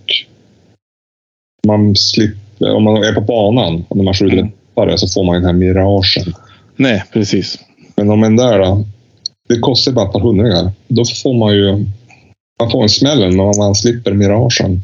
man 1.68 1.96
slipper, 1.96 2.72
om 2.76 2.84
man 2.84 3.04
är 3.04 3.14
på 3.14 3.22
banan 3.22 3.86
och 3.90 3.98
när 3.98 4.04
man 4.04 4.14
skjuter 4.14 4.38
Mm. 4.78 4.98
så 4.98 5.08
får 5.08 5.24
man 5.24 5.36
den 5.36 5.46
här 5.46 5.54
miragen. 5.54 6.34
Nej, 6.76 7.04
precis. 7.14 7.60
Men 7.96 8.10
om 8.10 8.24
en 8.24 8.36
där 8.36 8.60
då, 8.60 8.86
det 9.50 9.60
kostar 9.60 9.92
bara 9.92 10.06
ett 10.06 10.14
par 10.14 10.20
hundringar. 10.20 10.72
Då 10.88 11.06
får 11.06 11.34
man 11.34 11.56
ju 11.56 11.86
man 12.62 12.72
får 12.72 12.84
en 12.84 12.90
smäll 12.90 13.20
men 13.20 13.36
man 13.38 13.76
slipper 13.76 14.14
miragen. 14.14 14.82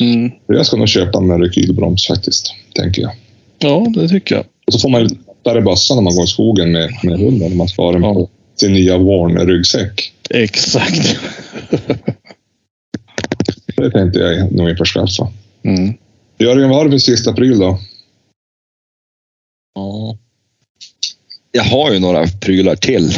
Mm. 0.00 0.30
Jag 0.46 0.66
ska 0.66 0.76
nog 0.76 0.88
köpa 0.88 1.20
med 1.20 1.40
rekylbroms 1.40 2.06
faktiskt, 2.06 2.54
tänker 2.74 3.02
jag. 3.02 3.12
Ja, 3.58 3.86
det 3.94 4.08
tycker 4.08 4.34
jag. 4.34 4.44
Och 4.66 4.72
så 4.72 4.78
får 4.78 4.88
man 4.88 5.02
lättare 5.02 5.60
bössa 5.60 5.94
när 5.94 6.02
man 6.02 6.14
går 6.14 6.24
i 6.24 6.26
skogen 6.26 6.72
med, 6.72 6.90
med 7.02 7.18
hunden. 7.18 7.52
Om 7.52 7.58
man 7.58 7.68
ska 7.68 7.82
ha 7.82 7.92
den 7.92 8.02
på 8.02 8.28
sin 8.56 8.72
nya 8.72 8.98
Warn-ryggsäck. 8.98 10.12
Exakt. 10.30 11.18
Det 13.76 13.90
tänkte 13.90 14.18
jag 14.18 14.52
nog 14.52 14.70
införskaffa. 14.70 15.28
Mm. 15.62 15.94
Jörgen, 16.38 16.68
vad 16.68 16.78
har 16.78 16.84
du 16.84 16.90
för 16.90 16.98
sista 16.98 17.32
pryl 17.32 17.58
då? 17.58 17.78
Ja. 19.74 20.18
Jag 21.52 21.64
har 21.64 21.92
ju 21.92 21.98
några 21.98 22.26
prylar 22.26 22.76
till. 22.76 23.12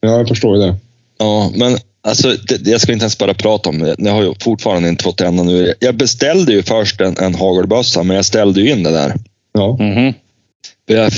Ja, 0.00 0.08
jag 0.18 0.28
förstår 0.28 0.56
ju 0.56 0.62
det. 0.62 0.76
Ja, 1.18 1.50
men 1.54 1.76
alltså, 2.02 2.28
det, 2.48 2.70
jag 2.70 2.80
ska 2.80 2.92
inte 2.92 3.02
ens 3.02 3.18
bara 3.18 3.34
prata 3.34 3.68
om 3.70 3.78
det. 3.78 3.94
Jag 3.98 4.12
har 4.12 4.22
ju 4.22 4.34
fortfarande 4.40 4.88
inte 4.88 5.04
fått 5.04 5.20
ända 5.20 5.42
nu. 5.42 5.74
Jag 5.80 5.96
beställde 5.96 6.52
ju 6.52 6.62
först 6.62 7.00
en, 7.00 7.16
en 7.18 7.34
hagelbössa, 7.34 8.02
men 8.02 8.16
jag 8.16 8.24
ställde 8.24 8.60
ju 8.60 8.70
in 8.70 8.82
det 8.82 8.90
där. 8.90 9.14
Ja, 9.52 9.76
Mhm. 9.80 10.14
För 10.88 10.94
jag, 10.94 11.12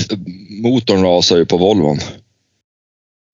motorn 0.61 1.03
rasade 1.03 1.39
ju 1.39 1.45
på 1.45 1.57
Volvon. 1.57 1.99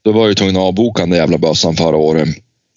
Då 0.04 0.12
var 0.12 0.22
jag 0.22 0.30
ju 0.30 0.36
tvungen 0.36 0.56
att 0.58 0.62
avboka 0.62 1.02
den 1.02 1.10
där 1.10 1.18
jävla 1.18 1.38
bössan 1.38 1.76
förra 1.76 1.98
året. 1.98 2.30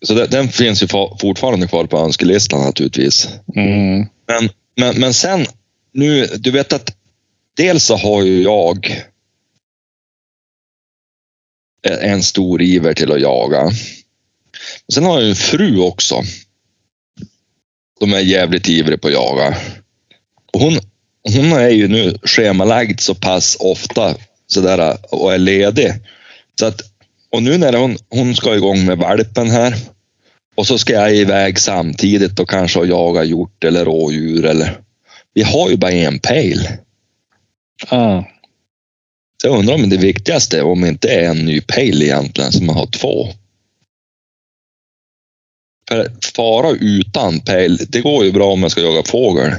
Så 0.03 0.14
den, 0.14 0.31
den 0.31 0.49
finns 0.49 0.83
ju 0.83 0.87
fa- 0.87 1.18
fortfarande 1.20 1.66
kvar 1.66 1.85
på 1.85 1.99
önskelistan 1.99 2.61
naturligtvis. 2.61 3.29
Mm. 3.57 3.99
Men, 4.29 4.49
men, 4.77 5.01
men 5.01 5.14
sen, 5.14 5.46
nu, 5.92 6.27
du 6.37 6.51
vet 6.51 6.72
att 6.72 6.90
dels 7.57 7.85
så 7.85 7.96
har 7.96 8.22
ju 8.22 8.42
jag 8.42 9.03
Eh, 11.87 12.11
en 12.12 12.22
stor 12.22 12.62
iver 12.62 12.94
till 12.94 13.12
att 13.12 13.20
jaga. 13.20 13.70
Sen 14.92 15.05
har 15.05 15.20
jag 15.20 15.29
en 15.29 15.37
fru 15.37 15.81
också. 15.81 16.22
De 18.01 18.12
är 18.12 18.20
jävligt 18.20 18.68
ivrig 18.68 19.01
på 19.01 19.09
att 19.09 19.14
jaga. 19.14 19.57
Och 20.53 20.61
hon, 20.61 20.79
hon 21.35 21.53
är 21.53 21.70
ju 21.70 21.88
nu 21.88 22.18
schemalagd 22.22 23.01
så 23.01 23.14
pass 23.14 23.57
ofta 23.61 24.14
sådär, 24.46 24.79
eh, 24.79 24.96
och 25.11 25.35
är 25.35 25.38
ledig. 25.38 25.92
Så 26.59 26.66
att, 26.66 26.81
och 27.31 27.42
nu 27.42 27.59
när 27.59 27.72
hon, 27.72 27.96
hon 28.09 28.35
ska 28.35 28.55
igång 28.55 28.85
med 28.85 28.99
valpen 28.99 29.51
här 29.51 29.75
och 30.55 30.66
så 30.66 30.79
ska 30.79 30.92
jag 30.92 31.16
iväg 31.16 31.59
samtidigt 31.59 32.40
och 32.40 32.51
kanske 32.51 32.79
och 32.79 32.87
jaga 32.87 33.25
hjort 33.25 33.64
eller 33.64 33.85
rådjur 33.85 34.44
eller... 34.46 34.81
Vi 35.35 35.42
har 35.42 35.70
ju 35.70 35.77
bara 35.77 35.92
en 35.92 36.18
pejl. 36.18 36.68
Ah. 37.88 38.22
Så 39.40 39.46
jag 39.46 39.59
undrar 39.59 39.75
om 39.75 39.88
det 39.88 39.96
viktigaste, 39.96 40.62
om 40.62 40.81
det 40.81 40.88
inte 40.88 41.09
är 41.09 41.31
en 41.31 41.44
ny 41.44 41.61
pejl 41.61 42.03
egentligen, 42.03 42.53
så 42.53 42.62
man 42.62 42.77
har 42.77 42.87
två. 42.87 43.29
För 45.88 46.11
fara 46.37 46.70
utan 46.70 47.40
pejl, 47.40 47.77
det 47.88 48.01
går 48.01 48.25
ju 48.25 48.33
bra 48.33 48.53
om 48.53 48.62
jag 48.62 48.70
ska 48.70 48.81
jaga 48.81 49.03
fågel. 49.03 49.53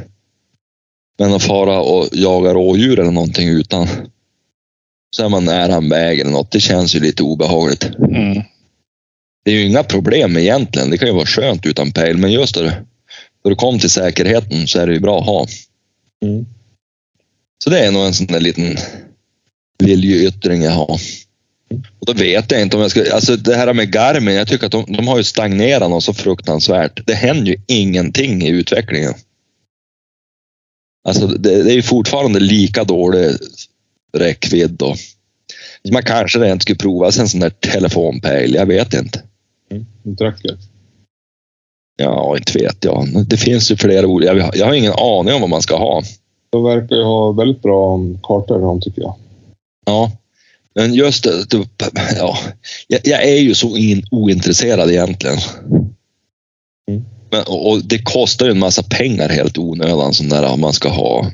Men 1.20 1.34
att 1.34 1.44
fara 1.44 1.80
och 1.82 2.10
jaga 2.12 2.54
rådjur 2.54 3.00
eller 3.00 3.12
någonting 3.12 3.50
utan. 3.50 3.88
Så 5.16 5.26
är 5.26 5.30
man 5.30 5.46
nära 5.46 5.76
en 5.76 5.90
väg 5.90 6.20
eller 6.20 6.32
något, 6.32 6.52
det 6.52 6.60
känns 6.60 6.96
ju 6.96 7.00
lite 7.00 7.24
obehagligt. 7.24 7.84
Mm. 7.84 8.44
Det 9.46 9.52
är 9.52 9.56
ju 9.56 9.66
inga 9.66 9.84
problem 9.84 10.38
egentligen. 10.38 10.90
Det 10.90 10.98
kan 10.98 11.08
ju 11.08 11.14
vara 11.14 11.26
skönt 11.26 11.66
utan 11.66 11.92
pejl, 11.92 12.18
men 12.18 12.32
just 12.32 12.56
det, 12.56 12.86
när 13.44 13.50
du 13.50 13.56
kom 13.56 13.80
till 13.80 13.90
säkerheten 13.90 14.68
så 14.68 14.80
är 14.80 14.88
det 14.88 14.94
ju 14.94 15.00
bra 15.00 15.20
att 15.20 15.26
ha. 15.26 15.48
Mm. 16.22 16.46
Så 17.64 17.70
det 17.70 17.80
är 17.80 17.92
nog 17.92 18.06
en 18.06 18.14
sån 18.14 18.28
där 18.28 18.40
liten 18.40 18.78
viljeyttring 19.84 20.62
jag 20.62 20.72
har. 20.72 21.00
Och 22.00 22.06
då 22.06 22.14
vet 22.14 22.52
jag 22.52 22.62
inte 22.62 22.76
om 22.76 22.82
jag 22.82 22.92
ska... 22.92 23.14
Alltså 23.14 23.36
det 23.36 23.56
här 23.56 23.74
med 23.74 23.94
Garmin, 23.94 24.36
jag 24.36 24.48
tycker 24.48 24.66
att 24.66 24.72
de, 24.72 24.86
de 24.88 25.08
har 25.08 25.18
ju 25.18 25.24
stagnerat 25.24 25.90
något 25.90 26.04
så 26.04 26.14
fruktansvärt. 26.14 27.08
Det 27.08 27.14
händer 27.14 27.52
ju 27.52 27.58
ingenting 27.68 28.42
i 28.42 28.50
utvecklingen. 28.50 29.14
Alltså 31.08 31.28
det, 31.28 31.64
det 31.64 31.72
är 31.72 31.76
ju 31.76 31.82
fortfarande 31.82 32.40
lika 32.40 32.84
dålig 32.84 33.32
räckvidd 34.18 34.84
så 35.88 35.94
man 35.94 36.04
kanske 36.04 36.40
rent 36.40 36.62
skulle 36.62 36.78
prova 36.78 37.06
en 37.06 37.30
sån 37.30 37.40
där 37.40 37.50
telefonpejl, 37.50 38.54
jag 38.54 38.66
vet 38.66 38.94
inte. 38.94 39.22
Mm. 39.72 40.16
Tracker. 40.18 40.58
Ja, 41.98 42.38
inte 42.38 42.60
vet 42.60 42.84
jag. 42.86 43.08
Det 43.28 43.38
finns 43.38 43.72
ju 43.72 43.76
flera 43.76 44.08
olika. 44.08 44.34
Jag 44.34 44.44
har- 44.44 44.56
Jag 44.56 44.66
har 44.66 44.74
ingen 44.74 44.94
aning 44.94 45.34
om 45.34 45.42
vad 45.42 45.50
man 45.50 45.62
ska 45.62 45.78
ha. 45.78 46.04
de 46.50 46.64
verkar 46.64 46.96
ju 46.96 47.04
ha 47.04 47.32
väldigt 47.32 47.62
bra 47.62 48.00
kartor 48.24 48.60
de 48.60 48.82
tycker 48.82 49.02
jag. 49.02 49.16
Ja, 49.88 50.12
men 50.76 50.94
just 50.94 51.24
det, 51.24 51.46
det 51.50 51.68
ja, 52.18 52.38
jag, 52.88 53.00
jag 53.04 53.24
är 53.24 53.40
ju 53.40 53.56
så 53.56 53.78
in, 53.78 54.04
ointresserad 54.12 54.92
egentligen. 54.92 55.38
Mm. 56.90 57.06
Men, 57.32 57.44
och, 57.44 57.72
och 57.72 57.86
det 57.86 58.04
kostar 58.04 58.46
ju 58.46 58.52
en 58.52 58.60
massa 58.60 58.84
pengar 58.84 59.30
helt 59.30 59.58
onödan 59.58 60.14
som 60.14 60.30
där 60.30 60.44
om 60.44 60.62
man 60.62 60.74
ska 60.74 60.90
ha. 60.90 61.32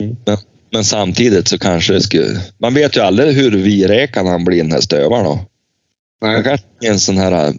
Mm. 0.00 0.16
Men, 0.26 0.38
men 0.70 0.84
samtidigt 0.84 1.48
så 1.48 1.58
kanske 1.58 1.92
det 1.92 2.00
skulle... 2.00 2.40
Man 2.58 2.74
vet 2.74 2.96
ju 2.96 3.00
aldrig 3.00 3.34
hur 3.34 3.50
viräkad 3.50 4.26
han 4.26 4.44
blir 4.44 4.62
den 4.62 4.72
här 4.72 4.80
stövaren 4.80 5.24
då. 5.24 5.40
Nej, 6.22 6.34
Han 6.34 6.44
kanske 6.44 6.66
är 6.80 6.90
en 6.90 7.00
sån 7.00 7.18
här 7.18 7.46
äh, 7.48 7.52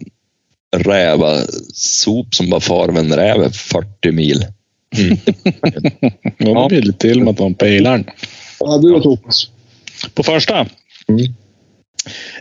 räva-sop 0.78 2.34
som 2.34 2.50
bara 2.50 2.60
far 2.60 2.88
med 2.88 3.04
en 3.04 3.14
räv 3.14 3.52
40 3.52 4.12
mil. 4.12 4.46
Ja, 6.38 6.62
det 6.62 6.68
blir 6.68 6.82
lite 6.82 6.98
till 6.98 7.20
med 7.20 7.30
att 7.30 7.36
de 7.36 7.54
pejlar 7.54 8.04
ja, 8.60 8.78
du 8.78 8.90
då 8.90 9.00
Thomas? 9.00 9.50
På 10.14 10.22
första. 10.22 10.66
Mm. 11.08 11.24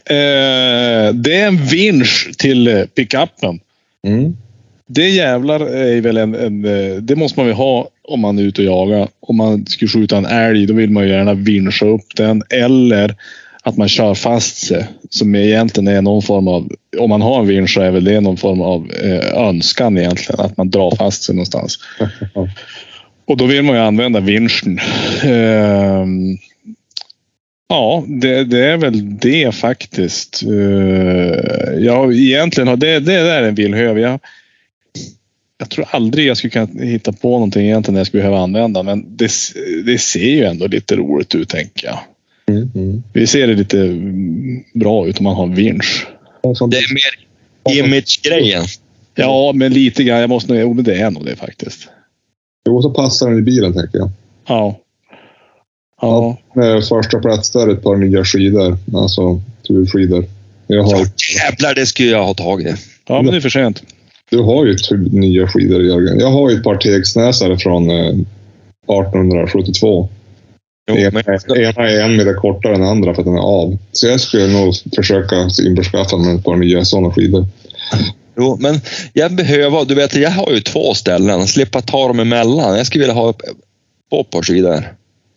Eh, 0.06 1.14
det 1.14 1.36
är 1.36 1.47
en 1.47 1.66
vinsch 1.66 2.30
till 2.38 2.68
eh, 2.68 2.86
pickupen. 2.86 3.60
Mm. 4.08 4.38
Det 4.88 5.10
jävlar 5.10 5.60
är 5.60 6.01
väl 6.01 6.18
en, 6.18 6.36
en... 6.36 6.66
eh, 6.66 6.95
Det 6.95 7.16
måste 7.16 7.39
man 7.39 7.47
väl 7.47 7.56
ha 7.56 7.89
om 8.08 8.20
man 8.20 8.39
är 8.39 8.43
ute 8.43 8.62
och 8.62 8.68
jagar. 8.68 9.08
Om 9.20 9.38
man 9.38 9.66
ska 9.66 9.88
skjuta 9.88 10.18
en 10.18 10.26
älg, 10.26 10.66
då 10.66 10.74
vill 10.74 10.89
man 10.89 11.03
ju 11.03 11.10
gärna 11.10 11.34
vinscha 11.34 11.86
upp 11.86 12.16
den. 12.16 12.43
Eller 12.49 13.16
att 13.64 13.78
man 13.78 13.89
kör 13.89 14.14
fast 14.14 14.58
sig. 14.58 14.86
Som 15.10 15.36
egentligen 15.36 15.88
är 15.88 16.01
någon 16.01 16.22
form 16.22 16.47
av... 16.47 16.70
Om 16.99 17.10
man 17.10 17.22
har 17.22 17.39
en 17.39 17.47
vinsch 17.47 17.74
så 17.74 17.82
är 17.82 17.91
väl 17.91 18.03
det 18.03 18.22
någon 18.22 18.38
form 18.38 18.62
av 18.62 18.91
eh, 19.03 19.47
önskan 19.47 19.97
egentligen. 19.97 20.39
Att 20.39 20.58
man 20.58 20.70
drar 20.70 20.95
fast 20.95 21.24
sig 21.24 21.36
någonstans. 21.36 21.80
Och 23.28 23.38
då 23.38 23.45
vill 23.45 23.64
man 23.64 23.76
ju 23.76 23.82
använda 23.82 24.20
vinschen. 24.20 24.80
Ehm, 25.24 26.38
ja, 27.70 28.03
det, 28.07 28.43
det 28.43 28.66
är 28.66 28.78
väl 28.78 29.18
det 29.20 29.55
faktiskt. 29.55 30.43
Uh, 30.47 31.38
ja, 31.80 32.13
egentligen 32.13 32.68
har 32.68 32.78
det, 32.78 32.99
det 32.99 33.24
där 33.24 33.43
är 33.43 33.47
en 33.47 33.55
villhöv. 33.55 33.99
Jag, 33.99 34.20
jag 35.57 35.70
tror 35.70 35.86
aldrig 35.89 36.28
jag 36.28 36.38
skulle 36.38 36.51
kunna 36.51 36.84
hitta 36.84 37.11
på 37.11 37.30
någonting 37.30 37.66
egentligen 37.66 37.97
jag 37.97 38.07
skulle 38.07 38.24
behöva 38.24 38.39
använda. 38.39 38.84
Men 38.84 39.18
det, 39.18 39.32
det 39.86 39.97
ser 39.97 40.30
ju 40.30 40.43
ändå 40.43 40.68
lite 40.68 40.95
roligt 40.95 41.36
ut 41.36 41.49
tänker 41.49 41.88
jag. 41.88 41.99
Mm. 42.47 42.72
Mm. 42.76 43.03
Det 43.13 43.28
ser 43.28 43.47
det 43.47 43.53
lite 43.53 44.01
bra 44.74 45.07
ut 45.07 45.20
om 45.20 45.24
man 45.24 45.36
har 45.36 45.47
vinsch. 45.47 46.07
Det 46.41 46.78
är 46.78 46.93
mer 46.93 47.84
image-grejen. 47.84 48.63
Ja, 49.16 49.51
men 49.55 49.74
lite 49.74 50.03
grann. 50.03 50.20
Jag 50.20 50.30
måste 50.30 50.53
nog, 50.53 50.61
jo, 50.61 50.74
men 50.74 50.84
det 50.84 50.95
är 50.95 51.11
nog 51.11 51.26
det 51.26 51.36
faktiskt. 51.36 51.89
Jo, 52.68 52.82
så 52.82 52.89
passar 52.89 53.30
den 53.30 53.39
i 53.39 53.41
bilen 53.41 53.74
tänker 53.74 53.97
jag. 53.97 54.09
Ja. 54.47 54.80
Ja. 56.02 56.38
Med 56.56 56.84
första 56.88 57.20
plats 57.20 57.50
där 57.52 57.68
ett 57.68 57.84
par 57.84 57.96
nya 57.96 58.26
skidor. 58.26 58.78
Alltså 58.96 59.41
turskidor. 59.68 60.26
Jag 60.68 60.84
har, 60.84 61.00
Ja, 61.00 61.06
jävlar, 61.43 61.76
det 61.76 61.86
skulle 61.86 62.10
jag 62.10 62.24
ha 62.26 62.34
tagit. 62.34 62.76
ja, 63.08 63.22
men 63.22 63.32
det 63.32 63.38
är 63.38 63.41
för 63.41 63.50
sent. 63.50 63.84
du 64.32 64.38
har 64.39 64.66
ju 64.66 64.76
typ 64.76 65.12
nya 65.12 65.48
skidor 65.48 65.84
Jörgen. 65.84 66.20
Jag 66.20 66.32
har 66.32 66.50
ju 66.50 66.58
ett 66.58 66.64
par 66.64 66.76
tegsnäsare 66.76 67.58
från 67.58 67.89
eh, 67.89 68.06
1872. 68.08 70.10
Jo, 70.91 70.98
Ena, 70.98 71.22
men, 71.26 71.58
ena 71.58 71.89
är 71.89 72.04
en 72.04 72.16
meter 72.16 72.34
kortare 72.34 72.74
än 72.76 72.80
den 72.82 72.89
andra 72.89 73.14
för 73.14 73.22
att 73.22 73.26
den 73.26 73.36
är 73.38 73.41
av. 73.41 73.78
Så 73.91 74.08
jag 74.08 74.20
skulle 74.20 74.48
nog 74.48 74.74
försöka 74.96 75.36
införskaffa 75.68 76.18
mig 76.18 76.36
ett 76.36 76.43
par 76.43 76.56
nya 76.56 76.86
sådana 76.86 77.12
skidor. 77.14 77.46
jo, 78.38 78.58
men 78.60 78.82
jag 79.14 79.36
behöver, 79.36 79.86
du 79.86 79.96
vet, 79.96 80.16
jag 80.16 80.32
har 80.32 80.52
ju 80.52 80.60
två 80.60 80.93
ställen. 80.93 81.48
Slippa 81.48 81.82
ta 81.82 82.08
dem 82.08 82.20
emellan. 82.20 82.78
Jag 82.78 82.88
skulle 82.88 83.02
vilja 83.02 83.14
ha 83.22 83.34
två 84.10 84.24
par 84.24 84.41
skidor. 84.41 84.84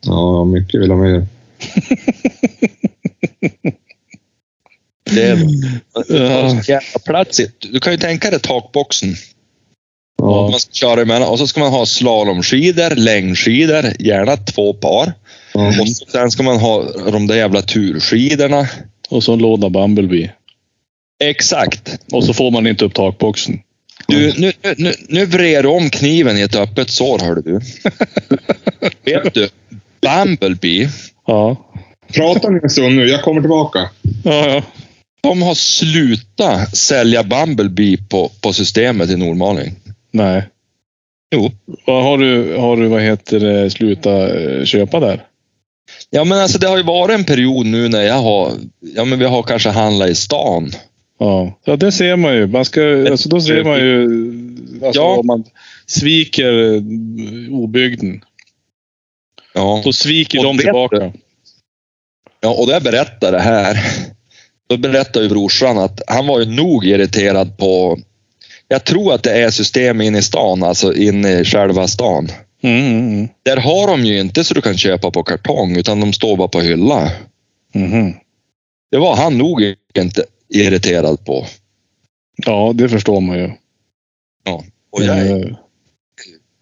Ja, 0.00 0.44
mycket 0.44 0.80
vill 0.80 0.90
ha 0.90 0.96
med. 0.98 1.26
Det 5.10 5.22
är 5.22 5.38
Ja. 6.08 6.50
så 6.62 6.70
jävla 6.72 6.98
plats. 7.06 7.40
i- 7.40 7.50
Du 7.72 7.80
kan 7.80 7.92
ju 7.92 7.98
tänka 7.98 8.30
dig 8.30 8.40
takboxen. 8.40 9.14
Ja, 10.18 10.48
Man 10.50 10.60
ska 10.60 10.72
köra 10.72 11.02
emellan 11.02 11.28
och 11.28 11.38
så 11.38 11.46
ska 11.46 11.60
man 11.60 11.72
ha 11.72 11.86
slalomskidor, 11.86 12.94
längdskidor, 12.96 13.84
gärna 13.98 14.36
två 14.36 14.74
par. 14.74 15.12
ja. 15.54 15.80
Och 15.80 15.88
sen 15.88 16.30
ska 16.30 16.42
man 16.42 16.56
ha 16.60 16.82
de 17.10 17.26
där 17.26 17.36
jävla 17.36 17.62
turskidorna. 17.62 18.68
Och 19.08 19.24
så 19.24 19.32
en 19.32 19.38
låda 19.38 19.68
Bumblebee. 19.70 20.30
Exakt. 21.24 21.98
Och 22.12 22.24
så 22.24 22.34
får 22.34 22.50
man 22.50 22.66
inte 22.66 22.84
upp 22.84 22.94
takboxen. 22.94 23.60
Du, 24.08 24.32
nu, 24.38 24.52
nu- 24.62 24.74
nu, 24.78 24.94
nu 25.08 25.26
vred 25.26 25.64
du 25.64 25.68
om 25.68 25.90
kniven 25.90 26.38
i 26.38 26.40
ett 26.40 26.56
öppet 26.56 26.90
sår, 26.90 27.18
hörde 27.18 27.42
du. 27.42 27.60
Vet 29.12 29.34
du? 29.34 29.48
Bumblebee, 30.00 30.88
Ja. 31.26 31.56
Prata 32.14 32.50
ni 32.50 32.60
en 32.62 32.70
stund 32.70 32.96
nu, 32.96 33.06
jag 33.08 33.22
kommer 33.22 33.40
tillbaka. 33.40 33.78
Ja, 34.24 34.48
ja. 34.48 34.62
de 35.22 35.42
har 35.42 35.54
slutat 35.54 36.76
sälja 36.76 37.22
Bumblebee 37.22 37.96
på, 38.08 38.30
på 38.40 38.52
systemet 38.52 39.10
i 39.10 39.16
Nordmaling. 39.16 39.74
Nej. 40.10 40.42
Jo. 41.34 41.50
Har 41.86 42.18
du, 42.18 42.56
har 42.56 42.76
du, 42.76 42.86
vad 42.86 43.02
heter 43.02 43.40
det, 43.40 43.70
slutat 43.70 44.30
eh, 44.30 44.64
köpa 44.64 45.00
där? 45.00 45.22
Ja, 46.10 46.24
men 46.24 46.38
alltså 46.38 46.58
det 46.58 46.66
har 46.68 46.76
ju 46.76 46.82
varit 46.82 47.14
en 47.18 47.24
period 47.24 47.66
nu 47.66 47.88
när 47.88 48.02
jag 48.02 48.14
har, 48.22 48.52
ja 48.80 49.04
men 49.04 49.18
vi 49.18 49.24
har 49.24 49.42
kanske 49.42 49.68
handlat 49.70 50.08
i 50.08 50.14
stan. 50.14 50.70
Ja, 51.18 51.58
ja 51.64 51.76
det 51.76 51.92
ser 51.92 52.16
man 52.16 52.34
ju. 52.36 52.46
Man 52.46 52.64
ska, 52.64 53.06
alltså 53.10 53.28
då 53.28 53.40
ser 53.40 53.64
man 53.64 53.78
ju 53.78 54.02
alltså, 54.86 55.00
Ja. 55.00 55.16
om 55.18 55.26
man 55.26 55.44
sviker 55.86 56.74
eh, 56.74 56.82
obygden. 57.52 58.24
Ja. 59.58 59.80
Då 59.84 59.92
sviker 59.92 60.38
Och 60.38 60.44
de 60.44 60.58
tillbaka. 60.58 61.12
Ja, 62.40 62.48
och 62.48 62.66
då 62.66 62.72
jag 62.72 62.82
berättade 62.82 63.36
det 63.36 63.42
här, 63.42 63.78
då 64.68 64.76
berättade 64.76 65.24
ju 65.24 65.28
brorsan 65.28 65.78
att 65.78 66.00
han 66.06 66.26
var 66.26 66.40
ju 66.40 66.46
nog 66.46 66.84
irriterad 66.86 67.58
på, 67.58 67.98
jag 68.68 68.84
tror 68.84 69.14
att 69.14 69.22
det 69.22 69.32
är 69.42 69.50
system 69.50 70.00
inne 70.00 70.18
i 70.18 70.22
stan, 70.22 70.62
alltså 70.62 70.94
inne 70.94 71.40
i 71.40 71.44
själva 71.44 71.88
stan. 71.88 72.28
Mm, 72.62 72.98
mm, 72.98 73.28
Där 73.42 73.56
har 73.56 73.86
de 73.86 74.04
ju 74.04 74.20
inte 74.20 74.44
så 74.44 74.54
du 74.54 74.60
kan 74.60 74.78
köpa 74.78 75.10
på 75.10 75.22
kartong, 75.22 75.76
utan 75.76 76.00
de 76.00 76.12
står 76.12 76.36
bara 76.36 76.48
på 76.48 76.60
hylla. 76.60 77.12
mm, 77.74 77.90
mhm. 77.90 78.14
Det 78.90 78.98
var 78.98 79.16
han 79.16 79.38
nog 79.38 79.74
inte 79.98 80.24
irriterad 80.48 81.24
på. 81.24 81.46
Ja, 82.46 82.72
det 82.74 82.88
förstår 82.88 83.20
man 83.20 83.38
ju. 83.38 83.50
Och 84.90 85.02
jag 85.02 85.18
är, 85.18 85.58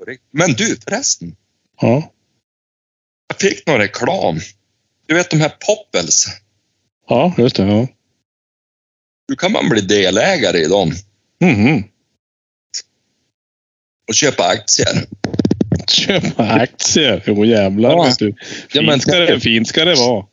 Eh, 0.08 0.14
men 0.30 0.52
du 0.52 0.76
förresten, 0.88 1.36
Ja, 1.80 2.10
jag 3.40 3.50
fick 3.50 3.66
någon 3.66 3.78
reklam. 3.78 4.40
Du 5.06 5.14
vet 5.14 5.30
de 5.30 5.40
här 5.40 5.52
Poppels, 5.66 6.26
ja 7.08 7.34
just 7.38 7.56
det. 7.56 7.62
Ja. 7.62 7.86
hur 9.28 9.36
kan 9.36 9.52
man 9.52 9.68
bli 9.68 9.80
delägare 9.80 10.58
i 10.58 10.68
dem 10.68 10.92
Mhm. 11.40 11.84
och 14.08 14.14
köpa 14.14 14.44
aktier? 14.44 15.04
Köpa 15.88 16.48
aktier. 16.50 17.22
Jo 17.26 17.44
jävlar. 17.44 17.90
Ja. 17.90 18.02
Vet 18.04 18.18
du. 18.18 18.34
Ja, 18.72 18.82
men- 18.82 18.90
Fint, 18.92 19.02
ska 19.02 19.18
det, 19.18 19.40
fint 19.40 19.68
ska 19.68 19.84
det 19.84 19.94
vara. 19.94 20.26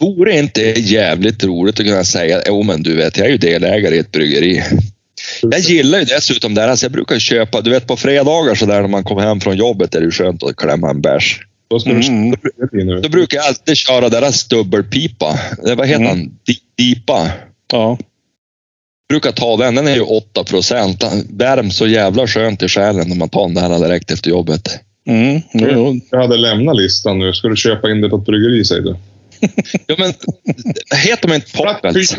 Vore 0.00 0.38
inte 0.38 0.62
jävligt 0.80 1.44
roligt 1.44 1.80
att 1.80 1.86
kunna 1.86 2.04
säga, 2.04 2.42
jo 2.46 2.62
men 2.62 2.82
du 2.82 2.96
vet, 2.96 3.16
jag 3.16 3.26
är 3.26 3.30
ju 3.30 3.36
delägare 3.38 3.96
i 3.96 3.98
ett 3.98 4.12
bryggeri. 4.12 4.62
Jag 5.42 5.60
gillar 5.60 5.98
ju 5.98 6.04
dessutom 6.04 6.54
deras, 6.54 6.82
jag 6.82 6.92
brukar 6.92 7.18
köpa, 7.18 7.60
du 7.60 7.70
vet 7.70 7.86
på 7.86 7.96
fredagar 7.96 8.54
så 8.54 8.66
där 8.66 8.80
när 8.80 8.88
man 8.88 9.04
kommer 9.04 9.22
hem 9.22 9.40
från 9.40 9.56
jobbet 9.56 9.94
är 9.94 10.00
det 10.00 10.10
skönt 10.10 10.42
att 10.42 10.56
klämma 10.56 10.90
en 10.90 11.00
bärs. 11.00 11.40
Då 11.70 11.80
ska 11.80 11.90
du 11.90 12.06
Mm. 12.06 12.34
nu. 12.72 13.00
Då 13.00 13.08
brukar 13.08 13.36
jag 13.38 13.46
alltid 13.46 13.76
köra 13.76 14.08
deras 14.08 14.48
dubbelpipa. 14.48 15.38
Eh, 15.68 15.74
Vad 15.76 15.86
heter 15.88 16.00
Mm. 16.04 16.08
han? 16.08 16.38
Di- 16.46 16.60
Dipa. 16.76 17.30
Ja. 17.72 17.98
Brukar 19.08 19.32
ta 19.32 19.56
den, 19.56 19.74
den 19.74 19.88
är 19.88 19.94
ju 19.94 20.00
8 20.00 20.44
procent. 20.44 21.04
Värm 21.30 21.70
så 21.70 21.86
jävla 21.86 22.26
skönt 22.26 22.62
i 22.62 22.68
själen 22.68 23.08
när 23.08 23.16
man 23.16 23.28
tar 23.28 23.48
den 23.48 23.54
där 23.54 23.78
direkt 23.88 24.10
efter 24.10 24.30
jobbet. 24.30 24.80
Mm. 25.06 25.40
Jo. 25.54 26.00
Jag 26.10 26.20
hade 26.20 26.36
lämnat 26.36 26.76
listan 26.76 27.18
nu. 27.18 27.32
Ska 27.32 27.48
du 27.48 27.56
köpa 27.56 27.90
in 27.90 28.00
det 28.00 28.08
på 28.08 28.16
ett 28.16 28.24
bryggeri 28.24 28.64
säger 28.64 28.82
du? 28.82 28.96
Ja 29.86 29.94
men, 29.98 30.12
heter 31.04 31.28
de 31.28 31.34
inte 31.34 31.52
Poppels? 31.56 32.16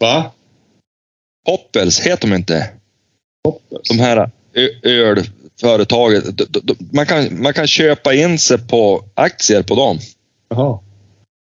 Va? 0.00 0.32
Poppels, 1.46 2.00
heter 2.00 2.28
de 2.28 2.34
inte? 2.34 2.70
Poppels? 3.44 3.88
de 3.88 3.98
här 3.98 4.30
ö- 4.54 4.68
d- 6.62 6.74
man 6.92 7.06
kan, 7.06 7.42
man 7.42 7.52
kan 7.52 7.66
köpa 7.66 8.14
in 8.14 8.38
sig 8.38 8.58
på 8.58 9.04
aktier 9.14 9.62
på 9.62 9.74
dem. 9.74 9.98
Jaha. 10.50 10.78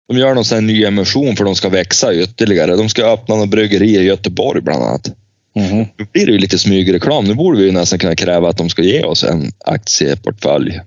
De 0.09 0.19
gör 0.19 0.35
någon 0.35 0.45
sån 0.45 0.67
ny 0.67 0.85
emission 0.85 1.37
för 1.37 1.45
de 1.45 1.55
ska 1.57 1.69
växa 1.69 2.15
ytterligare. 2.15 2.77
De 2.77 2.89
ska 2.89 3.05
öppna 3.05 3.37
någon 3.37 3.51
bryggeri 3.51 3.97
i 3.97 4.03
Göteborg 4.03 4.61
bland 4.61 4.83
annat. 4.83 5.13
Mhm. 5.57 5.87
Nu 5.97 6.07
blir 6.13 6.27
det 6.27 6.33
ju 6.33 6.39
lite 6.39 6.59
smygreklam. 6.59 7.25
Nu 7.25 7.35
borde 7.35 7.59
vi 7.59 7.65
ju 7.65 7.73
nästan 7.73 7.99
kunna 7.99 8.17
kräva 8.17 8.49
att 8.49 8.57
de 8.57 8.69
ska 8.69 8.83
ge 8.83 9.03
oss 9.03 9.25
en 9.25 9.53
aktieportfölj. 9.65 10.81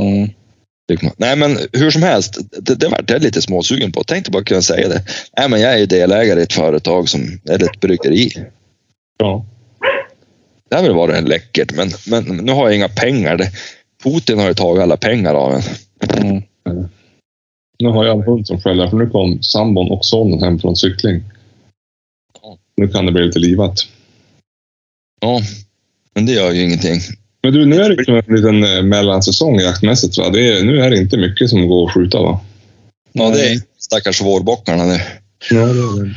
Mm. 0.00 0.28
Nej, 1.16 1.36
men 1.36 1.58
hur 1.72 1.90
som 1.90 2.02
helst, 2.02 2.38
det, 2.58 2.74
det 2.74 2.88
vart 2.88 3.10
jag 3.10 3.22
lite 3.22 3.42
småsugen 3.42 3.92
på. 3.92 4.04
Tänkte 4.04 4.30
bara 4.30 4.44
kunna 4.44 4.62
säga 4.62 4.88
det. 4.88 5.02
Nej, 5.38 5.48
men 5.48 5.60
jag 5.60 5.74
är 5.74 5.78
ju 5.78 5.86
delägare 5.86 6.40
i 6.40 6.42
ett 6.42 6.52
företag 6.52 7.08
som, 7.08 7.40
eller 7.48 7.64
ett 7.64 7.80
bryggeri. 7.80 8.30
Ja. 9.18 9.46
Det 10.70 10.76
har 10.76 10.82
väl 10.82 10.94
varit 10.94 11.28
läckert, 11.28 11.72
men, 11.72 11.90
men 12.06 12.36
nu 12.36 12.52
har 12.52 12.68
jag 12.68 12.76
inga 12.76 12.88
pengar. 12.88 13.36
Det, 13.36 13.50
Putin 14.02 14.38
har 14.38 14.48
ju 14.48 14.54
tagit 14.54 14.82
alla 14.82 14.96
pengar 14.96 15.34
av 15.34 15.54
en. 15.54 15.62
Mm. 16.16 16.42
Nu 17.78 17.88
har 17.88 18.04
jag 18.04 18.16
en 18.16 18.22
hund 18.22 18.46
som 18.46 18.60
skäller, 18.60 18.88
för 18.88 18.96
nu 18.96 19.10
kom 19.10 19.42
sambon 19.42 19.90
och 19.90 20.04
sonen 20.04 20.42
hem 20.42 20.58
från 20.58 20.76
cykling. 20.76 21.22
Nu 22.76 22.88
kan 22.88 23.06
det 23.06 23.12
bli 23.12 23.22
lite 23.22 23.38
livat. 23.38 23.74
Ja, 25.20 25.40
men 26.14 26.26
det 26.26 26.32
gör 26.32 26.52
ju 26.52 26.62
ingenting. 26.62 27.00
Men 27.42 27.52
du, 27.52 27.66
nu 27.66 27.76
är 27.76 27.88
det 27.88 27.96
liksom 27.96 28.14
en 28.14 28.36
liten 28.36 28.64
eh, 28.64 28.82
mellansäsong 28.82 29.60
jaktmässigt. 29.60 30.18
Va? 30.18 30.30
Det 30.30 30.48
är, 30.48 30.64
nu 30.64 30.80
är 30.80 30.90
det 30.90 30.96
inte 30.96 31.16
mycket 31.16 31.50
som 31.50 31.68
går 31.68 31.86
att 31.86 31.94
skjuta 31.94 32.22
va? 32.22 32.40
Ja, 33.12 33.30
det 33.30 33.50
är 33.50 33.60
stackars 33.78 34.22
vårbockarna 34.22 34.84
nu. 34.84 35.00
Ja, 35.50 35.66
det 35.66 35.80
är 35.80 36.04
det. 36.04 36.14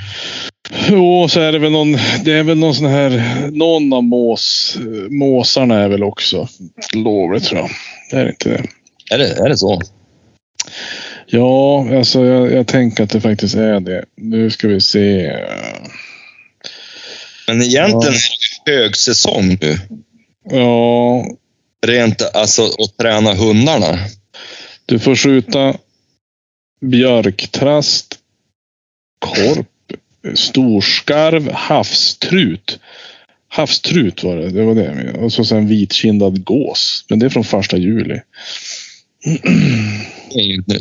Jo, 0.90 1.28
så 1.30 1.40
är 1.40 1.52
det 1.52 1.60
väl 1.60 1.72
någon, 1.72 1.92
det 2.26 2.32
är 2.34 2.44
väl 2.44 2.58
någon 2.58 2.76
sån 2.76 2.86
här, 2.88 3.34
någon 3.52 3.94
av 3.94 4.04
mås, 4.04 4.78
måsarna 5.10 5.80
är 5.80 5.90
väl 5.90 6.04
också 6.04 6.48
lovligt 6.94 7.44
tror 7.44 7.62
jag. 7.62 7.70
Det 8.12 8.18
är 8.18 8.30
inte 8.30 8.50
det. 8.50 8.64
Är 9.16 9.18
det, 9.18 9.28
är 9.28 9.50
det 9.50 9.58
så? 9.58 9.82
Ja, 11.26 11.88
alltså 11.98 12.26
jag, 12.26 12.52
jag 12.54 12.68
tänker 12.68 13.04
att 13.04 13.10
det 13.10 13.22
faktiskt 13.22 13.56
är 13.56 13.80
det. 13.80 14.06
Nu 14.16 14.50
ska 14.50 14.68
vi 14.68 14.82
se. 14.82 15.38
Men 17.48 17.62
egentligen 17.62 18.14
det 18.66 18.72
högsäsong 18.72 19.58
nu. 19.62 19.78
Ja, 20.50 21.26
Rent 21.86 22.22
alltså 22.22 22.66
att 22.66 22.98
träna 22.98 23.34
hundarna. 23.34 24.00
du 24.86 25.00
får 25.00 25.16
skjuta 25.16 25.78
björktrast, 26.82 28.20
korp, 29.20 29.68
storskarv, 30.36 31.52
havstrut. 31.52 32.80
Havstrut 33.50 34.24
var 34.24 34.36
det, 34.36 34.50
det 34.50 34.64
var 34.64 34.76
det. 34.76 35.14
Och 35.14 35.34
så 35.34 35.46
sen 35.46 35.68
vitkindad 35.68 36.44
gås. 36.44 37.06
Men 37.10 37.20
det 37.20 37.26
är 37.26 37.30
från 37.30 37.44
första 37.44 37.78
juli. 37.78 38.20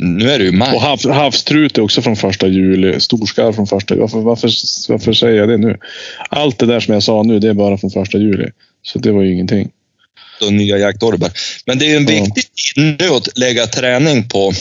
Nu, 0.01 0.31
är 0.31 0.39
det 0.39 0.45
ju 0.45 0.53
maj. 0.53 0.75
Och 0.75 0.83
hav, 0.83 1.11
havstrut 1.11 1.79
är 1.79 1.83
också 1.83 2.03
från 2.03 2.17
första 2.17 2.47
juli. 2.49 3.01
Storskarv 3.01 3.53
från 3.53 3.67
första 3.67 3.95
varför, 3.95 4.21
varför, 4.21 4.51
varför 4.89 5.13
säger 5.13 5.39
jag 5.39 5.49
det 5.49 5.57
nu? 5.57 5.79
Allt 6.29 6.59
det 6.59 6.67
där 6.67 6.81
som 6.81 6.95
jag 6.95 7.03
sa 7.03 7.23
nu, 7.23 7.39
det 7.39 7.49
är 7.49 7.55
bara 7.55 7.79
från 7.79 7.91
första 7.91 8.19
juli. 8.19 8.51
Så 8.83 8.99
det 8.99 9.13
var 9.13 9.23
ju 9.23 9.33
ingenting. 9.33 9.71
och 10.47 10.53
nya 10.53 10.79
jaktorber. 10.79 11.31
Men 11.67 11.79
det 11.79 11.87
är 11.87 11.91
ju 11.91 11.97
en 11.97 12.07
viktig 12.07 12.45
tid 12.75 12.97
nu 13.01 13.09
att 13.09 13.39
lägga 13.39 13.67
träning 13.67 14.29
på 14.29 14.53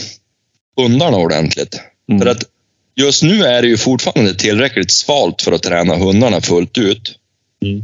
hundarna 0.77 1.17
ordentligt. 1.17 1.81
Mm. 2.09 2.21
För 2.21 2.29
att 2.29 2.43
just 2.95 3.23
nu 3.23 3.43
är 3.43 3.61
det 3.61 3.67
ju 3.67 3.77
fortfarande 3.77 4.35
tillräckligt 4.35 4.91
svalt 4.91 5.41
för 5.41 5.51
att 5.51 5.63
träna 5.63 5.95
hundarna 5.95 6.41
fullt 6.41 6.77
ut. 6.77 7.15
Mm. 7.65 7.83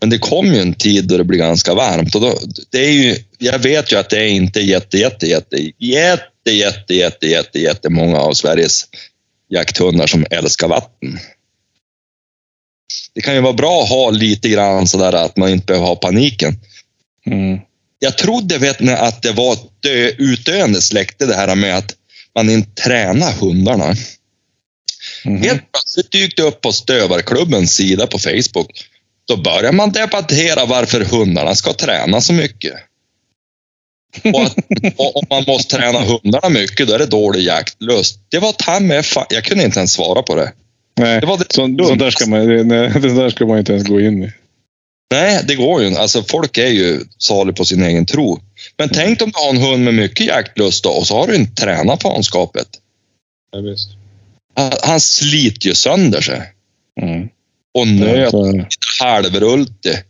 Men 0.00 0.10
det 0.10 0.18
kommer 0.18 0.54
ju 0.54 0.60
en 0.60 0.74
tid 0.74 1.04
då 1.04 1.16
det 1.16 1.24
blir 1.24 1.38
ganska 1.38 1.74
varmt. 1.74 2.14
Och 2.14 2.20
då, 2.20 2.38
det 2.70 2.78
är 2.78 2.90
ju, 2.90 3.16
jag 3.38 3.58
vet 3.58 3.92
ju 3.92 3.96
att 3.96 4.10
det 4.10 4.18
är 4.18 4.28
inte 4.28 4.60
jätte, 4.60 4.98
jätte, 4.98 5.26
jätte, 5.26 5.56
jätte, 5.78 6.50
jätte, 6.50 6.94
jätte, 6.94 7.26
jätte, 7.26 7.58
jätte 7.58 7.90
många 7.90 8.18
av 8.18 8.32
Sveriges 8.32 8.84
jakthundar 9.48 10.06
som 10.06 10.26
älskar 10.30 10.68
vatten. 10.68 11.18
Det 13.14 13.20
kan 13.20 13.34
ju 13.34 13.40
vara 13.40 13.52
bra 13.52 13.82
att 13.82 13.88
ha 13.88 14.10
lite 14.10 14.48
grann 14.48 14.86
sådär 14.86 15.12
att 15.12 15.36
man 15.36 15.48
inte 15.48 15.66
behöver 15.66 15.86
ha 15.86 15.96
paniken. 15.96 16.58
Mm. 17.26 17.58
Jag 17.98 18.18
trodde 18.18 18.58
vet 18.58 18.80
ni, 18.80 18.92
att 18.92 19.22
det 19.22 19.32
var 19.32 19.52
ett 19.52 19.82
dö, 19.82 20.10
utdöende 20.18 20.82
släkte 20.82 21.26
det 21.26 21.34
här 21.34 21.54
med 21.54 21.76
att 21.76 21.94
man 22.34 22.50
inte 22.50 22.82
tränar 22.82 23.32
hundarna. 23.32 23.94
Mhm. 25.26 25.42
Helt 25.42 25.72
plötsligt 25.72 26.12
dykt 26.12 26.36
det 26.36 26.42
upp 26.42 26.60
på 26.60 26.72
Stövarklubbens 26.72 27.74
sida 27.74 28.06
på 28.06 28.18
Facebook. 28.18 28.88
Då 29.28 29.36
börjar 29.36 29.72
man 29.72 29.90
debattera 29.92 30.64
varför 30.66 31.00
hundarna 31.04 31.54
ska 31.54 31.72
träna 31.72 32.20
så 32.20 32.32
mycket. 32.32 32.74
Och 34.34 34.42
att 34.42 34.56
och 34.96 35.16
om 35.16 35.26
man 35.30 35.44
måste 35.46 35.76
träna 35.76 36.00
hundarna 36.00 36.48
mycket, 36.48 36.88
då 36.88 36.94
är 36.94 36.98
det 36.98 37.06
dålig 37.06 37.40
jaktlust. 37.42 38.18
Det 38.28 38.38
var 38.38 38.52
ta 38.52 38.80
med 38.80 39.04
fa- 39.04 39.26
Jag 39.30 39.44
kunde 39.44 39.64
inte 39.64 39.78
ens 39.78 39.92
svara 39.92 40.22
på 40.22 40.34
det. 40.34 40.52
Nej, 40.98 41.20
Det 41.20 41.26
var 41.26 41.38
det 41.38 41.44
så, 41.48 41.86
så 41.88 41.94
där 41.94 42.10
ska 42.10 42.26
man, 42.26 42.46
nej, 42.68 42.88
det 43.00 43.14
där 43.14 43.30
ska 43.30 43.46
man 43.46 43.58
inte 43.58 43.72
ens 43.72 43.88
gå 43.88 44.00
in 44.00 44.24
i. 44.24 44.32
Nej, 45.10 45.44
det 45.48 45.54
går 45.54 45.80
ju 45.82 45.88
inte. 45.88 46.00
Alltså, 46.00 46.22
folk 46.22 46.58
är 46.58 46.66
ju 46.68 47.00
salig 47.18 47.56
på 47.56 47.64
sin 47.64 47.82
egen 47.82 48.06
tro. 48.06 48.40
Men 48.78 48.88
tänk 48.88 49.22
om 49.22 49.30
du 49.30 49.38
har 49.40 49.50
en 49.50 49.56
hund 49.62 49.84
med 49.84 49.94
mycket 49.94 50.26
jaktlust 50.26 50.84
då, 50.84 50.90
och 50.90 51.06
så 51.06 51.16
har 51.16 51.26
du 51.26 51.34
inte 51.36 51.62
tränat 51.62 52.02
fanskapet. 52.02 52.66
Ja, 53.52 53.58
visst. 53.60 53.88
Han, 54.56 54.72
han 54.82 55.00
sliter 55.00 55.68
ju 55.68 55.74
sönder 55.74 56.20
sig. 56.20 56.42
Mm. 57.02 57.28
Och 57.74 57.86
nöt 57.86 58.32
det. 58.32 58.66
halvrultig. 59.00 60.02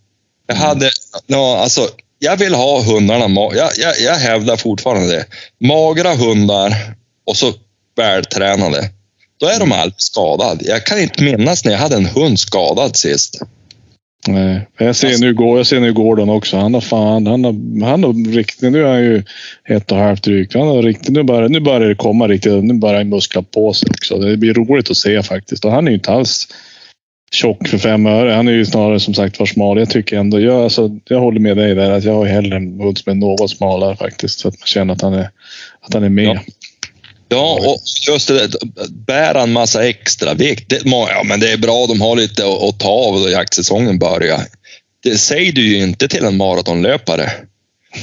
Jag 0.46 0.56
hade, 0.56 0.90
ja, 1.26 1.58
alltså, 1.58 1.88
jag 2.18 2.36
vill 2.36 2.54
ha 2.54 2.82
hundarna, 2.82 3.54
jag, 3.54 3.70
jag, 3.78 4.00
jag 4.00 4.14
hävdar 4.14 4.56
fortfarande 4.56 5.08
det. 5.08 5.26
Magra 5.66 6.14
hundar 6.14 6.94
och 7.26 7.36
så 7.36 7.54
vältränade. 7.96 8.90
Då 9.40 9.46
är 9.46 9.58
de 9.58 9.72
alltid 9.72 10.00
skadade. 10.00 10.64
Jag 10.64 10.86
kan 10.86 11.00
inte 11.00 11.22
minnas 11.22 11.64
när 11.64 11.72
jag 11.72 11.78
hade 11.78 11.96
en 11.96 12.06
hund 12.06 12.40
skadad 12.40 12.96
sist. 12.96 13.40
Nej. 14.28 14.68
Jag 14.78 14.96
ser 14.96 15.20
nu, 15.20 15.34
Gå- 15.34 15.56
jag 15.56 15.66
ser 15.66 15.80
nu 15.80 15.92
Gordon 15.92 16.30
också. 16.30 16.56
Han 16.56 16.74
har 16.74 16.80
fan, 16.80 17.26
han 17.26 17.44
har, 17.44 17.86
han 17.86 18.04
har 18.04 18.32
riktigt, 18.32 18.72
nu 18.72 18.82
är 18.82 18.88
han 18.88 19.02
ju 19.04 19.22
ett 19.68 19.92
och 19.92 19.98
halvt 19.98 20.22
drygt. 20.22 20.54
Han 20.54 20.68
har 20.68 20.82
riktigt, 20.82 21.08
nu 21.08 21.22
börjar, 21.22 21.48
nu 21.48 21.60
börjar 21.60 21.88
det 21.88 21.94
komma 21.94 22.28
riktigt, 22.28 22.64
nu 22.64 22.74
börjar 22.74 22.96
han 22.96 23.08
muskla 23.08 23.42
på 23.42 23.72
sig 23.72 23.88
också. 23.90 24.18
Det 24.18 24.36
blir 24.36 24.54
roligt 24.54 24.90
att 24.90 24.96
se 24.96 25.22
faktiskt. 25.22 25.64
Och 25.64 25.72
han 25.72 25.86
är 25.86 25.90
ju 25.90 25.96
inte 25.96 26.12
alls 26.12 26.48
tjock 27.32 27.68
för 27.68 27.78
fem 27.78 28.06
öre. 28.06 28.30
Han 28.32 28.48
är 28.48 28.52
ju 28.52 28.64
snarare 28.66 29.00
som 29.00 29.14
sagt 29.14 29.38
var 29.38 29.46
smal. 29.46 29.78
Jag 29.78 29.90
tycker 29.90 30.18
ändå, 30.18 30.40
jag, 30.40 30.62
alltså, 30.62 30.90
jag 31.04 31.20
håller 31.20 31.40
med 31.40 31.56
dig 31.56 31.74
där 31.74 31.90
att 31.90 32.04
jag 32.04 32.14
har 32.14 32.26
hellre 32.26 32.56
en 32.56 32.80
hund 32.80 32.98
som 32.98 33.10
är 33.10 33.14
något 33.14 33.50
smalare 33.50 33.96
faktiskt. 33.96 34.38
Så 34.38 34.48
att 34.48 34.54
man 34.54 34.66
känner 34.66 34.94
att 34.94 35.02
han 35.02 35.14
är, 35.14 35.30
att 35.80 35.94
han 35.94 36.04
är 36.04 36.08
med. 36.08 36.24
Ja. 36.24 36.40
Ja, 37.28 37.58
och 37.66 37.82
just 38.08 38.28
det 38.28 38.50
bära 38.90 39.42
en 39.42 39.52
massa 39.52 39.88
extra 39.88 40.34
vikt. 40.34 40.68
Det, 40.68 40.80
ja, 40.84 41.22
men 41.24 41.40
det 41.40 41.52
är 41.52 41.56
bra, 41.56 41.86
de 41.86 42.00
har 42.00 42.16
lite 42.16 42.42
att, 42.46 42.78
ta 42.78 42.88
av 42.88 43.20
då 43.20 43.30
jaktsäsongen 43.30 43.98
börjar. 43.98 44.40
Det 45.02 45.18
säger 45.18 45.52
du 45.52 45.68
ju 45.68 45.82
inte 45.82 46.08
till 46.08 46.24
en 46.24 46.36
maratonlöpare. 46.36 47.32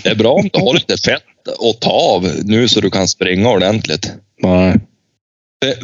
Det 0.03 0.09
är 0.09 0.15
bra 0.15 0.33
om 0.33 0.49
du 0.53 0.59
har 0.59 0.73
lite 0.73 0.97
fett 0.97 1.23
att 1.47 1.81
ta 1.81 1.91
av 1.91 2.29
nu 2.43 2.67
så 2.67 2.81
du 2.81 2.89
kan 2.89 3.07
springa 3.07 3.49
ordentligt. 3.49 4.11
Nej. 4.41 4.75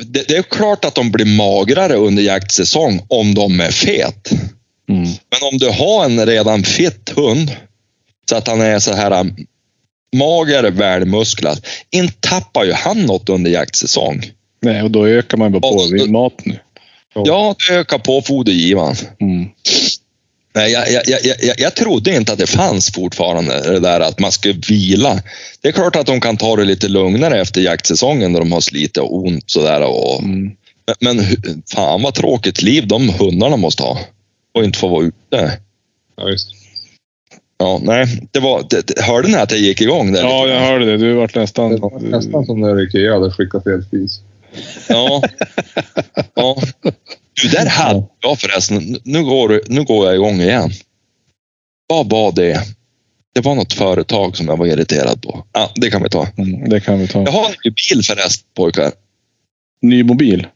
Det, 0.06 0.28
det, 0.28 0.38
är 0.38 0.42
klart 0.42 0.86
att 0.86 0.96
de 0.96 1.12
blir 1.12 1.26
magrare 1.26 1.96
under 1.96 2.24
jaktsäsong 2.24 3.06
om 3.08 3.34
de 3.34 3.60
är 3.60 3.72
fet. 3.72 4.32
Mm. 4.90 5.02
Men 5.04 5.50
om 5.52 5.58
du 5.58 5.70
har 5.70 6.06
en 6.06 6.26
redan 6.26 6.64
fit 6.64 7.10
hund 7.16 7.52
så 8.30 8.36
att 8.36 8.48
han 8.48 8.62
är 8.62 8.80
så 8.80 8.94
här 8.94 9.26
mager, 10.16 10.72
välmusklad. 10.72 11.66
Inte 11.92 12.14
tappar 12.20 12.64
ju 12.64 12.74
han 12.74 13.06
något 13.06 13.30
under 13.30 13.52
jaktsäsong. 13.52 14.32
Nej, 14.62 14.82
och 14.82 14.92
då 14.92 15.08
ökar 15.08 15.38
man 15.38 15.52
bara 15.52 15.60
på 15.60 15.88
Ja, 15.92 16.06
mat 16.06 16.46
nu. 16.46 16.60
Ja, 17.14 17.56
det 17.68 17.76
ökar 17.76 17.98
på 17.98 18.22
fodergivaren. 18.22 18.96
Mm. 19.22 19.50
Nej, 20.56 20.72
jag, 20.72 20.92
jag, 20.92 21.04
jag, 21.08 21.36
jag, 21.42 21.60
jag 21.60 21.76
trodde 21.76 22.16
inte 22.16 22.34
att 22.34 22.40
det 22.40 22.48
fanns 22.48 22.92
fortfarande 22.92 23.72
det 23.74 23.80
där 23.80 24.00
att 24.00 24.20
man 24.20 24.32
ska 24.32 24.54
vila. 24.70 25.22
Det 25.62 25.68
är 25.68 25.72
klart 25.72 25.96
att 25.96 26.06
de 26.06 26.22
kan 26.22 26.38
ta 26.38 26.56
det 26.56 26.64
lite 26.64 26.88
lugnare 26.88 27.42
efter 27.42 27.62
jaktsäsongen 27.62 28.32
när 28.32 28.40
de 28.40 28.52
har 28.52 28.62
slitit 28.62 28.98
och 28.98 29.18
ont 29.18 29.44
sådär. 29.52 29.82
Och, 29.82 30.24
Mm. 30.24 30.52
men, 31.00 31.26
fan 31.74 32.02
vad 32.02 32.14
tråkigt 32.14 32.62
liv 32.62 32.88
de 32.88 33.10
hundarna 33.10 33.58
måste 33.58 33.84
ha. 33.84 34.00
Och 34.54 34.64
inte 34.64 34.80
få 34.80 34.88
vara 34.88 35.06
ute. 35.06 35.60
Ja, 36.18 36.26
visst. 36.26 36.50
Ja, 37.60 37.80
nej, 37.84 38.28
det 38.32 38.40
var, 38.40 38.66
det, 38.70 38.88
det, 38.88 39.02
hörde 39.02 39.28
ni 39.28 39.36
att 39.36 39.52
jag 39.52 39.60
gick 39.60 39.82
igång 39.82 40.12
där? 40.12 40.22
Ja, 40.22 40.44
lite 40.44 40.56
jag 40.56 40.62
hörde 40.62 40.86
det. 40.86 40.98
Du 40.98 41.14
vart 41.14 41.36
nästan... 41.36 41.72
Det 41.72 41.78
var 41.78 42.00
nästan 42.00 42.46
som 42.46 42.62
när 42.62 42.82
Ikea 42.82 43.14
hade 43.14 43.32
skickat 43.32 43.64
fel 43.64 43.84
spis. 43.84 44.22
Ja. 44.90 45.22
ja. 46.36 46.58
Du, 47.42 47.50
där 47.50 47.66
hade 47.66 48.04
jag 48.22 48.40
förresten. 48.40 48.98
Nu 49.04 49.24
går, 49.24 49.62
nu 49.68 49.84
går 49.84 50.06
jag 50.06 50.16
igång 50.16 50.42
igen. 50.42 50.72
Vad 51.88 52.10
var 52.10 52.32
det? 52.32 52.62
Det 53.36 53.42
var 53.42 53.56
något 53.56 53.74
företag 53.74 54.38
som 54.38 54.48
jag 54.48 54.58
var 54.58 54.66
irriterad 54.66 55.22
på. 55.22 55.46
Ja, 55.54 55.72
det 55.76 55.90
kan 55.90 56.04
vi 56.04 56.10
ta. 56.10 56.28
Mm, 56.38 56.70
det 56.70 56.80
kan 56.80 57.00
vi 57.00 57.08
ta. 57.08 57.24
Jag 57.24 57.32
har 57.32 57.46
en 57.46 57.56
ny 57.66 57.72
bil 57.72 58.04
förresten 58.04 58.48
pojkar. 58.56 58.92
Ny 59.82 60.04
mobil. 60.04 60.48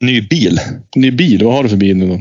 Ny 0.00 0.20
bil. 0.20 0.60
Ny 0.96 1.10
bil. 1.10 1.44
Vad 1.44 1.54
har 1.54 1.62
du 1.62 1.68
för 1.68 1.76
bil 1.76 1.96
nu 1.96 2.06
då? 2.06 2.18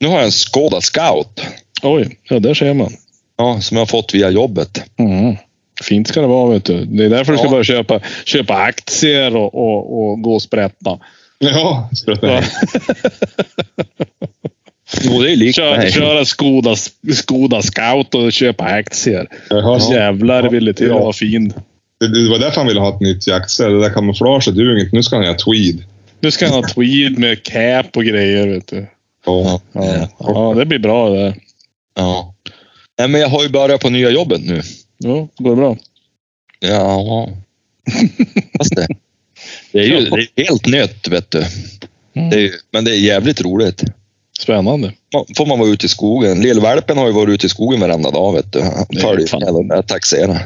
Nu 0.00 0.08
har 0.08 0.16
jag 0.16 0.24
en 0.24 0.32
Skoda 0.32 0.80
Scout. 0.80 1.40
Oj, 1.82 2.18
ja 2.28 2.38
där 2.38 2.54
ser 2.54 2.74
man. 2.74 2.92
Ja, 3.38 3.60
som 3.60 3.76
jag 3.76 3.82
har 3.82 3.86
fått 3.86 4.14
via 4.14 4.30
jobbet. 4.30 4.82
Mm. 4.98 5.36
Fint 5.84 6.08
ska 6.08 6.20
det 6.20 6.26
vara 6.26 6.50
vet 6.50 6.64
du. 6.64 6.84
Det 6.84 7.04
är 7.04 7.08
därför 7.10 7.32
du 7.32 7.38
ska 7.38 7.46
Ja. 7.46 7.50
börja 7.50 7.64
köpa, 7.64 8.00
köpa 8.24 8.54
aktier 8.54 9.36
och, 9.36 9.54
och, 9.54 10.10
och 10.10 10.22
gå 10.22 10.34
och 10.34 10.42
sprätta. 10.42 10.98
Ja, 11.38 11.90
sprätta 11.96 12.26
Ja. 12.32 12.42
Jo, 15.02 15.22
det 15.22 15.32
är 15.32 15.36
likt 15.36 15.56
Kör, 15.56 15.76
mig. 15.76 15.92
köra 15.92 16.24
Skoda, 16.24 16.74
Skoda 17.14 17.62
Scout 17.62 18.14
och 18.14 18.32
köpa 18.32 18.64
aktier. 18.64 19.26
Jag 19.50 19.62
hör, 19.62 19.92
Jävlar 19.94 20.42
det 20.42 20.48
ville 20.48 20.72
till 20.74 20.86
Ja. 20.88 20.98
vara 20.98 21.12
fin. 21.12 21.52
det, 22.00 22.24
det 22.24 22.30
var 22.30 22.38
därför 22.38 22.56
han 22.60 22.66
ville 22.66 22.80
ha 22.80 22.94
ett 22.94 23.00
nytt 23.00 23.26
jaktställ. 23.26 23.72
Det 23.72 23.80
där 23.80 23.90
kamouflaget 23.90 24.54
duger 24.54 24.80
inte. 24.84 24.96
Nu 24.96 25.02
ska 25.02 25.16
han 25.16 25.24
ha 25.26 25.34
tweed. 25.34 25.82
Nu 26.20 26.30
ska 26.30 26.46
han 26.46 26.54
ha 26.54 26.68
tweed 26.68 27.18
med 27.18 27.42
cap 27.42 27.96
och 27.96 28.04
grejer. 28.04 28.46
Vet 28.48 28.66
du. 28.66 28.86
Ja. 29.26 29.60
Ja, 29.72 30.08
ja 30.18 30.54
det 30.56 30.66
blir 30.66 30.78
bra 30.78 31.08
det. 31.10 31.34
Ja. 31.96 32.34
Nej, 32.98 33.08
men 33.08 33.20
jag 33.20 33.28
har 33.28 33.42
ju 33.42 33.48
börjat 33.48 33.80
på 33.80 33.90
nya 33.90 34.10
jobbet 34.10 34.40
nu. 34.44 34.62
Ja, 34.98 35.28
går 35.38 35.50
det 35.50 35.56
bra? 35.56 35.76
Ja. 36.60 37.28
Fast 38.58 38.76
det. 38.76 38.86
Det 39.72 39.78
är 39.78 39.84
ju 39.84 40.10
det 40.10 40.42
är 40.42 40.44
helt 40.44 40.66
nytt, 40.66 41.08
vet 41.08 41.30
du. 41.30 41.44
Mm. 42.14 42.30
Det 42.30 42.40
är, 42.44 42.50
men 42.72 42.84
det 42.84 42.90
är 42.90 42.98
jävligt 42.98 43.40
roligt. 43.40 43.82
Spännande. 44.40 44.92
Får 45.36 45.46
man 45.46 45.58
vara 45.58 45.68
ute 45.68 45.86
i 45.86 45.88
skogen. 45.88 46.40
Lillvalpen 46.40 46.98
har 46.98 47.06
ju 47.06 47.12
varit 47.12 47.34
ute 47.34 47.46
i 47.46 47.48
skogen 47.48 47.80
varenda 47.80 48.10
dag, 48.10 48.32
vet 48.32 48.52
du. 48.52 48.60
Han 48.60 48.86
följer 49.00 49.40
med 49.40 49.54
dem 49.54 49.68
där 49.68 49.82
taxera. 49.82 50.38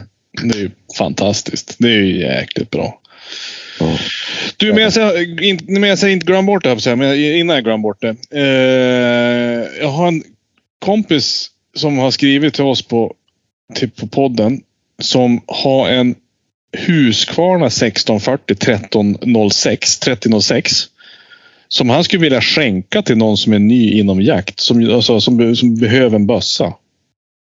Det 0.43 0.59
är 0.59 0.61
ju 0.61 0.71
fantastiskt. 0.99 1.77
Det 1.79 1.89
är 1.89 2.03
ju 2.03 2.21
jäkligt 2.21 2.71
bra. 2.71 3.01
Ja. 3.81 3.99
Du, 4.57 4.73
men 4.73 4.83
jag 4.83 4.93
säger, 4.93 5.43
inte, 5.43 6.07
jag 6.07 6.21
glöm 6.21 6.47
bort 6.47 6.65
det, 6.65 6.69
här, 6.69 6.97
men 6.97 7.15
innan 7.15 7.57
jag 7.57 7.65
glömmer 7.65 7.83
bort 7.83 8.01
det. 8.01 8.17
Eh, 8.31 9.81
jag 9.81 9.89
har 9.89 10.09
en 10.09 10.23
kompis 10.79 11.52
som 11.77 11.99
har 11.99 12.11
skrivit 12.11 12.55
till 12.55 12.65
oss 12.65 12.83
på, 12.83 13.15
till, 13.75 13.91
på 13.91 14.07
podden 14.07 14.63
som 14.99 15.41
har 15.47 15.89
en 15.89 16.15
Husqvarna 16.77 17.67
1640 17.67 18.57
1306 18.57 19.99
3006 19.99 20.89
som 21.73 21.91
han 21.91 22.05
skulle 22.05 22.23
vilja 22.23 22.41
skänka 22.41 23.03
till 23.03 23.17
någon 23.17 23.37
som 23.37 23.53
är 23.53 23.59
ny 23.59 23.91
inom 23.91 24.23
jakt. 24.23 24.61
Som, 24.61 24.95
alltså, 24.95 25.21
som, 25.21 25.57
som 25.57 25.75
behöver 25.75 26.17
en 26.17 26.27
bössa. 26.27 26.75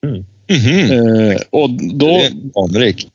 Mhm. 0.07 0.93
Eh, 0.93 1.37
och 1.51 1.71
då, 1.71 2.23
anrik. 2.55 3.09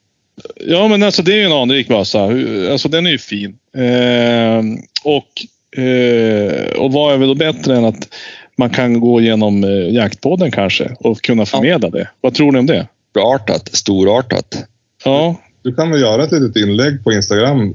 Ja, 0.67 0.87
men 0.87 1.03
alltså 1.03 1.21
det 1.21 1.33
är 1.33 1.37
ju 1.37 1.43
en 1.43 1.51
anrik 1.51 1.87
bössa. 1.87 2.23
Alltså 2.71 2.89
den 2.89 3.05
är 3.05 3.11
ju 3.11 3.17
fin. 3.17 3.57
Eh, 3.77 4.63
och, 5.03 5.45
eh, 5.83 6.71
och 6.77 6.91
vad 6.91 7.13
är 7.13 7.17
väl 7.17 7.27
då 7.27 7.35
bättre 7.35 7.77
än 7.77 7.85
att 7.85 8.15
man 8.59 8.69
kan 8.69 8.99
gå 8.99 9.21
igenom 9.21 9.63
eh, 9.63 9.69
jaktpodden 9.69 10.51
kanske 10.51 10.95
och 10.99 11.21
kunna 11.21 11.45
förmedla 11.45 11.89
det. 11.89 12.09
Vad 12.21 12.33
tror 12.33 12.51
ni 12.51 12.59
om 12.59 12.65
det? 12.65 12.87
Storartat. 13.11 13.69
Storartat. 13.75 14.65
Ja, 15.03 15.35
Du 15.61 15.73
kan 15.73 15.91
väl 15.91 16.01
göra 16.01 16.23
ett 16.23 16.31
litet 16.31 16.55
inlägg 16.55 17.03
på 17.03 17.11
Instagram, 17.11 17.73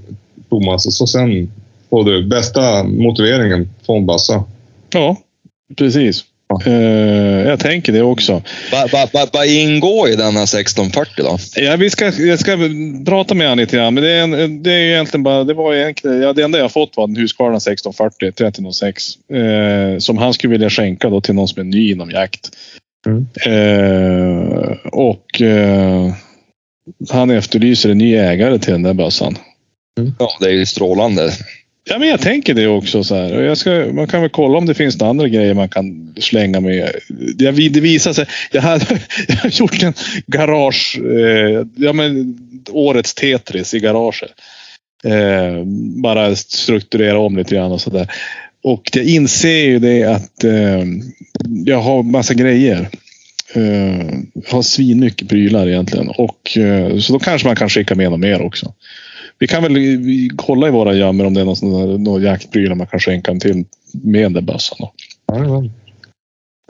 Thomas, 0.49 0.87
och 0.87 0.93
så 0.93 1.07
sen 1.07 1.53
får 1.91 2.05
du 2.05 2.27
bästa 2.27 2.85
motiveringen 2.85 3.69
få 3.87 3.97
en 3.97 4.07
bössa. 4.07 4.45
ja 4.93 5.17
precis. 5.77 6.25
Eh, 6.67 7.49
jag 7.49 7.61
tänker 7.61 7.93
det 7.93 8.03
också. 8.03 8.43
Vad 8.73 8.91
va, 8.91 9.09
va, 9.13 9.27
vad 9.33 9.47
ingår 9.47 10.09
i 10.09 10.17
denna 10.17 10.43
1640 10.43 11.25
då? 11.25 11.39
Ja, 11.57 11.77
vi 11.77 11.91
ska, 11.91 12.13
jag 12.13 12.39
ska 12.39 12.59
prata 13.07 13.35
med 13.35 13.47
honom 13.47 13.59
lite 13.59 13.77
grann, 13.77 13.95
men 13.95 14.03
det 14.03 14.11
är, 14.11 14.23
en, 14.23 14.63
det 14.63 14.73
är 14.73 14.79
ju 14.79 14.91
egentligen 14.91 15.23
bara, 15.23 15.45
det 15.45 15.55
var 15.55 15.75
egentligen, 15.75 16.23
ja, 16.23 16.33
det 16.33 16.43
enda 16.43 16.59
jag 16.59 16.73
fått 16.73 16.97
var 16.97 17.05
en 17.05 17.17
Husqvarna 17.17 17.57
1640 17.57 18.29
1306 18.29 19.05
eh, 19.33 19.99
som 19.99 20.19
han 20.19 20.35
skulle 20.35 20.51
vilja 20.51 20.71
skänka 20.71 21.11
då 21.11 21.21
till 21.21 21.35
någon 21.35 21.49
som 21.49 21.61
är 21.61 21.65
ny 21.65 21.93
inom 21.93 22.11
jakt. 22.11 22.51
Mm. 23.07 23.27
Eh, 23.47 24.77
och 24.93 25.43
eh, 25.43 26.13
han 27.11 27.31
efterlyser 27.31 27.91
en 27.91 27.99
ny 27.99 28.15
ägare 28.15 28.59
till 28.59 28.73
den 28.73 28.83
där 28.83 28.95
bössan. 28.95 29.39
Ja, 30.19 30.37
det 30.41 30.47
är 30.47 30.53
ju 30.53 30.67
strålande. 30.67 31.31
Ja, 31.85 31.99
men 31.99 32.09
jag 32.09 32.21
tänker 32.21 32.55
det 32.55 32.67
också. 32.67 33.05
Så 33.05 33.15
här. 33.15 33.37
Och 33.37 33.43
Jag 33.43 33.59
ska, 33.59 33.71
man 33.93 34.07
kan 34.07 34.21
väl 34.21 34.31
kolla 34.31 34.59
om 34.59 34.67
det 34.67 34.75
finns 34.75 34.99
några 34.99 35.11
andra 35.11 35.29
grejer 35.29 35.55
man 35.55 35.69
kan 35.69 36.15
slänga 36.21 36.61
med. 36.61 36.91
Jag, 37.39 37.73
det 37.73 37.81
visar 37.81 38.13
sig. 38.13 38.27
Jag, 38.53 38.63
hade, 38.63 38.87
jag 39.29 39.37
har 39.37 39.51
gjort 39.51 39.83
en 39.83 39.95
garage, 40.27 41.01
eh, 41.05 41.67
ja, 41.77 41.93
men, 41.93 42.39
årets 42.71 43.15
Tetris 43.15 43.75
i 43.75 43.81
garaget. 43.81 44.31
Eh, 45.05 45.65
bara 46.03 46.37
strukturera 46.37 47.19
om 47.19 47.37
lite 47.37 47.55
grann 47.55 47.73
och 47.73 47.81
sådär. 47.81 48.09
Och 48.63 48.91
jag 48.93 49.05
inser 49.05 49.65
ju 49.65 49.79
det 49.79 50.05
att 50.05 50.45
eh, 50.45 50.85
jag 51.65 51.81
har 51.81 52.03
massa 52.03 52.35
grejer. 52.35 52.89
Eh, 53.55 54.07
jag 54.35 54.51
har 54.51 54.63
svinmycket 54.63 55.29
prylar 55.29 55.69
egentligen. 55.69 56.09
Och, 56.09 56.59
eh, 56.59 56.99
så 56.99 57.13
då 57.13 57.19
kanske 57.19 57.49
man 57.49 57.57
kan 57.57 57.69
skicka 57.69 57.95
med 57.95 58.11
något 58.11 58.21
mer 58.21 58.43
också. 58.43 58.75
Vi 59.39 59.47
kan 59.47 59.63
väl 59.63 59.75
vi 59.79 60.31
kolla 60.37 60.69
i 60.69 60.71
våra 60.71 60.95
gömmor 60.95 61.25
om 61.25 61.35
det 61.35 61.41
är 61.41 61.45
någon, 61.45 61.57
sån 61.57 61.73
där, 61.73 61.99
någon 61.99 62.23
jaktprylar 62.23 62.75
man 62.75 62.87
kan 62.87 63.01
skänka 63.01 63.31
en 63.31 63.41
till 63.41 63.65
med 63.93 64.23
den 64.23 64.33
där 64.33 64.41
bössan. 64.41 64.79
då. 64.79 64.93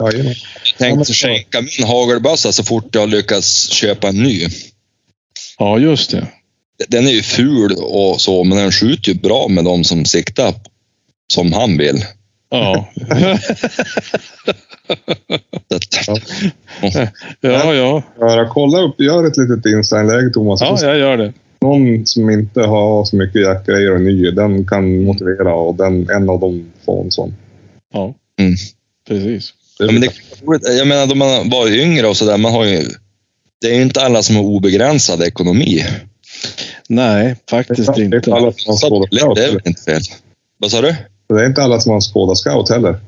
Jajamän. 0.03 0.35
Jag 0.63 0.77
tänkte 0.77 1.13
skänka 1.13 1.61
min 1.61 1.87
hagelbössa 1.87 2.51
så 2.51 2.63
fort 2.63 2.95
jag 2.95 3.09
lyckas 3.09 3.69
köpa 3.69 4.07
en 4.07 4.23
ny. 4.23 4.47
Ja, 5.59 5.79
just 5.79 6.11
det. 6.11 6.27
Den 6.87 7.07
är 7.07 7.11
ju 7.11 7.23
ful 7.23 7.71
och 7.79 8.21
så, 8.21 8.43
men 8.43 8.57
den 8.57 8.71
skjuter 8.71 9.11
ju 9.11 9.19
bra 9.19 9.47
med 9.47 9.65
de 9.65 9.83
som 9.83 10.05
siktar 10.05 10.53
som 11.33 11.53
han 11.53 11.77
vill. 11.77 12.05
Ja. 12.49 12.89
Ja, 17.41 17.73
ja. 17.73 18.03
Göra, 18.19 18.49
kolla 18.49 18.81
upp, 18.81 18.99
gör 19.01 19.27
ett 19.27 19.37
litet 19.37 19.65
Insta-inlägg, 19.65 20.33
Thomas. 20.33 20.61
Ja, 20.61 20.77
jag 20.81 20.97
gör 20.97 21.17
det. 21.17 21.33
Någon 21.65 22.05
som 22.05 22.29
inte 22.29 22.61
har 22.61 23.05
så 23.05 23.15
mycket 23.15 23.41
jaktgrejer 23.41 23.91
och 23.91 24.01
ny, 24.01 24.31
den 24.31 24.65
kan 24.65 25.03
motivera 25.03 25.53
och 25.55 25.75
den, 25.75 26.09
en 26.09 26.29
av 26.29 26.39
dem 26.39 26.71
får 26.85 27.03
en 27.03 27.11
sån. 27.11 27.33
Ja. 27.93 28.15
Mm. 28.39 28.55
Precis. 29.07 29.53
ja, 29.79 29.91
men 29.91 30.01
det, 30.01 30.09
jag 30.77 30.87
menar, 30.87 31.07
då 31.07 31.15
man 31.15 31.49
var 31.49 31.67
yngre 31.67 32.07
och 32.07 32.17
sådär, 32.17 32.37
man 32.37 32.51
har 32.51 32.65
ju... 32.65 32.81
Det 33.61 33.67
är 33.67 33.75
ju 33.75 33.81
inte 33.81 34.01
alla 34.01 34.23
som 34.23 34.35
har 34.35 34.43
obegränsad 34.43 35.23
ekonomi. 35.23 35.83
Nej, 36.89 37.35
faktiskt 37.49 37.95
det 37.95 38.01
är 38.01 38.05
inte. 38.05 38.17
inte 38.17 38.33
alla 38.33 38.51
som 38.51 38.71
har 38.71 38.77
Så 38.77 38.87
Skåda 38.87 39.33
det 39.33 39.45
är 39.45 39.51
väl 39.51 39.61
inte 39.65 39.81
fel. 39.81 40.01
Vad 40.57 40.71
sa 40.71 40.81
du? 40.81 40.95
Det 41.29 41.35
är 41.35 41.45
inte 41.45 41.63
alla 41.63 41.79
som 41.79 41.89
har 41.89 41.95
en 41.95 42.01
Skåda 42.01 42.35
Scout 42.35 42.69
heller. 42.69 42.99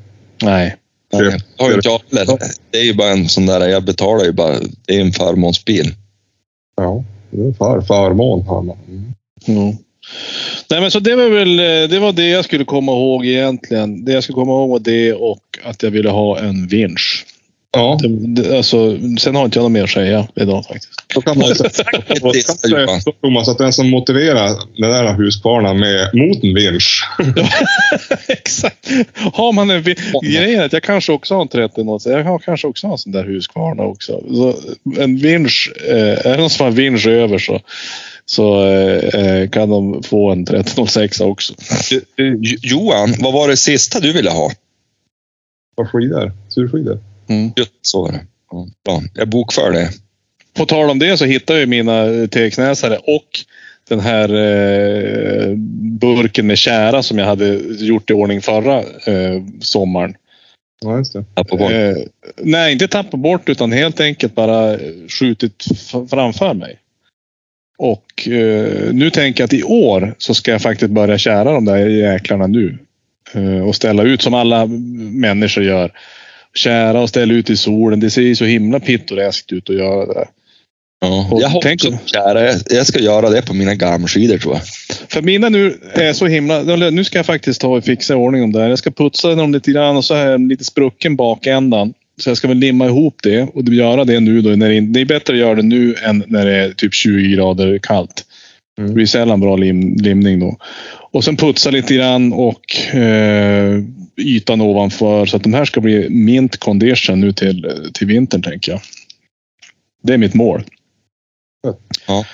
Nej. 0.42 0.76
Nej, 1.14 1.22
det 1.22 1.64
har 1.64 1.70
ju 1.70 1.76
inte 1.76 1.88
jag 1.88 2.18
heller. 2.18 2.40
Det 2.72 2.78
är 2.78 2.84
ju 2.84 2.94
bara 2.94 3.10
en 3.10 3.30
sån 3.30 3.46
där, 3.46 3.68
jag 3.68 3.84
betalar 3.84 4.26
ju 4.26 4.32
bara, 4.32 4.56
det 4.86 4.96
är 4.96 5.02
en 5.02 5.12
förmånsbil. 5.12 5.94
Ja, 6.76 7.04
det 7.14 7.14
är 7.14 7.17
för, 7.58 7.82
förmån 7.82 8.42
har. 8.42 8.62
Mm. 9.48 9.74
Nej, 10.70 10.82
men 10.82 10.92
så 10.92 11.00
det 11.00 11.16
var 11.16 11.30
väl 11.30 11.60
eh, 11.60 11.90
det, 11.90 12.00
var 12.00 12.12
det 12.12 12.30
jag 12.30 12.46
skulle 12.46 12.66
komma 12.66 12.92
ihåg 12.92 13.26
egentligen. 13.26 14.06
Det 14.06 14.12
jag 14.12 14.24
skulle 14.24 14.36
komma 14.36 14.52
ihåg 14.52 14.70
var 14.70 14.80
det 14.80 15.14
och 15.14 15.60
att 15.64 15.84
jag 15.84 15.92
ville 15.92 16.10
ha 16.10 16.40
en 16.40 16.68
vinsch. 16.68 17.26
Ja, 17.78 17.98
Det, 18.02 18.08
det, 18.42 18.58
alltså, 18.58 18.98
sen 19.20 19.36
har 19.36 19.46
inte 19.46 19.60
jag 19.60 19.64
något 19.64 19.72
mer 19.72 19.84
att 19.84 19.90
säga 19.90 20.28
idag 20.36 20.66
faktiskt. 20.66 20.92
då 21.16 21.22
kan 21.22 21.38
man 21.38 21.56
säga 21.56 21.70
Thomas, 23.22 23.48
att 23.50 23.58
den 23.58 23.74
som 23.74 23.90
motiverar 23.90 24.48
den 24.78 24.92
där 24.92 25.14
Husqvarna 25.14 25.74
med, 25.74 26.10
mot 26.14 26.44
en 26.44 26.54
vinsch. 26.56 27.04
Exakt. 28.28 28.90
Har 29.34 29.54
man 29.54 29.70
en 29.70 29.84
grejen 30.22 30.60
är 30.62 30.66
att 30.66 30.74
jag 30.74 30.84
kanske 30.84 31.12
också 31.12 31.34
har 31.36 31.42
en 31.42 31.48
30 31.48 32.00
så 32.00 32.10
jag 32.10 32.24
har 32.24 32.40
kanske 32.40 32.68
också 32.68 32.88
en 32.88 32.98
sån 32.98 33.12
där 33.12 33.24
Husqvarna 33.24 33.84
också. 33.84 34.24
Så 34.36 34.56
en 35.00 35.18
vinsch, 35.18 35.72
eh, 35.90 35.96
är 36.28 36.32
det 36.32 36.38
någon 36.38 36.50
som 36.50 36.64
har 36.66 36.72
vinsch 36.72 37.08
över 37.08 37.38
så, 37.38 37.62
så 38.26 38.66
eh, 38.68 39.50
kan 39.50 39.70
de 39.70 40.04
få 40.04 40.32
en 40.32 40.42
1306 40.42 41.20
också. 41.22 41.54
Jo- 42.18 42.40
Johan, 42.62 43.14
vad 43.20 43.34
var 43.34 43.48
det 43.48 43.58
sista 43.58 44.00
du 44.00 44.14
ville 44.14 44.30
ha? 44.30 44.52
Vad 45.76 45.90
skidor? 45.90 46.32
Surskidor? 46.50 47.00
Mm. 47.30 47.52
Just 47.56 47.72
så 47.82 48.02
var 48.02 48.12
det. 48.12 48.26
Ja. 48.84 49.02
Jag 49.14 49.30
bokför 49.30 49.72
det. 49.72 49.90
På 50.54 50.66
tal 50.66 50.90
om 50.90 51.00
det 51.00 51.18
så 51.18 51.26
hittade 51.26 51.60
jag 51.60 51.70
mina 51.70 52.28
T-knäsare 52.28 52.98
och 52.98 53.28
den 53.90 54.00
här 54.00 54.30
eh, 54.30 55.56
burken 56.00 56.48
med 56.48 56.58
kära 56.58 57.04
som 57.04 57.18
jag 57.18 57.26
hade 57.26 57.48
gjort 57.80 58.10
i 58.10 58.14
ordning 58.14 58.42
förra 58.42 58.80
eh, 58.80 59.44
sommaren. 59.62 60.16
Ja, 60.82 60.98
just 60.98 61.14
det. 61.14 61.26
På 61.50 61.58
bort. 61.58 61.72
Eh, 61.72 61.96
nej, 62.42 62.74
inte 62.74 62.88
tappat 62.88 63.20
bort 63.20 63.50
utan 63.50 63.72
helt 63.72 64.00
enkelt 64.00 64.36
bara 64.36 64.78
skjutit 65.20 65.66
framför 66.10 66.54
mig. 66.54 66.80
Och 67.78 68.28
eh, 68.28 68.94
nu 68.94 69.10
tänker 69.10 69.42
jag 69.42 69.46
att 69.46 69.54
i 69.54 69.64
år 69.64 70.16
så 70.18 70.34
ska 70.34 70.52
jag 70.52 70.62
faktiskt 70.62 70.92
börja 70.92 71.18
kära 71.18 71.52
de 71.52 71.66
där 71.66 71.88
jäklarna 71.88 72.48
nu. 72.48 72.78
Eh, 73.34 73.68
och 73.68 73.76
ställa 73.76 74.04
ut 74.04 74.22
som 74.22 74.34
alla 74.34 74.66
människor 75.12 75.64
gör. 75.64 75.92
Kära 76.58 77.02
och 77.02 77.10
ställa 77.10 77.34
ut 77.34 77.50
i 77.50 77.58
solen. 77.58 78.00
Det 78.00 78.10
ser 78.10 78.22
ju 78.22 78.36
så 78.36 78.46
himla 78.46 78.80
pittoreskt 78.80 79.52
ut 79.52 79.70
att 79.70 79.76
göra 79.76 80.06
det. 80.06 80.28
Ja. 81.02 81.28
och 81.32 81.42
Jag 81.42 81.48
har 81.50 81.62
tänk- 81.62 81.86
också 81.86 81.98
kära. 82.06 82.54
Jag- 82.70 82.88
ska 82.88 83.00
göra 83.00 83.30
det 83.30 83.42
på 83.42 83.54
mina 83.54 83.76
gamskidor 83.76 84.38
tror 84.38 84.54
jag. 84.54 84.62
För 85.10 85.22
mina 85.22 85.50
nu 85.50 85.78
är 85.94 86.14
så 86.14 86.28
himla... 86.28 86.62
Nu 86.90 87.04
ska 87.04 87.20
jag 87.20 87.26
faktiskt 87.26 87.62
ta 87.62 87.68
och 87.68 87.84
fixa 87.84 88.14
i 88.14 88.16
ordning 88.16 88.42
dem 88.42 88.52
där. 88.52 88.70
Jag 88.70 88.80
ska 88.80 88.92
putsa 88.92 89.36
dem 89.36 89.54
lite 89.54 89.72
grann 89.72 89.98
och 89.98 90.06
så 90.06 90.16
har 90.16 90.22
jag 90.22 90.34
en 90.34 90.48
lite 90.48 90.64
sprucken 90.64 91.16
bakändan. 91.16 91.94
Så 92.22 92.30
jag 92.30 92.38
ska 92.38 92.48
väl 92.48 92.58
limma 92.58 92.86
ihop 92.86 93.16
det 93.24 93.42
och 93.42 93.64
göra 93.74 94.04
det 94.06 94.20
nu 94.20 94.42
då. 94.42 94.50
När 94.50 94.70
det, 94.70 94.80
det 94.82 95.02
är 95.02 95.06
bättre 95.06 95.34
att 95.34 95.40
göra 95.40 95.56
det 95.56 95.62
nu 95.64 95.96
än 96.06 96.24
när 96.28 96.46
det 96.46 96.56
är 96.56 96.70
typ 96.72 96.94
20 96.94 97.36
grader 97.36 97.80
kallt. 97.84 98.24
Mm. 98.80 98.90
Det 98.90 98.96
blir 98.96 99.06
sällan 99.06 99.40
bra 99.40 99.56
lim, 99.56 99.96
limning 99.96 100.40
då. 100.40 100.58
Och 101.12 101.24
sen 101.24 101.38
putsa 101.38 101.70
lite 101.72 101.96
grann 101.96 102.34
och 102.34 102.96
eh, 102.96 103.82
ytan 104.18 104.62
ovanför 104.62 105.26
så 105.26 105.38
att 105.38 105.44
de 105.44 105.54
här 105.54 105.66
ska 105.66 105.82
bli 105.82 106.10
mint 106.10 106.58
condition 106.58 107.20
nu 107.20 107.34
till, 107.34 107.90
till 107.94 108.08
vintern 108.08 108.42
tänker 108.42 108.72
jag. 108.72 108.82
Det 110.04 110.14
är 110.14 110.18
mitt 110.18 110.34
mål. 110.34 110.64
Ja. 112.08 112.26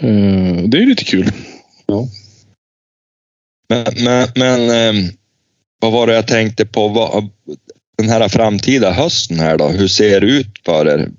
Eh, 0.00 0.64
det 0.64 0.78
är 0.78 0.86
lite 0.86 1.04
kul. 1.04 1.30
Men, 3.68 3.84
men, 4.04 4.28
men 4.34 4.70
ehm, 4.70 5.10
vad 5.80 5.92
var 5.92 6.06
det 6.06 6.14
jag 6.14 6.26
tänkte 6.26 6.66
på? 6.66 6.88
Vad, 6.88 7.30
den 7.98 8.08
här 8.08 8.28
framtida 8.28 8.92
hösten 8.92 9.38
här 9.38 9.58
då, 9.58 9.68
hur 9.68 9.88
ser 9.88 10.20
det 10.20 10.26
ut 10.26 10.60
för 10.64 10.88
er? 10.88 11.10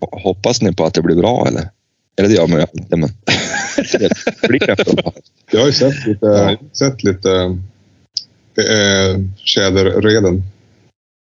Hoppas 0.00 0.62
ni 0.62 0.72
på 0.72 0.84
att 0.84 0.94
det 0.94 1.02
blir 1.02 1.16
bra 1.16 1.46
eller? 1.48 1.68
Eller 2.18 2.28
det 2.28 2.34
gör 2.34 2.46
man 2.46 2.58
ju 2.58 2.62
alltid, 2.62 2.98
men... 2.98 3.08
det 4.42 4.48
blir 4.48 4.66
det 4.66 4.94
bra. 4.96 5.12
Jag 5.50 5.60
har 5.60 5.66
ju 5.66 5.72
sett 5.72 6.06
lite, 6.06 6.58
sett 6.72 7.04
lite 7.04 7.58
äh, 8.60 9.20
tjäderreden. 9.36 10.42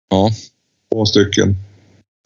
Ja. 0.10 0.32
Två 0.94 1.06
stycken. 1.06 1.56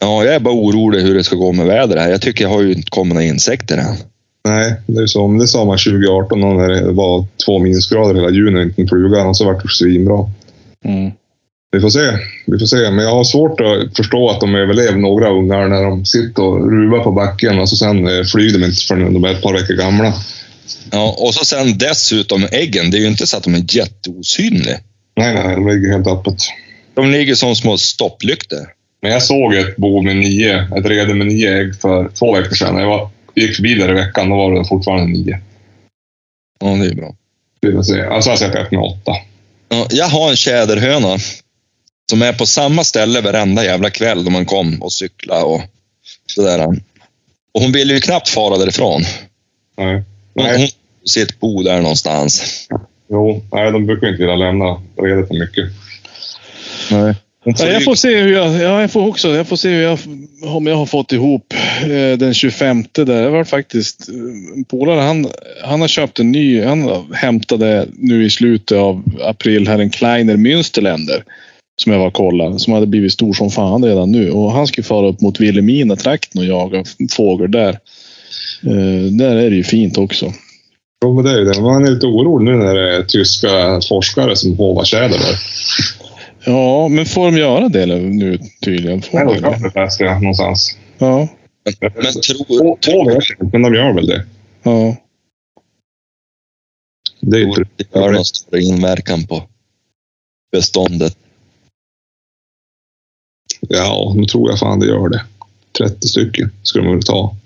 Ja, 0.00 0.24
jag 0.24 0.34
är 0.34 0.40
bara 0.40 0.54
orolig 0.54 1.00
hur 1.00 1.14
det 1.14 1.24
ska 1.24 1.36
gå 1.36 1.52
med 1.52 1.66
vädret 1.66 2.02
här. 2.02 2.10
Jag 2.10 2.22
tycker 2.22 2.44
jag 2.44 2.50
har 2.50 2.62
ju 2.62 2.72
inte 2.72 2.90
kommit 2.90 3.14
några 3.14 3.26
insekter 3.26 3.78
än. 3.78 3.96
Nej, 4.44 4.74
det 4.86 5.02
är 5.02 5.06
så. 5.06 5.28
Men 5.28 5.38
det 5.38 5.48
sa 5.48 5.64
man 5.64 5.78
2018 5.78 6.40
när 6.40 6.68
det 6.68 6.92
var 6.92 7.26
två 7.46 7.58
minusgrader 7.58 8.14
hela 8.14 8.30
juni 8.30 8.58
och 8.58 8.62
inte 8.62 8.82
en 8.82 8.88
fluga 8.88 9.24
och 9.24 9.36
så 9.36 9.44
vart 9.44 9.62
det 9.62 9.68
svinbra. 9.68 10.30
Mm. 10.84 11.12
Vi 11.72 11.80
får 11.80 11.90
se. 11.90 12.18
Vi 12.46 12.58
får 12.58 12.66
se. 12.66 12.90
Men 12.90 13.04
jag 13.04 13.14
har 13.14 13.24
svårt 13.24 13.60
att 13.60 13.96
förstå 13.96 14.30
att 14.30 14.40
de 14.40 14.54
överlever 14.54 14.98
några 14.98 15.30
ungar 15.30 15.68
när 15.68 15.82
de 15.82 16.04
sitter 16.04 16.42
och 16.42 16.70
ruvar 16.72 17.04
på 17.04 17.12
backen 17.12 17.58
och 17.58 17.68
så 17.68 17.76
sen 17.76 18.06
eh, 18.06 18.24
flyger 18.24 18.58
de 18.58 18.64
inte 18.64 18.82
förrän 18.88 19.14
de 19.14 19.24
är 19.24 19.32
ett 19.32 19.42
par 19.42 19.52
veckor 19.52 19.74
gamla. 19.74 20.14
Ja, 20.90 21.16
och 21.18 21.34
så 21.34 21.44
sen 21.44 21.78
dessutom 21.78 22.46
äggen. 22.52 22.90
Det 22.90 22.98
är 22.98 23.00
ju 23.00 23.08
inte 23.08 23.26
så 23.26 23.36
att 23.36 23.44
de 23.44 23.54
är 23.54 23.76
jätteosynliga. 23.76 24.78
Nej, 25.16 25.34
nej, 25.34 25.54
de 25.54 25.68
ligger 25.68 25.92
helt 25.92 26.06
öppet. 26.06 26.36
De 26.94 27.10
ligger 27.10 27.34
som 27.34 27.56
små 27.56 27.78
stopplyktor. 27.78 28.66
Men 29.02 29.12
jag 29.12 29.22
såg 29.22 29.54
ett 29.54 29.76
bo 29.76 30.02
med 30.02 30.16
nio, 30.16 30.68
ett 30.78 30.86
rede 30.86 31.14
med 31.14 31.26
nio 31.26 31.58
ägg 31.58 31.80
för 31.80 32.08
två 32.08 32.34
veckor 32.34 32.54
sedan. 32.54 32.76
Jag 32.76 32.86
var, 32.86 33.10
gick 33.34 33.56
förbi 33.56 33.74
där 33.74 33.90
i 33.90 33.94
veckan, 33.94 34.30
då 34.30 34.36
var 34.36 34.52
det 34.52 34.64
fortfarande 34.64 35.12
nio. 35.12 35.40
Ja, 36.60 36.66
det 36.66 36.86
är 36.86 36.94
bra. 36.94 37.14
Vi 37.60 37.72
får 37.72 37.82
se. 37.82 38.02
Alltså 38.02 38.30
jag 38.30 38.36
har 38.36 38.38
sett 38.38 38.54
ett 38.54 38.70
med 38.70 38.80
åtta. 38.80 39.12
Ja, 39.68 39.86
jag 39.90 40.06
har 40.06 40.30
en 40.30 40.36
tjäderhöna 40.36 41.18
som 42.10 42.22
är 42.22 42.32
på 42.32 42.46
samma 42.46 42.84
ställe 42.84 43.20
varenda 43.20 43.64
jävla 43.64 43.90
kväll 43.90 44.24
då 44.24 44.30
man 44.30 44.46
kom 44.46 44.82
och 44.82 44.92
cykla 44.92 45.44
och 45.44 45.60
sådär. 46.26 46.66
Och 47.54 47.60
hon 47.60 47.72
vill 47.72 47.90
ju 47.90 48.00
knappt 48.00 48.28
fara 48.28 48.58
därifrån. 48.58 49.02
Nej. 49.78 50.02
Hon, 50.34 50.44
Nej. 50.44 50.58
hon 50.58 50.68
sitt 51.08 51.40
bo 51.40 51.62
där 51.62 51.80
någonstans. 51.80 52.66
Jo, 53.12 53.42
nej, 53.52 53.72
de 53.72 53.86
brukar 53.86 54.08
inte 54.08 54.22
vilja 54.22 54.36
lämna 54.36 54.80
redet 54.96 55.28
för 55.28 55.34
mycket. 55.34 55.64
Nej. 56.90 57.14
Ja, 57.44 57.66
jag 57.66 57.84
får 57.84 57.94
se 57.94 58.20
hur 58.20 58.32
jag, 58.32 58.54
ja, 58.54 58.80
jag 58.80 58.90
får 58.90 59.08
också, 59.08 59.28
jag 59.28 59.46
får 59.48 59.56
se 59.56 59.68
hur 59.68 59.82
jag, 59.82 59.98
om 60.42 60.66
jag 60.66 60.76
har 60.76 60.86
fått 60.86 61.12
ihop 61.12 61.54
eh, 61.82 62.18
den 62.18 62.34
25 62.34 62.84
där. 62.92 63.04
Det 63.04 63.30
var 63.30 63.44
faktiskt 63.44 64.08
eh, 64.08 64.56
en 64.56 64.64
polare, 64.64 65.00
han, 65.00 65.26
han 65.64 65.80
har 65.80 65.88
köpt 65.88 66.18
en 66.18 66.32
ny, 66.32 66.62
han 66.62 66.90
hämtade 67.12 67.86
nu 67.98 68.24
i 68.24 68.30
slutet 68.30 68.78
av 68.78 69.02
april 69.22 69.68
här 69.68 69.78
en 69.78 69.90
Kleiner 69.90 70.36
Münsterländer. 70.36 71.22
Som 71.76 71.92
jag 71.92 71.98
var 71.98 72.06
och 72.06 72.12
kollade, 72.12 72.58
som 72.58 72.72
hade 72.72 72.86
blivit 72.86 73.12
stor 73.12 73.32
som 73.32 73.50
fan 73.50 73.84
redan 73.84 74.12
nu. 74.12 74.30
Och 74.30 74.52
han 74.52 74.66
skulle 74.66 74.84
fara 74.84 75.08
upp 75.08 75.20
mot 75.20 75.40
Vilhelmina-trakten 75.40 76.40
och 76.40 76.46
jaga 76.46 76.84
fågel 77.16 77.50
där. 77.50 77.78
Eh, 78.62 79.02
där 79.10 79.36
är 79.36 79.50
det 79.50 79.56
ju 79.56 79.64
fint 79.64 79.98
också. 79.98 80.32
Jo, 81.02 81.14
men 81.14 81.24
det 81.24 81.30
är 81.30 81.38
ju 81.38 81.44
det. 81.44 81.60
Man 81.62 81.84
är 81.86 81.90
lite 81.90 82.06
orolig 82.06 82.44
nu 82.52 82.56
när 82.64 82.74
det 82.74 82.96
är 82.96 83.02
tyska 83.02 83.80
forskare 83.88 84.36
som 84.36 84.56
hovar 84.58 84.84
tjäder 84.84 85.18
där. 85.18 85.38
Ja, 86.44 86.88
men 86.88 87.06
får 87.06 87.24
de 87.32 87.38
göra 87.38 87.68
det 87.68 87.86
nu 87.86 88.38
tydligen? 88.64 89.02
Får 89.02 89.18
Nej, 89.18 89.26
de 89.26 89.34
de 89.34 89.40
det? 89.40 89.52
kan 89.52 89.62
det 89.62 89.80
läste 89.80 90.04
jag 90.04 90.22
någonstans. 90.22 90.76
Ja, 90.98 91.28
Men 91.80 92.12
tror, 92.12 92.76
två 92.80 93.04
vet 93.04 93.28
jag 93.28 93.46
inte, 93.46 93.58
men 93.58 93.62
de 93.62 93.74
gör 93.78 93.92
väl 93.92 94.06
det. 94.06 94.26
ja. 94.62 94.96
Det 97.20 97.36
är 97.40 97.44
tror 97.44 97.58
inte... 97.58 97.84
det 97.92 97.98
gör 98.00 98.10
någon 98.12 98.24
större 98.24 98.62
inverkan 98.62 99.26
på 99.26 99.42
beståndet? 100.52 101.16
Ja, 103.60 104.12
nu 104.16 104.24
tror 104.24 104.50
jag 104.50 104.58
fan 104.58 104.80
det 104.80 104.86
gör 104.86 105.08
det. 105.08 105.24
30 105.78 106.08
stycken 106.08 106.50
skulle 106.62 106.84
man 106.84 106.94
väl 106.94 107.02
ta. 107.02 107.36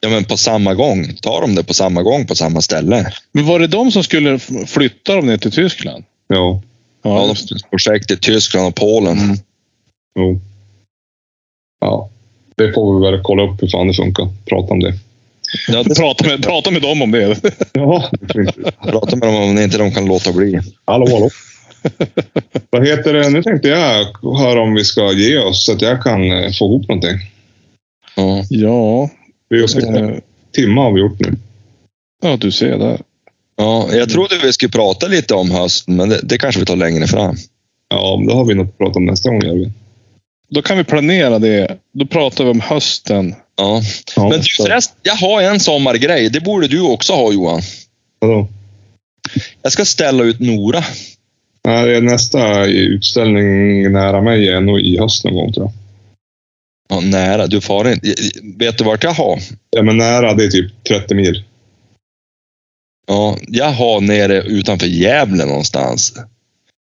Ja, 0.00 0.08
men 0.08 0.24
på 0.24 0.36
samma 0.36 0.74
gång. 0.74 1.16
Tar 1.16 1.40
de 1.40 1.54
det 1.54 1.64
på 1.64 1.74
samma 1.74 2.02
gång 2.02 2.26
på 2.26 2.34
samma 2.34 2.60
ställe? 2.60 3.12
Men 3.32 3.46
var 3.46 3.58
det 3.58 3.66
de 3.66 3.92
som 3.92 4.04
skulle 4.04 4.38
flytta 4.66 5.14
dem 5.14 5.26
ner 5.26 5.36
till 5.36 5.52
Tyskland? 5.52 6.04
Ja, 6.26 6.62
Ja, 7.02 7.34
de 7.48 7.58
projekt 7.70 8.10
i 8.10 8.16
Tyskland 8.16 8.66
och 8.66 8.74
Polen. 8.74 9.18
Mm. 9.18 9.36
jo. 10.18 10.40
Ja, 11.80 12.10
det 12.56 12.72
får 12.72 13.00
vi 13.00 13.10
väl 13.10 13.20
kolla 13.22 13.42
upp 13.42 13.62
hur 13.62 13.68
fan 13.68 13.88
det 13.88 13.94
funkar. 13.94 14.28
Prata 14.46 14.72
om 14.72 14.80
det. 14.80 14.94
Ja, 15.68 15.82
det 15.82 15.94
Prata 15.94 16.26
med, 16.26 16.42
prata 16.42 16.70
med 16.70 16.82
dem 16.82 17.02
om 17.02 17.10
det. 17.10 17.40
Ja, 17.72 18.10
det 18.20 18.72
prata 18.82 19.16
med 19.16 19.28
dem 19.28 19.34
om 19.34 19.58
inte 19.58 19.78
de 19.78 19.92
kan 19.92 20.06
låta 20.06 20.32
bli. 20.32 20.60
Hallå, 20.84 21.06
hallå. 21.10 21.30
Vad 22.70 22.88
heter 22.88 23.12
det? 23.14 23.30
Nu 23.30 23.42
tänkte 23.42 23.68
jag 23.68 24.04
höra 24.38 24.60
om 24.60 24.74
vi 24.74 24.84
ska 24.84 25.12
ge 25.12 25.38
oss 25.38 25.64
så 25.64 25.72
att 25.72 25.82
jag 25.82 26.02
kan 26.02 26.30
eh, 26.32 26.52
få 26.52 26.64
ihop 26.64 26.88
någonting. 26.88 27.18
Ja. 28.14 28.44
Ja, 28.50 29.10
Vi 29.48 29.60
har 29.60 29.66
skrivit 29.66 29.88
en 29.88 30.14
eh, 30.14 30.20
timme 30.52 30.80
har 30.80 30.92
vi 30.92 31.00
gjort 31.00 31.20
nu. 31.20 31.36
ja, 32.22 32.36
du 32.36 32.52
ser 32.52 32.78
där. 32.78 33.00
Ja, 33.56 33.88
jag 33.92 34.10
trodde 34.10 34.38
vi 34.42 34.52
skulle 34.52 34.70
prata 34.70 35.06
lite 35.06 35.34
om 35.34 35.50
hösten, 35.50 35.96
men 35.96 36.08
det, 36.08 36.20
det 36.22 36.38
kanske 36.38 36.60
vi 36.60 36.66
tar 36.66 36.76
längre 36.76 37.06
fram. 37.06 37.36
Ja, 37.88 38.16
men 38.18 38.26
då 38.28 38.34
har 38.34 38.44
vi 38.44 38.54
något 38.54 38.68
att 38.68 38.78
prata 38.78 38.98
om 38.98 39.04
nästa 39.04 39.28
gång. 39.28 39.40
Vi. 39.40 39.70
Då 40.50 40.62
kan 40.62 40.78
vi 40.78 40.84
planera 40.84 41.38
det. 41.38 41.78
Då 41.92 42.06
pratar 42.06 42.44
vi 42.44 42.50
om 42.50 42.60
hösten. 42.60 43.34
Ja. 43.56 43.82
Ja, 44.16 44.28
Men 44.28 44.40
du 44.40 44.64
förresten, 44.64 44.96
jag 45.02 45.14
har 45.14 45.42
en 45.42 45.60
sommargrej. 45.60 46.30
Det 46.30 46.40
borde 46.40 46.68
du 46.68 46.80
också 46.80 47.12
ha 47.12 47.32
Johan. 47.32 47.62
vadå? 48.18 48.48
Jag 49.62 49.72
ska 49.72 49.84
ställa 49.84 50.24
ut 50.24 50.40
Nora. 50.40 50.84
Nej, 51.64 52.00
nästa 52.00 52.64
utställning 52.64 53.92
nära 53.92 54.22
mig 54.22 54.48
är 54.48 54.60
nog 54.60 54.80
i 54.80 54.98
höst 54.98 55.24
någon 55.24 55.34
gång 55.34 55.52
tror 55.52 55.66
jag. 55.66 55.72
Ja, 56.88 57.00
nära. 57.00 57.46
Du 57.46 57.60
far 57.60 57.92
inte. 57.92 58.14
Vet 58.58 58.78
du 58.78 58.84
vart 58.84 59.04
jag 59.04 59.10
har? 59.10 59.40
Ja, 59.70 59.82
men 59.82 59.96
nära 59.96 60.34
det 60.34 60.44
är 60.44 60.48
typ 60.48 60.84
30 60.84 61.14
mil. 61.14 61.44
Ja, 63.06 63.36
jag 63.48 63.70
har 63.70 64.00
nere 64.00 64.42
utanför 64.42 64.86
Gävle 64.86 65.44
någonstans. 65.44 66.12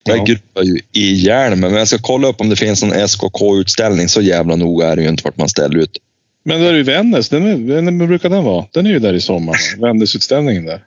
Jag 0.03 0.17
Ja. 0.17 0.23
gruvar 0.23 0.63
ju 0.63 0.79
ihjäl 0.91 1.55
mig, 1.55 1.69
men 1.69 1.79
jag 1.79 1.87
ska 1.87 1.97
kolla 1.97 2.27
upp 2.27 2.41
om 2.41 2.49
det 2.49 2.55
finns 2.55 2.83
någon 2.83 3.07
SKK-utställning. 3.07 4.09
Så 4.09 4.21
jävla 4.21 4.55
noga 4.55 4.87
är 4.87 4.95
det 4.95 5.01
ju 5.01 5.09
inte 5.09 5.23
vart 5.23 5.37
man 5.37 5.49
ställer 5.49 5.77
ut. 5.77 5.97
Men 6.45 6.61
där 6.61 6.73
är 6.73 6.77
ju 6.77 6.83
Vännäs. 6.83 7.29
Den 7.29 7.47
är, 7.47 7.81
den, 7.81 7.97
brukar 7.97 8.29
den 8.29 8.43
vara? 8.43 8.65
Den 8.71 8.85
är 8.85 8.89
ju 8.89 8.99
där 8.99 9.13
i 9.13 9.21
sommar. 9.21 9.57
Vännäsutställningen 9.81 10.65
där. 10.65 10.83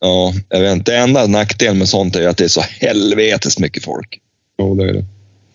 Ja, 0.00 0.32
jag 0.48 0.60
vet 0.60 0.72
inte. 0.72 0.92
Det 0.92 0.98
enda 0.98 1.26
nackdelen 1.26 1.78
med 1.78 1.88
sånt 1.88 2.16
är 2.16 2.20
ju 2.20 2.26
att 2.26 2.36
det 2.36 2.44
är 2.44 2.48
så 2.48 2.60
helvetes 2.60 3.58
mycket 3.58 3.84
folk. 3.84 4.20
Jo, 4.58 4.74
det 4.74 4.84
är 4.88 4.92
det. 4.92 5.04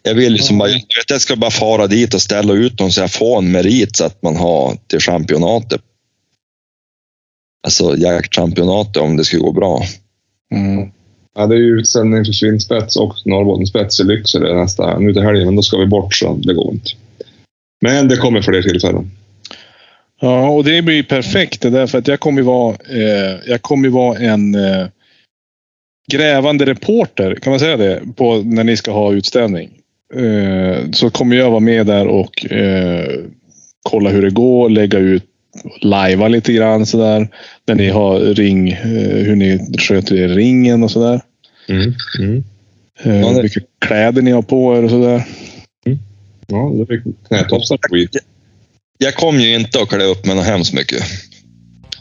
Jag 0.08 0.16
vill 0.16 0.36
ju 0.36 0.40
som 0.40 0.58
bara, 0.58 0.70
jag, 0.70 0.76
vet, 0.76 1.10
jag 1.10 1.22
ska 1.22 1.36
bara 1.36 1.52
fara 1.52 1.88
dit 1.88 2.14
och 2.14 2.22
ställa 2.22 2.54
ut 2.54 2.78
dem 2.78 2.92
så 2.92 3.02
jag 3.02 3.12
får 3.12 3.38
en 3.38 3.52
merit 3.52 3.96
så 3.96 4.06
att 4.06 4.22
man 4.24 4.36
har 4.36 4.78
till 4.88 5.00
championatet. 5.00 5.82
Alltså 7.64 7.98
jaktchampionatet 7.98 8.98
om 8.98 9.18
det 9.18 9.24
skulle 9.24 9.42
gå 9.42 9.52
bra. 9.52 9.84
Mm. 10.54 10.92
Ja, 11.36 11.48
det 11.48 11.56
är 11.56 11.60
ju 11.60 11.80
utställning 11.80 12.26
för 12.26 12.34
Svinspets 12.34 12.96
och 12.96 13.16
Norrbottenspets 13.26 14.00
i 14.00 14.04
Lycksele 14.04 14.54
nästa, 14.54 15.00
nu 15.00 15.14
till 15.14 15.22
helgen, 15.24 15.46
men 15.46 15.56
då 15.56 15.62
ska 15.62 15.78
vi 15.78 15.86
bort 15.86 16.16
så 16.16 16.34
det 16.34 16.54
går 16.54 16.74
inte. 16.74 16.92
Men 17.82 18.08
det 18.08 18.18
kommer 18.18 18.42
fler 18.42 18.62
tillfällen. 18.62 19.12
Ja, 20.20 20.50
och 20.50 20.64
det 20.64 20.82
blir 20.82 21.04
perfekt 21.04 21.62
det 21.62 21.70
där 21.70 21.88
för 21.88 21.98
att 21.98 22.08
jag 22.08 22.20
kommer 22.20 22.42
ju 22.42 22.46
vara, 22.46 22.76
eh, 22.90 23.40
jag 23.46 23.62
kommer 23.62 23.90
vara 23.90 24.20
en 24.20 24.56
eh, 24.56 24.88
grävande 26.12 26.66
reporter, 26.66 27.36
kan 27.36 27.52
man 27.52 27.60
säga 27.60 27.78
det, 27.78 28.02
på 28.16 28.38
när 28.38 28.64
ni 28.64 28.78
ska 28.78 28.92
ha 28.92 29.14
utställning. 29.14 29.77
Eh, 30.16 30.90
så 30.92 31.10
kommer 31.10 31.36
jag 31.36 31.50
vara 31.52 31.60
med 31.60 31.86
där 31.86 32.08
och 32.08 32.52
eh, 32.52 33.10
kolla 33.90 34.10
hur 34.10 34.22
det 34.22 34.30
går, 34.30 34.70
lägga 34.70 35.00
ut, 35.00 35.24
lajva 35.82 36.28
lite 36.28 36.54
grann 36.54 36.86
sådär. 36.86 37.28
När 37.68 37.76
ni 37.76 37.90
har 37.90 38.20
ring, 38.20 38.70
eh, 38.70 38.78
hur 39.26 39.36
ni 39.36 39.60
sköter 39.78 40.16
er 40.16 40.30
i 40.30 40.34
ringen 40.36 40.84
och 40.84 40.92
sådär. 40.92 41.22
Mm. 41.70 41.94
Mm. 42.20 42.44
Eh, 43.04 43.20
Ja, 43.22 43.30
det- 43.30 43.42
Vilka 43.42 43.60
kläder 43.86 44.22
ni 44.22 44.32
har 44.32 44.42
på 44.42 44.78
er 44.78 44.84
och 44.84 44.90
sådär. 44.90 45.24
Ja, 46.48 46.72
det 46.80 46.86
fick 46.86 47.28
knätofsar 47.28 47.78
på 47.78 47.88
skit. 47.96 48.18
Jag 48.98 49.16
kommer 49.16 49.40
ju 49.40 49.56
inte 49.56 49.82
att 49.82 49.90
klä 49.90 50.04
upp 50.04 50.26
mig 50.26 50.36
något 50.36 50.46
hemskt 50.46 50.74
mycket. 50.74 51.04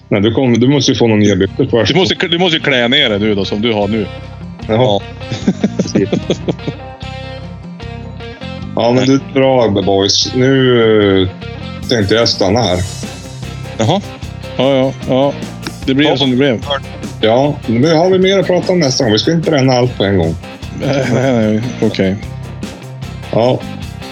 Nej, 0.09 0.21
du, 0.21 0.33
kommer, 0.35 0.57
du 0.57 0.69
måste 0.69 0.93
ju 0.93 0.99
få 0.99 1.07
några 1.07 1.21
nya 1.21 1.37
byxor 1.37 1.67
först. 1.71 1.93
Du 1.93 1.99
måste, 1.99 2.29
du 2.29 2.39
måste 2.39 2.57
ju 2.57 2.63
klä 2.63 2.89
ner 2.89 3.11
dig 3.11 3.19
nu 3.19 3.35
då, 3.35 3.45
som 3.45 3.63
du 3.63 3.73
har 3.73 3.89
nu. 3.89 4.07
Jaha. 4.69 4.79
Ja, 4.79 5.03
men 8.93 9.07
du 9.07 9.21
bra 9.35 9.69
boys. 9.69 10.33
Nu 10.35 11.23
eh, 11.23 11.29
tänkte 11.89 12.15
jag 12.15 12.29
stanna 12.29 12.61
här. 12.61 12.79
Jaha. 13.79 14.01
Ja, 14.57 14.75
ja, 14.77 14.93
ja. 15.09 15.33
Det 15.87 15.95
blev 15.95 16.09
Ja. 16.11 16.17
som 16.17 16.31
det 16.31 16.37
blev. 16.37 16.65
Ja, 17.21 17.55
nu 17.67 17.95
har 17.95 18.11
vi 18.11 18.19
mer 18.19 18.39
att 18.39 18.47
prata 18.47 18.73
om 18.73 18.79
nästa 18.79 19.05
gång. 19.05 19.13
Vi 19.13 19.19
ska 19.19 19.33
inte 19.33 19.51
bränna 19.51 19.73
allt 19.73 19.97
på 19.97 20.05
en 20.05 20.19
gång. 20.19 20.35
Nej, 20.87 21.07
nej, 21.15 21.33
nej. 21.33 21.63
Okej. 21.83 22.17
Ja, 23.33 23.61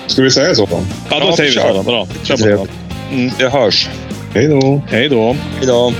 ska 0.06 0.22
vi 0.22 0.30
säga 0.30 0.54
så 0.54 0.66
då? 0.66 0.80
Ja, 1.10 1.20
då 1.20 1.26
Ja, 1.26 1.36
säger 1.36 1.50
vi 1.50 1.56
så. 1.56 1.72
då. 1.74 1.82
Bra. 1.82 2.06
Kör 2.22 2.36
på. 2.36 2.42
Trevligt. 2.42 2.70
Mm. 3.12 3.30
Vi 3.38 3.48
hörs. 3.48 3.88
Hej 4.34 4.46
då! 4.48 4.82
Hej 4.90 5.08
då. 5.08 5.36
Hej 5.58 5.66
då. 5.66 5.92